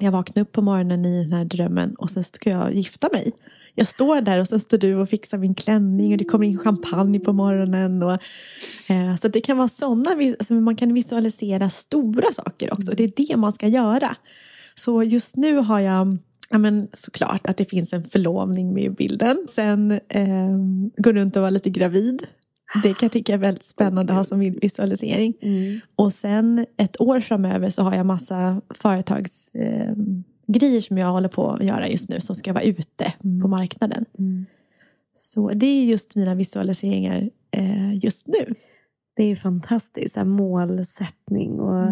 jag 0.00 0.12
vaknar 0.12 0.42
upp 0.42 0.52
på 0.52 0.62
morgonen 0.62 1.04
i 1.04 1.22
den 1.22 1.32
här 1.32 1.44
drömmen 1.44 1.94
och 1.94 2.10
sen 2.10 2.24
ska 2.24 2.50
jag 2.50 2.74
gifta 2.74 3.08
mig. 3.12 3.32
Jag 3.80 3.88
står 3.88 4.20
där 4.20 4.38
och 4.38 4.48
sen 4.48 4.60
står 4.60 4.78
du 4.78 4.94
och 4.94 5.08
fixar 5.08 5.38
min 5.38 5.54
klänning 5.54 6.12
och 6.12 6.18
det 6.18 6.24
kommer 6.24 6.46
in 6.46 6.58
champagne 6.58 7.20
på 7.20 7.32
morgonen. 7.32 8.02
Och, 8.02 8.12
eh, 8.88 9.16
så 9.20 9.28
det 9.28 9.40
kan 9.40 9.56
vara 9.56 9.68
sådana, 9.68 10.10
alltså 10.38 10.54
man 10.54 10.76
kan 10.76 10.94
visualisera 10.94 11.70
stora 11.70 12.32
saker 12.32 12.72
också. 12.72 12.92
Det 12.92 13.04
är 13.04 13.12
det 13.16 13.36
man 13.36 13.52
ska 13.52 13.68
göra. 13.68 14.16
Så 14.74 15.02
just 15.02 15.36
nu 15.36 15.56
har 15.56 15.80
jag 15.80 16.18
Ja, 16.50 16.58
men 16.58 16.88
såklart 16.92 17.46
att 17.46 17.56
det 17.56 17.70
finns 17.70 17.92
en 17.92 18.04
förlovning 18.04 18.74
med 18.74 18.84
i 18.84 18.90
bilden. 18.90 19.36
Sen 19.48 19.92
eh, 20.08 20.56
gå 20.96 21.12
runt 21.12 21.36
och 21.36 21.42
vara 21.42 21.50
lite 21.50 21.70
gravid. 21.70 22.26
Det 22.82 22.88
kan 22.88 23.06
jag 23.06 23.12
tycka 23.12 23.34
är 23.34 23.38
väldigt 23.38 23.64
spännande 23.64 24.12
att 24.12 24.16
ha 24.16 24.24
som 24.24 24.40
visualisering. 24.40 25.34
Och 25.96 26.12
sen 26.12 26.66
ett 26.76 27.00
år 27.00 27.20
framöver 27.20 27.70
så 27.70 27.82
har 27.82 27.94
jag 27.94 28.06
massa 28.06 28.60
företagsgrejer 28.74 29.88
eh, 29.88 29.94
grejer 30.52 30.80
som 30.80 30.98
jag 30.98 31.12
håller 31.12 31.28
på 31.28 31.50
att 31.50 31.64
göra 31.64 31.88
just 31.88 32.08
nu 32.08 32.20
som 32.20 32.34
ska 32.34 32.52
vara 32.52 32.64
ute 32.64 33.12
på 33.42 33.48
marknaden. 33.48 34.04
Så 35.14 35.48
det 35.48 35.66
är 35.66 35.84
just 35.84 36.16
mina 36.16 36.34
visualiseringar 36.34 37.30
eh, 37.50 38.04
just 38.04 38.26
nu. 38.26 38.54
Det 39.16 39.22
är 39.22 39.36
fantastiskt, 39.36 40.14
så 40.14 40.24
målsättning 40.24 41.60
och 41.60 41.86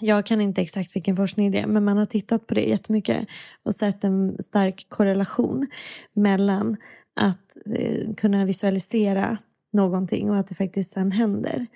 jag 0.00 0.26
kan 0.26 0.40
inte 0.40 0.62
exakt 0.62 0.96
vilken 0.96 1.16
forskning 1.16 1.50
det 1.50 1.58
är 1.58 1.66
men 1.66 1.84
man 1.84 1.96
har 1.96 2.04
tittat 2.04 2.46
på 2.46 2.54
det 2.54 2.60
jättemycket 2.60 3.26
och 3.62 3.74
sett 3.74 4.04
en 4.04 4.36
stark 4.42 4.86
korrelation 4.88 5.66
mellan 6.12 6.76
att 7.20 7.56
eh, 7.66 8.14
kunna 8.14 8.44
visualisera 8.44 9.38
någonting 9.72 10.30
och 10.30 10.38
att 10.38 10.48
det 10.48 10.54
faktiskt 10.54 10.92
sen 10.92 11.12
händer. 11.12 11.66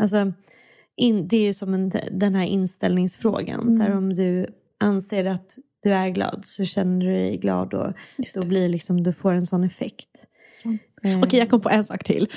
Alltså, 0.00 0.32
in, 0.96 1.28
det 1.28 1.48
är 1.48 1.52
som 1.52 1.74
en, 1.74 1.92
den 2.12 2.34
här 2.34 2.44
inställningsfrågan. 2.44 3.78
Där 3.78 3.96
om 3.96 4.14
du 4.14 4.46
anser 4.80 5.24
att 5.24 5.58
du 5.82 5.90
är 5.94 6.08
glad 6.08 6.40
så 6.44 6.64
känner 6.64 7.06
du 7.06 7.12
dig 7.12 7.36
glad 7.36 7.74
och 7.74 7.92
då 8.34 8.46
blir 8.46 8.68
liksom, 8.68 9.02
du 9.02 9.12
får 9.12 9.32
en 9.32 9.46
sån 9.46 9.64
effekt. 9.64 10.26
Eh, 11.04 11.18
Okej, 11.22 11.38
jag 11.38 11.50
kom 11.50 11.60
på 11.60 11.68
en 11.70 11.84
sak 11.84 12.04
till. 12.04 12.28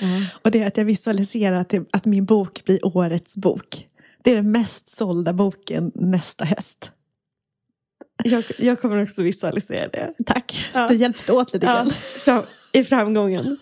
Och 0.44 0.52
det 0.52 0.64
är 0.64 0.68
att 0.68 0.78
jag 0.78 0.86
visualiserar 0.86 1.56
att, 1.62 1.70
det, 1.70 1.86
att 1.94 2.06
min 2.06 2.26
bok 2.26 2.64
blir 2.66 2.86
årets 2.98 3.38
bok. 3.38 3.88
Det 4.24 4.32
är 4.32 4.36
den 4.36 4.52
mest 4.52 4.90
sålda 4.90 5.34
boken 5.34 5.92
nästa 5.96 6.46
höst. 6.46 6.92
Jag, 8.24 8.44
jag 8.58 8.82
kommer 8.82 9.04
också 9.04 9.22
visualisera 9.22 9.88
det. 9.88 10.14
Tack. 10.26 10.70
Ja. 10.74 10.88
Du 10.88 10.96
hjälpte 10.96 11.34
åt 11.34 11.54
lite 11.54 11.66
Ja, 11.66 11.74
grann. 11.74 11.90
fram, 12.26 12.44
I 12.74 12.84
framgången. 12.84 13.46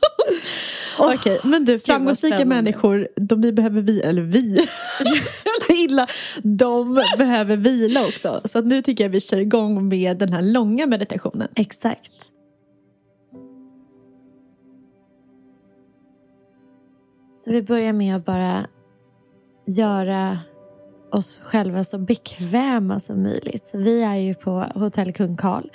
Okej, 0.99 1.39
men 1.43 1.65
du, 1.65 1.79
framgångsrika 1.79 2.45
människor, 2.45 3.07
de 3.15 3.41
vi 3.41 3.51
behöver 3.51 3.81
vi, 3.81 4.01
eller 4.01 4.21
vi, 4.21 4.67
illa, 5.83 6.07
de 6.43 7.03
behöver 7.17 7.57
vila 7.57 8.01
också. 8.01 8.41
Så 8.45 8.61
nu 8.61 8.81
tycker 8.81 9.03
jag 9.03 9.11
vi 9.11 9.21
kör 9.21 9.37
igång 9.37 9.87
med 9.87 10.17
den 10.17 10.33
här 10.33 10.41
långa 10.41 10.87
meditationen. 10.87 11.47
Exakt. 11.55 12.11
Så 17.37 17.51
vi 17.51 17.61
börjar 17.61 17.93
med 17.93 18.15
att 18.15 18.25
bara 18.25 18.67
göra 19.77 20.39
oss 21.11 21.39
själva 21.39 21.83
så 21.83 21.97
bekväma 21.97 22.99
som 22.99 23.23
möjligt. 23.23 23.67
Så 23.67 23.77
vi 23.77 24.03
är 24.03 24.15
ju 24.15 24.33
på 24.33 24.71
Hotell 24.75 25.13
Kung 25.13 25.37
Karl. 25.37 25.69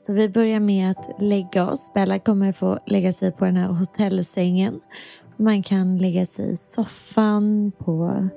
Så 0.00 0.12
vi 0.12 0.28
börjar 0.28 0.60
med 0.60 0.90
att 0.90 1.22
lägga 1.22 1.70
oss. 1.70 1.92
Bella 1.94 2.18
kommer 2.18 2.52
få 2.52 2.78
lägga 2.86 3.12
sig 3.12 3.32
på 3.32 3.44
den 3.44 3.56
här 3.56 3.68
hotellsängen. 3.68 4.80
Man 5.36 5.62
kan 5.62 5.98
lägga 5.98 6.26
sig 6.26 6.52
i 6.52 6.56
soffan, 6.56 7.72
på 7.78 8.28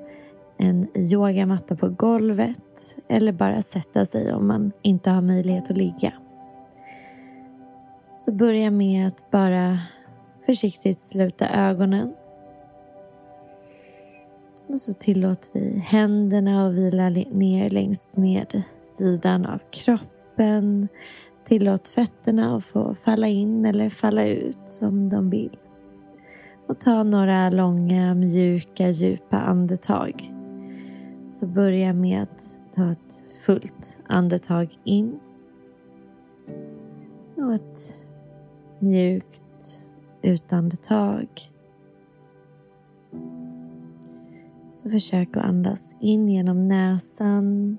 en 0.58 0.88
yogamatta 0.96 1.76
på 1.76 1.90
golvet 1.90 2.96
eller 3.08 3.32
bara 3.32 3.62
sätta 3.62 4.06
sig 4.06 4.34
om 4.34 4.48
man 4.48 4.72
inte 4.82 5.10
har 5.10 5.22
möjlighet 5.22 5.72
att 5.72 5.78
ligga. 5.78 6.14
Så 8.18 8.32
börja 8.32 8.72
med 8.72 9.08
att 9.08 9.32
bara 9.32 9.80
försiktigt 10.46 11.02
sluta 11.02 11.50
ögonen. 11.50 12.14
Och 14.68 14.80
så 14.80 14.94
tillåter 14.94 15.50
vi 15.54 15.80
händerna 15.80 16.68
att 16.68 16.74
vila 16.74 17.10
ner 17.10 17.70
längs 17.70 18.18
med 18.18 18.64
sidan 18.80 19.46
av 19.46 19.60
kroppen. 19.72 20.88
Tillåt 21.44 21.88
fötterna 21.88 22.56
att 22.56 22.66
få 22.66 22.96
falla 22.96 23.28
in 23.28 23.66
eller 23.66 23.90
falla 23.90 24.26
ut 24.28 24.60
som 24.66 25.10
de 25.10 25.30
vill. 25.30 25.58
Och 26.68 26.80
ta 26.80 27.04
några 27.04 27.50
långa, 27.50 28.14
mjuka, 28.14 28.90
djupa 28.90 29.38
andetag. 29.38 30.34
Så 31.30 31.48
börja 31.48 31.94
med 31.94 32.22
att 32.24 32.60
ta 32.72 32.92
ett 32.92 33.24
fullt 33.46 34.00
andetag 34.08 34.80
in. 34.84 35.20
Och 37.36 37.54
ett 37.54 37.98
mjukt 38.80 39.86
utandetag. 40.22 41.28
Så 44.74 44.90
försök 44.90 45.38
att 45.38 45.46
andas 45.46 45.96
in 46.00 46.30
genom 46.30 46.68
näsan 46.68 47.78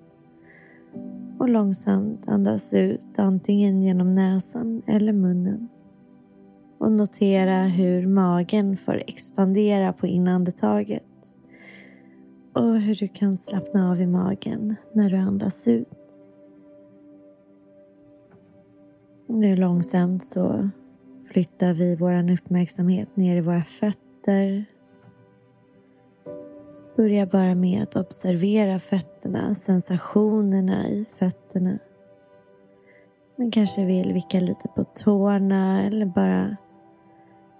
och 1.42 1.48
långsamt 1.48 2.28
andas 2.28 2.74
ut 2.74 3.18
antingen 3.18 3.82
genom 3.82 4.14
näsan 4.14 4.82
eller 4.86 5.12
munnen. 5.12 5.68
Och 6.78 6.92
notera 6.92 7.62
hur 7.62 8.06
magen 8.06 8.76
får 8.76 9.02
expandera 9.06 9.92
på 9.92 10.06
inandetaget 10.06 11.36
och 12.54 12.80
hur 12.80 12.94
du 12.94 13.08
kan 13.08 13.36
slappna 13.36 13.90
av 13.90 14.00
i 14.00 14.06
magen 14.06 14.76
när 14.92 15.10
du 15.10 15.16
andas 15.16 15.68
ut. 15.68 16.24
Och 19.28 19.34
nu 19.34 19.56
långsamt 19.56 20.24
så 20.24 20.68
flyttar 21.32 21.74
vi 21.74 21.96
vår 21.96 22.30
uppmärksamhet 22.30 23.16
ner 23.16 23.36
i 23.36 23.40
våra 23.40 23.64
fötter. 23.64 24.64
Så 26.72 26.82
börja 26.96 27.26
bara 27.26 27.54
med 27.54 27.82
att 27.82 27.96
observera 27.96 28.78
fötterna, 28.78 29.54
sensationerna 29.54 30.88
i 30.88 31.04
fötterna. 31.04 31.78
Man 33.36 33.50
kanske 33.50 33.84
vill 33.84 34.12
vicka 34.12 34.40
lite 34.40 34.68
på 34.68 34.84
tårna 34.84 35.82
eller 35.82 36.06
bara 36.06 36.56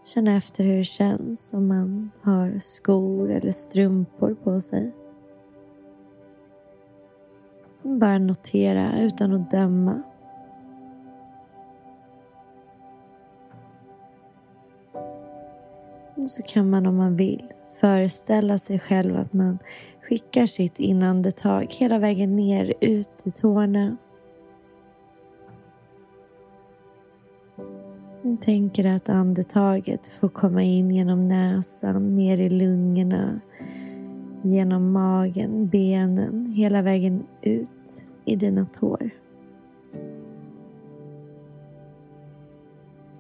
känna 0.05 0.37
efter 0.37 0.65
hur 0.65 0.77
det 0.77 0.85
känns 0.85 1.55
om 1.55 1.69
man 1.69 2.11
har 2.23 2.59
skor 2.59 3.31
eller 3.31 3.53
strumpor 3.53 4.35
på 4.35 4.61
sig. 4.61 4.93
Bara 7.83 8.19
notera 8.19 9.01
utan 9.01 9.33
att 9.33 9.51
döma. 9.51 10.03
Så 16.27 16.43
kan 16.43 16.71
man 16.71 16.87
om 16.87 16.97
man 16.97 17.17
vill 17.17 17.53
föreställa 17.81 18.59
sig 18.59 18.79
själv 18.79 19.17
att 19.17 19.33
man 19.33 19.59
skickar 20.03 20.47
sitt 20.47 20.79
inandetag 20.79 21.67
hela 21.71 21.99
vägen 21.99 22.37
ner 22.37 22.75
ut 22.81 23.23
i 23.25 23.31
tårna. 23.31 23.97
Tänker 28.41 28.87
att 28.87 29.09
andetaget 29.09 30.09
får 30.09 30.29
komma 30.29 30.63
in 30.63 30.91
genom 30.91 31.25
näsan, 31.25 32.17
ner 32.17 32.41
i 32.41 32.51
lungorna, 32.51 33.41
genom 34.43 34.93
magen, 34.93 35.69
benen, 35.69 36.47
hela 36.47 36.83
vägen 36.83 37.27
ut 37.43 38.07
i 38.25 38.37
dina 38.37 38.65
tår. 38.65 39.11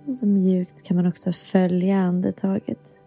Så 0.07 0.27
mjukt 0.27 0.83
kan 0.83 0.97
man 0.97 1.07
också 1.07 1.33
följa 1.33 1.97
andetaget 1.97 3.03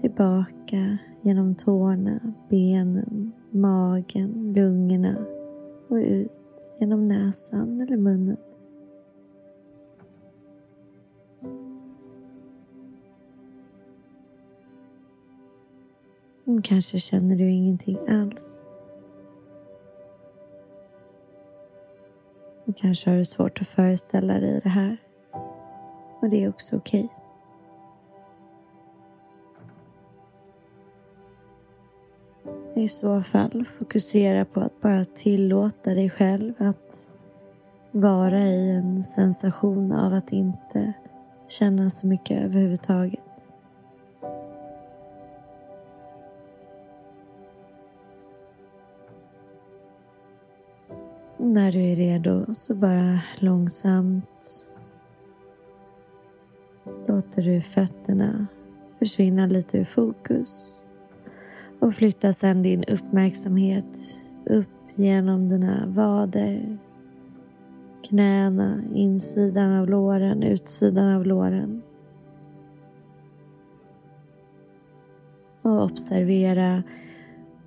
tillbaka 0.00 0.98
genom 1.22 1.54
tårna, 1.54 2.20
benen, 2.48 3.32
magen, 3.50 4.52
lungorna 4.56 5.16
och 5.88 5.96
ut 5.96 6.76
genom 6.80 7.08
näsan 7.08 7.80
eller 7.80 7.96
munnen. 7.96 8.36
Kanske 16.62 16.98
känner 16.98 17.36
du 17.36 17.50
ingenting 17.50 17.98
alls. 18.08 18.70
Kanske 22.76 23.10
har 23.10 23.16
du 23.16 23.24
svårt 23.24 23.60
att 23.60 23.68
föreställa 23.68 24.40
dig 24.40 24.60
det 24.62 24.68
här. 24.68 24.96
Och 26.20 26.30
det 26.30 26.44
är 26.44 26.48
också 26.48 26.76
okej. 26.76 27.19
I 32.74 32.88
så 32.88 33.22
fall 33.22 33.64
fokusera 33.78 34.44
på 34.44 34.60
att 34.60 34.80
bara 34.80 35.04
tillåta 35.04 35.94
dig 35.94 36.10
själv 36.10 36.54
att 36.58 37.10
vara 37.92 38.38
i 38.38 38.70
en 38.70 39.02
sensation 39.02 39.92
av 39.92 40.14
att 40.14 40.32
inte 40.32 40.92
känna 41.48 41.90
så 41.90 42.06
mycket 42.06 42.42
överhuvudtaget. 42.42 43.52
När 51.38 51.72
du 51.72 51.80
är 51.80 51.96
redo 51.96 52.54
så 52.54 52.74
bara 52.74 53.20
långsamt 53.38 54.74
låter 57.08 57.42
du 57.42 57.62
fötterna 57.62 58.46
försvinna 58.98 59.46
lite 59.46 59.78
ur 59.78 59.84
fokus 59.84 60.80
och 61.80 61.94
flytta 61.94 62.32
sedan 62.32 62.62
din 62.62 62.84
uppmärksamhet 62.84 63.98
upp 64.44 64.66
genom 64.94 65.48
dina 65.48 65.86
vader, 65.86 66.78
knäna, 68.08 68.82
insidan 68.94 69.72
av 69.72 69.88
låren, 69.88 70.42
utsidan 70.42 71.14
av 71.14 71.26
låren. 71.26 71.82
Och 75.62 75.84
observera 75.84 76.82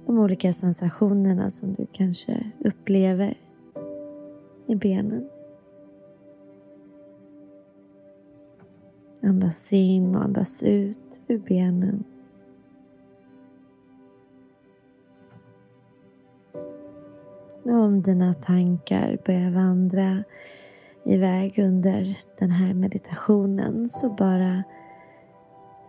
de 0.05 0.19
olika 0.19 0.53
sensationerna 0.53 1.49
som 1.49 1.73
du 1.73 1.87
kanske 1.91 2.51
upplever 2.65 3.37
i 4.67 4.75
benen. 4.75 5.29
Andas 9.21 9.73
in 9.73 10.15
och 10.15 10.23
andas 10.23 10.63
ut 10.63 11.21
ur 11.27 11.39
benen. 11.39 12.03
Om 17.65 18.01
dina 18.01 18.33
tankar 18.33 19.17
börjar 19.25 19.51
vandra 19.51 20.23
iväg 21.05 21.59
under 21.59 22.17
den 22.39 22.51
här 22.51 22.73
meditationen 22.73 23.89
så 23.89 24.09
bara 24.09 24.63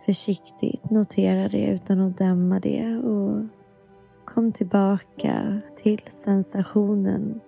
försiktigt 0.05 0.89
notera 0.89 1.47
det 1.47 1.65
utan 1.65 1.99
att 1.99 2.17
döma 2.17 2.59
det 2.59 2.97
och 2.97 3.45
kom 4.25 4.51
tillbaka 4.51 5.61
till 5.75 6.01
sensationen 6.09 7.41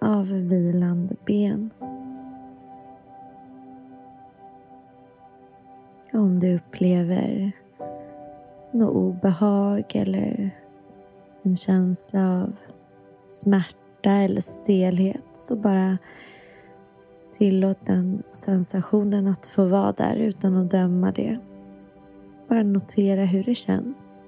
av 0.00 0.26
vilande 0.26 1.16
ben. 1.26 1.70
Om 6.12 6.40
du 6.40 6.56
upplever 6.56 7.52
något 8.72 8.94
obehag 8.94 9.84
eller 9.94 10.50
en 11.42 11.56
känsla 11.56 12.42
av 12.42 12.52
smärta 13.26 14.10
eller 14.10 14.40
stelhet 14.40 15.24
så 15.32 15.56
bara 15.56 15.98
tillåt 17.32 17.86
den 17.86 18.22
sensationen 18.30 19.26
att 19.26 19.46
få 19.46 19.64
vara 19.64 19.92
där 19.92 20.16
utan 20.16 20.56
att 20.56 20.70
döma 20.70 21.12
det. 21.12 21.38
Bara 22.48 22.62
notera 22.62 23.24
hur 23.24 23.44
det 23.44 23.54
känns. 23.54 24.22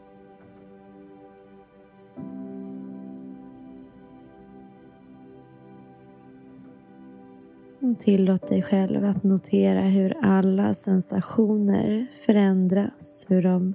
Och 7.80 7.98
tillåt 7.98 8.46
dig 8.46 8.62
själv 8.62 9.04
att 9.04 9.22
notera 9.22 9.80
hur 9.80 10.16
alla 10.22 10.74
sensationer 10.74 12.06
förändras. 12.26 13.26
Hur 13.28 13.42
de 13.42 13.74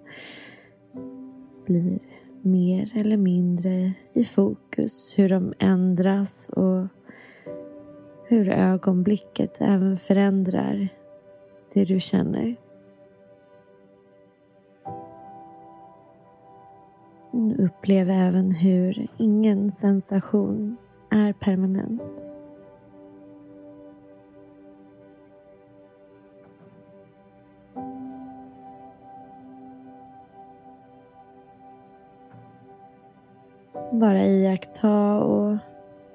blir 1.65 1.99
mer 2.52 2.98
eller 2.98 3.18
mindre 3.18 3.93
i 4.14 4.24
fokus. 4.26 5.14
Hur 5.18 5.30
de 5.30 5.54
ändras 5.60 6.50
och 6.50 6.88
hur 8.28 8.50
ögonblicket 8.50 9.62
även 9.62 9.98
förändrar 9.98 10.89
det 11.74 11.86
du 11.86 12.00
känner. 12.00 12.56
Upplev 17.60 18.10
även 18.10 18.52
hur 18.52 19.08
ingen 19.18 19.72
sensation 19.72 20.78
är 21.12 21.34
permanent. 21.34 22.36
Bara 33.91 34.25
iaktta 34.25 35.19
och 35.19 35.57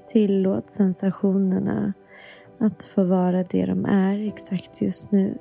tillåt 0.07 0.71
sensationerna 0.71 1.93
att 2.59 2.85
få 2.85 3.05
vara 3.05 3.45
det 3.45 3.67
de 3.67 3.85
är 3.85 4.29
exakt 4.29 4.83
just 4.83 5.13
nu. 5.13 5.39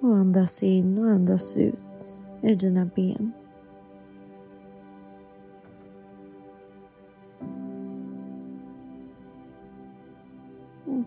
Och 0.00 0.16
andas 0.16 0.62
in 0.62 0.98
och 0.98 1.10
andas 1.10 1.56
ut 1.56 2.20
ur 2.42 2.56
dina 2.56 2.90
ben. 2.96 3.32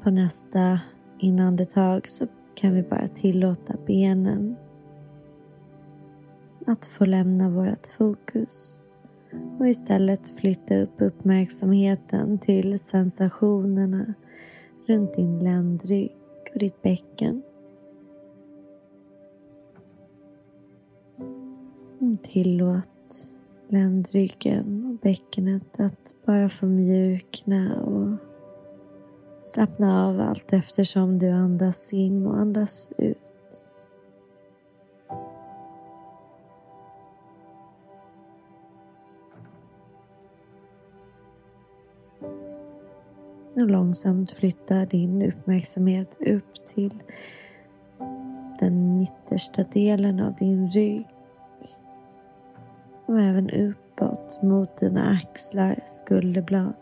På 0.03 0.09
nästa 0.09 0.79
inandetag 1.19 2.09
så 2.09 2.27
kan 2.55 2.73
vi 2.73 2.83
bara 2.83 3.07
tillåta 3.07 3.73
benen 3.87 4.55
att 6.67 6.85
få 6.85 7.05
lämna 7.05 7.49
vårt 7.49 7.87
fokus 7.87 8.81
och 9.59 9.67
istället 9.67 10.29
flytta 10.39 10.77
upp 10.77 11.01
uppmärksamheten 11.01 12.39
till 12.39 12.79
sensationerna 12.79 14.13
runt 14.87 15.13
din 15.13 15.39
ländrygg 15.39 16.15
och 16.53 16.59
ditt 16.59 16.81
bäcken. 16.81 17.41
Tillåt 22.21 22.89
ländryggen 23.69 24.85
och 24.85 24.99
bäckenet 25.03 25.79
att 25.79 26.15
bara 26.25 26.49
få 26.49 26.65
mjukna 26.65 27.83
och 27.83 28.17
slappna 29.39 30.07
av 30.07 30.19
allt 30.19 30.53
eftersom 30.53 31.19
du 31.19 31.29
andas 31.29 31.93
in 31.93 32.25
och 32.27 32.37
andas 32.37 32.91
ut. 32.97 33.30
Och 43.55 43.67
långsamt 43.67 44.31
flytta 44.31 44.85
din 44.85 45.21
uppmärksamhet 45.21 46.17
upp 46.21 46.65
till 46.65 47.03
den 48.59 48.97
mittersta 48.97 49.63
delen 49.63 50.19
av 50.19 50.35
din 50.35 50.69
rygg. 50.69 51.07
Och 53.05 53.19
även 53.19 53.49
uppåt 53.49 54.39
mot 54.43 54.77
dina 54.77 55.09
axlar, 55.09 55.79
skulderblad. 55.87 56.73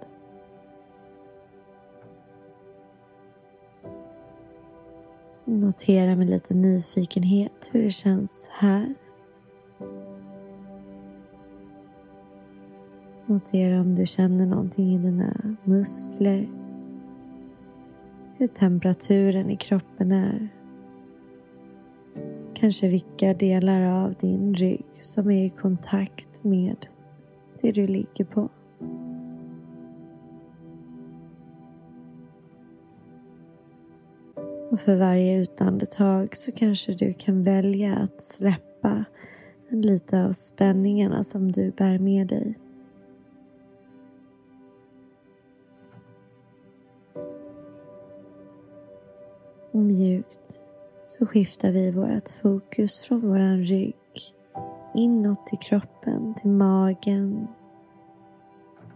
Notera 5.45 6.15
med 6.15 6.29
lite 6.29 6.53
nyfikenhet 6.53 7.69
hur 7.71 7.83
det 7.83 7.91
känns 7.91 8.49
här. 8.51 8.93
Notera 13.25 13.81
om 13.81 13.95
du 13.95 14.05
känner 14.05 14.45
någonting 14.45 14.95
i 14.95 14.97
dina 14.97 15.33
muskler 15.63 16.58
hur 18.39 18.47
temperaturen 18.47 19.49
i 19.49 19.55
kroppen 19.55 20.11
är. 20.11 20.49
Kanske 22.53 22.87
vilka 22.87 23.33
delar 23.33 23.81
av 23.81 24.13
din 24.13 24.55
rygg 24.55 24.85
som 24.99 25.31
är 25.31 25.45
i 25.45 25.49
kontakt 25.49 26.43
med 26.43 26.85
det 27.61 27.71
du 27.71 27.87
ligger 27.87 28.25
på. 28.25 28.49
Och 34.71 34.79
för 34.79 34.95
varje 34.95 35.41
utandetag 35.41 36.37
så 36.37 36.51
kanske 36.51 36.93
du 36.93 37.13
kan 37.13 37.43
välja 37.43 37.95
att 37.95 38.21
släppa 38.21 39.05
lite 39.69 40.25
av 40.25 40.31
spänningarna 40.31 41.23
som 41.23 41.51
du 41.51 41.71
bär 41.71 41.99
med 41.99 42.27
dig. 42.27 42.55
Och 49.71 49.79
mjukt 49.79 50.65
så 51.05 51.25
skiftar 51.25 51.71
vi 51.71 51.91
vårt 51.91 52.29
fokus 52.29 52.99
från 52.99 53.21
våran 53.21 53.57
rygg 53.57 53.95
inåt 54.93 55.47
till 55.47 55.57
kroppen, 55.57 56.33
till 56.35 56.49
magen, 56.49 57.47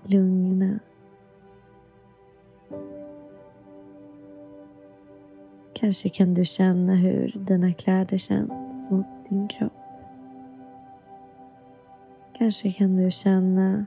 lungorna. 0.04 0.80
Kanske 5.74 6.10
kan 6.10 6.34
du 6.34 6.46
känna 6.46 6.96
hur 6.96 7.46
dina 7.48 7.74
kläder 7.74 8.18
känns 8.18 8.92
mot 8.92 9.06
din 9.30 9.48
kropp. 9.48 9.74
Kanske 12.38 12.72
kan 12.72 12.98
du 12.98 13.12
känna 13.12 13.86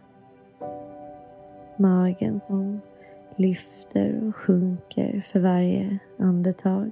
magen 1.77 2.39
som 2.39 2.81
lyfter 3.37 4.29
och 4.29 4.37
sjunker 4.37 5.21
för 5.21 5.41
varje 5.41 5.99
andetag. 6.19 6.91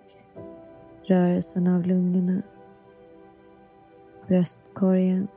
Rörelsen 1.03 1.66
av 1.66 1.86
lungorna, 1.86 2.42
bröstkorgen. 4.28 5.28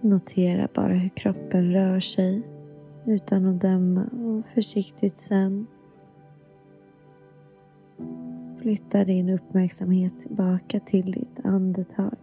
Notera 0.00 0.68
bara 0.74 0.92
hur 0.92 1.08
kroppen 1.08 1.72
rör 1.72 2.00
sig 2.00 2.42
utan 3.06 3.46
att 3.46 3.60
döma 3.60 4.04
och 4.04 4.54
försiktigt 4.54 5.16
sen 5.16 5.66
Flytta 8.62 9.04
din 9.04 9.28
uppmärksamhet 9.28 10.18
tillbaka 10.18 10.80
till 10.80 11.12
ditt 11.12 11.40
andetag. 11.44 12.16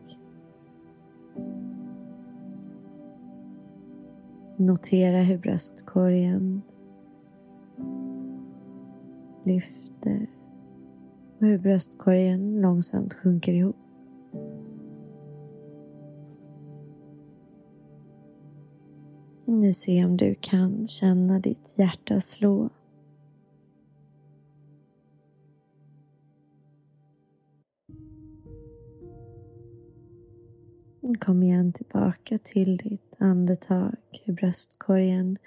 Notera 4.57 5.17
hur 5.17 5.37
bröstkorgen 5.37 6.61
lyfter 9.45 10.29
och 11.39 11.47
hur 11.47 11.57
bröstkorgen 11.57 12.61
långsamt 12.61 13.13
sjunker 13.13 13.53
ihop. 13.53 13.75
Nu 19.45 19.73
se 19.73 20.05
om 20.05 20.17
du 20.17 20.35
kan 20.35 20.87
känna 20.87 21.39
ditt 21.39 21.75
hjärta 21.77 22.19
slå 22.19 22.69
Kom 31.15 31.43
igen 31.43 31.73
tillbaka 31.73 32.37
till 32.37 32.77
ditt 32.77 33.15
andetag, 33.19 33.95
hur 34.11 34.33
bröstkorgen 34.33 35.37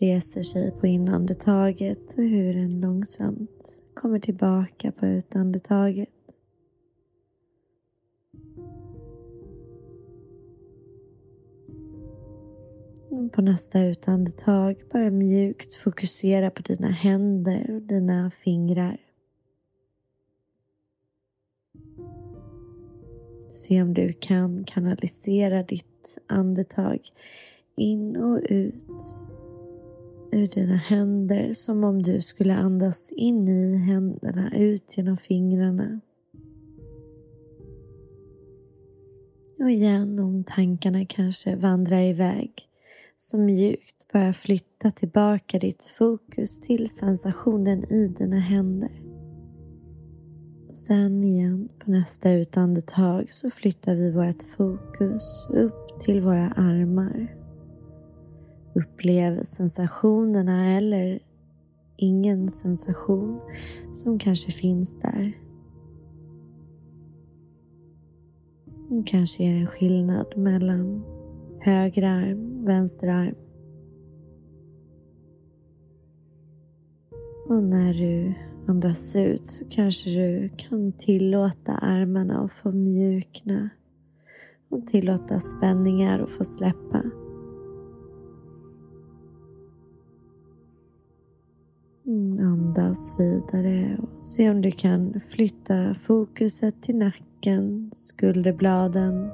reser 0.00 0.42
sig 0.42 0.72
på 0.80 0.86
inandetaget 0.86 2.18
och 2.18 2.24
hur 2.24 2.54
den 2.54 2.80
långsamt 2.80 3.82
kommer 3.94 4.18
tillbaka 4.18 4.92
på 4.92 5.06
utandetaget. 5.06 6.08
På 13.32 13.42
nästa 13.42 13.84
utandetag, 13.84 14.82
bara 14.92 15.10
mjukt 15.10 15.74
fokusera 15.74 16.50
på 16.50 16.62
dina 16.62 16.90
händer 16.90 17.74
och 17.74 17.82
dina 17.82 18.30
fingrar. 18.30 19.00
Se 23.54 23.82
om 23.82 23.94
du 23.94 24.12
kan 24.12 24.64
kanalisera 24.64 25.62
ditt 25.62 26.18
andetag 26.26 27.00
in 27.76 28.16
och 28.16 28.40
ut 28.48 28.84
ur 30.32 30.48
dina 30.48 30.76
händer 30.76 31.52
som 31.52 31.84
om 31.84 32.02
du 32.02 32.20
skulle 32.20 32.54
andas 32.54 33.12
in 33.12 33.48
i 33.48 33.76
händerna, 33.76 34.56
ut 34.56 34.96
genom 34.96 35.16
fingrarna. 35.16 36.00
Och 39.58 39.70
igen, 39.70 40.18
om 40.18 40.44
tankarna 40.44 41.04
kanske 41.08 41.56
vandrar 41.56 42.02
iväg, 42.02 42.52
så 43.16 43.38
mjukt 43.38 44.12
bara 44.12 44.32
flytta 44.32 44.90
tillbaka 44.90 45.58
ditt 45.58 45.84
fokus 45.84 46.60
till 46.60 46.88
sensationen 46.88 47.84
i 47.84 48.08
dina 48.08 48.40
händer. 48.40 49.03
Sen 50.74 51.24
igen 51.24 51.68
på 51.78 51.90
nästa 51.90 52.32
utandetag 52.32 53.32
så 53.32 53.50
flyttar 53.50 53.94
vi 53.94 54.12
vårt 54.12 54.42
fokus 54.42 55.48
upp 55.50 56.00
till 56.00 56.20
våra 56.20 56.50
armar. 56.50 57.36
Upplev 58.74 59.42
sensationerna 59.42 60.76
eller 60.76 61.20
ingen 61.96 62.48
sensation 62.48 63.40
som 63.92 64.18
kanske 64.18 64.52
finns 64.52 64.98
där. 64.98 65.32
Kanske 69.06 69.44
är 69.44 69.52
det 69.52 69.58
en 69.58 69.66
skillnad 69.66 70.36
mellan 70.36 71.04
höger 71.60 72.02
arm, 72.02 72.64
vänster 72.64 73.08
arm. 73.08 73.34
Och 77.48 77.62
när 77.62 77.94
du 77.94 78.34
andas 78.68 79.16
ut 79.16 79.46
så 79.46 79.64
kanske 79.70 80.10
du 80.10 80.50
kan 80.56 80.92
tillåta 80.92 81.72
armarna 81.72 82.40
att 82.40 82.52
få 82.52 82.72
mjukna 82.72 83.70
och 84.68 84.86
tillåta 84.86 85.40
spänningar 85.40 86.18
att 86.20 86.30
få 86.30 86.44
släppa. 86.44 87.02
Andas 92.40 93.14
vidare 93.18 93.98
och 94.02 94.26
se 94.26 94.50
om 94.50 94.60
du 94.60 94.70
kan 94.70 95.20
flytta 95.20 95.94
fokuset 95.94 96.82
till 96.82 96.98
nacken, 96.98 97.90
skulderbladen, 97.94 99.30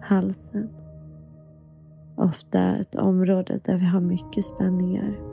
halsen. 0.00 0.68
Ofta 2.16 2.76
ett 2.76 2.94
område 2.94 3.60
där 3.64 3.78
vi 3.78 3.84
har 3.84 4.00
mycket 4.00 4.44
spänningar. 4.44 5.31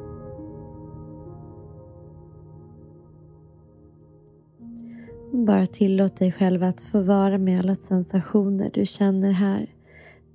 Bara 5.45 5.65
tillåt 5.65 6.15
dig 6.15 6.31
själv 6.31 6.63
att 6.63 6.81
få 6.81 7.01
vara 7.01 7.37
med 7.37 7.59
alla 7.59 7.75
sensationer 7.75 8.71
du 8.73 8.85
känner 8.85 9.31
här. 9.31 9.75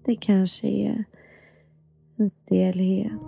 Det 0.04 0.16
kanske 0.16 0.68
är 0.68 1.04
en 2.16 2.28
stelhet. 2.28 3.20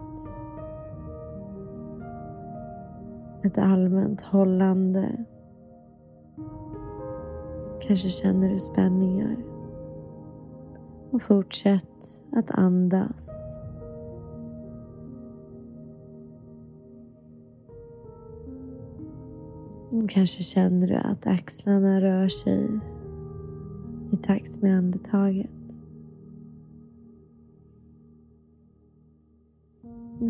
Ett 3.44 3.58
allmänt 3.58 4.22
hållande. 4.22 5.24
Kanske 7.80 8.08
känner 8.08 8.48
du 8.48 8.58
spänningar. 8.58 9.36
Och 11.10 11.22
fortsätt 11.22 12.24
att 12.32 12.50
andas. 12.50 13.58
Kanske 20.08 20.42
känner 20.42 20.86
du 20.86 20.94
att 20.94 21.26
axlarna 21.26 22.00
rör 22.00 22.28
sig 22.28 22.80
i 24.12 24.16
takt 24.16 24.62
med 24.62 24.78
andetaget. 24.78 25.50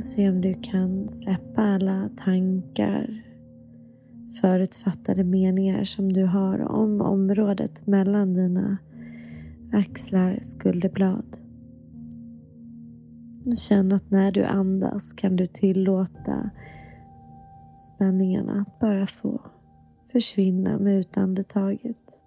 Se 0.00 0.28
om 0.30 0.40
du 0.40 0.54
kan 0.62 1.08
släppa 1.08 1.62
alla 1.62 2.08
tankar, 2.16 3.22
förutfattade 4.40 5.24
meningar 5.24 5.84
som 5.84 6.12
du 6.12 6.24
har 6.24 6.58
om 6.58 7.00
området 7.00 7.86
mellan 7.86 8.34
dina 8.34 8.76
axlar, 9.72 10.38
skulderblad. 10.42 11.36
Känn 13.56 13.92
att 13.92 14.10
när 14.10 14.32
du 14.32 14.44
andas 14.44 15.12
kan 15.12 15.36
du 15.36 15.46
tillåta 15.46 16.50
spänningarna 17.76 18.60
att 18.60 18.78
bara 18.78 19.06
få 19.06 19.40
försvinna 20.12 20.78
med 20.78 20.98
utandetaget. 20.98 22.22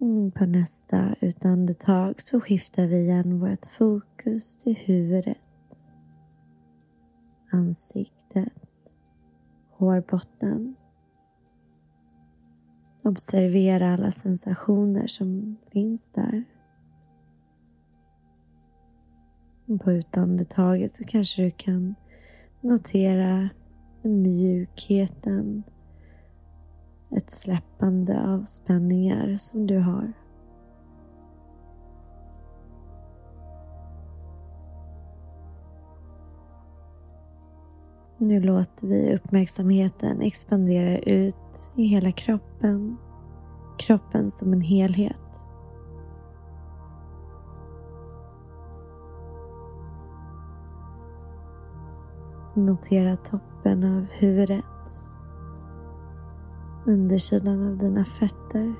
Mm, 0.00 0.30
på 0.30 0.46
nästa 0.46 1.14
utandetag 1.20 2.22
så 2.22 2.40
skiftar 2.40 2.86
vi 2.86 2.96
igen 2.96 3.40
vårt 3.40 3.66
fokus 3.66 4.56
till 4.56 4.76
huvudet, 4.76 5.38
ansiktet, 7.52 8.52
hårbotten. 9.70 10.74
Observera 13.02 13.94
alla 13.94 14.10
sensationer 14.10 15.06
som 15.06 15.56
finns 15.72 16.10
där. 16.10 16.44
På 19.78 19.92
utandetaget 19.92 20.90
så 20.90 21.04
kanske 21.04 21.42
du 21.42 21.50
kan 21.50 21.94
notera 22.60 23.48
mjukheten, 24.02 25.62
ett 27.16 27.30
släppande 27.30 28.26
av 28.26 28.44
spänningar 28.44 29.36
som 29.36 29.66
du 29.66 29.78
har. 29.78 30.12
Nu 38.18 38.40
låter 38.40 38.86
vi 38.86 39.14
uppmärksamheten 39.14 40.20
expandera 40.20 40.98
ut 40.98 41.72
i 41.76 41.82
hela 41.82 42.12
kroppen. 42.12 42.96
Kroppen 43.78 44.30
som 44.30 44.52
en 44.52 44.60
helhet. 44.60 45.49
Notera 52.54 53.16
toppen 53.16 53.96
av 53.96 54.06
huvudet. 54.10 54.64
Undersidan 56.86 57.68
av 57.68 57.78
dina 57.78 58.04
fötter. 58.04 58.74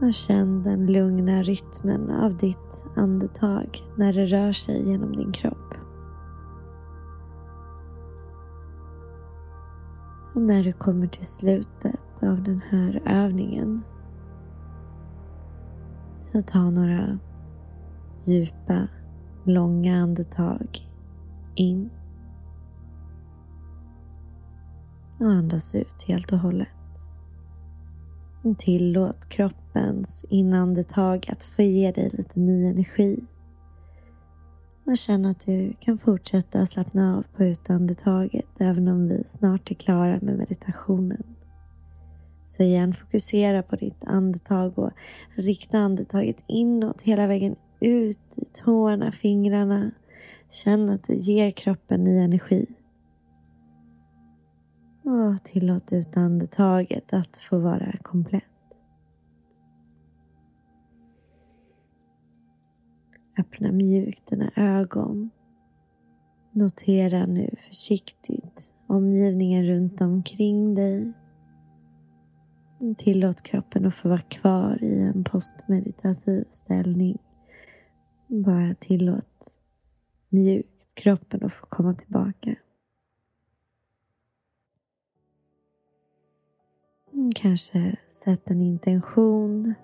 Och 0.00 0.14
känn 0.14 0.62
den 0.62 0.86
lugna 0.86 1.42
rytmen 1.42 2.10
av 2.10 2.36
ditt 2.36 2.86
andetag 2.96 3.78
när 3.96 4.12
det 4.12 4.26
rör 4.26 4.52
sig 4.52 4.90
genom 4.90 5.12
din 5.12 5.32
kropp. 5.32 5.74
Och 10.34 10.42
när 10.42 10.64
du 10.64 10.72
kommer 10.72 11.06
till 11.06 11.26
slutet 11.26 12.22
av 12.22 12.42
den 12.42 12.60
här 12.70 13.02
övningen 13.06 13.82
så 16.20 16.42
ta 16.42 16.70
några 16.70 17.18
djupa 18.26 18.88
långa 19.44 19.96
andetag 19.96 20.88
in 21.54 21.90
och 25.20 25.30
andas 25.30 25.74
ut 25.74 26.04
helt 26.08 26.32
och 26.32 26.38
hållet. 26.38 26.68
Tillåt 28.58 29.28
kroppens 29.28 30.26
inandetag 30.30 31.26
att 31.28 31.44
få 31.44 31.62
ge 31.62 31.92
dig 31.92 32.10
lite 32.12 32.40
ny 32.40 32.66
energi. 32.66 33.24
Och 34.86 34.96
känn 34.96 35.26
att 35.26 35.46
du 35.46 35.72
kan 35.80 35.98
fortsätta 35.98 36.66
slappna 36.66 37.16
av 37.16 37.26
på 37.36 37.44
utandetaget 37.44 38.48
även 38.60 38.88
om 38.88 39.08
vi 39.08 39.24
snart 39.26 39.70
är 39.70 39.74
klara 39.74 40.18
med 40.22 40.38
meditationen. 40.38 41.22
Så 42.42 42.62
igen, 42.62 42.94
fokusera 42.94 43.62
på 43.62 43.76
ditt 43.76 44.04
andetag 44.04 44.78
och 44.78 44.90
rikta 45.34 45.78
andetaget 45.78 46.36
inåt 46.46 47.02
hela 47.02 47.26
vägen 47.26 47.56
ut 47.84 48.38
i 48.38 48.44
tårna, 48.64 49.12
fingrarna. 49.12 49.90
Känn 50.50 50.90
att 50.90 51.04
du 51.04 51.16
ger 51.16 51.50
kroppen 51.50 52.04
ny 52.04 52.18
energi. 52.18 52.66
Och 55.04 55.44
tillåt 55.44 55.92
utandetaget 55.92 57.12
att 57.12 57.36
få 57.36 57.58
vara 57.58 57.96
komplett. 58.02 58.42
Öppna 63.38 63.72
mjukt 63.72 64.26
dina 64.26 64.50
ögon. 64.56 65.30
Notera 66.54 67.26
nu 67.26 67.54
försiktigt 67.58 68.74
omgivningen 68.86 69.66
runt 69.66 70.00
omkring 70.00 70.74
dig. 70.74 71.12
Tillåt 72.98 73.42
kroppen 73.42 73.86
att 73.86 73.94
få 73.94 74.08
vara 74.08 74.20
kvar 74.20 74.84
i 74.84 75.00
en 75.00 75.24
postmeditativ 75.24 76.44
ställning. 76.50 77.18
Bara 78.32 78.74
tillåt 78.74 79.60
mjukt 80.28 80.94
kroppen 80.94 81.44
att 81.44 81.52
få 81.52 81.66
komma 81.66 81.94
tillbaka. 81.94 82.54
Mm, 87.12 87.32
kanske 87.34 87.96
sätt 88.10 88.50
en 88.50 88.60
intention 88.60 89.74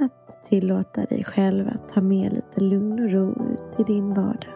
att 0.00 0.42
tillåta 0.42 1.04
dig 1.04 1.24
själv 1.24 1.68
att 1.68 1.88
ta 1.88 2.00
med 2.00 2.32
lite 2.32 2.60
lugn 2.60 3.04
och 3.04 3.10
ro 3.10 3.52
ut 3.52 3.80
i 3.80 3.82
din 3.82 4.14
vardag. 4.14 4.55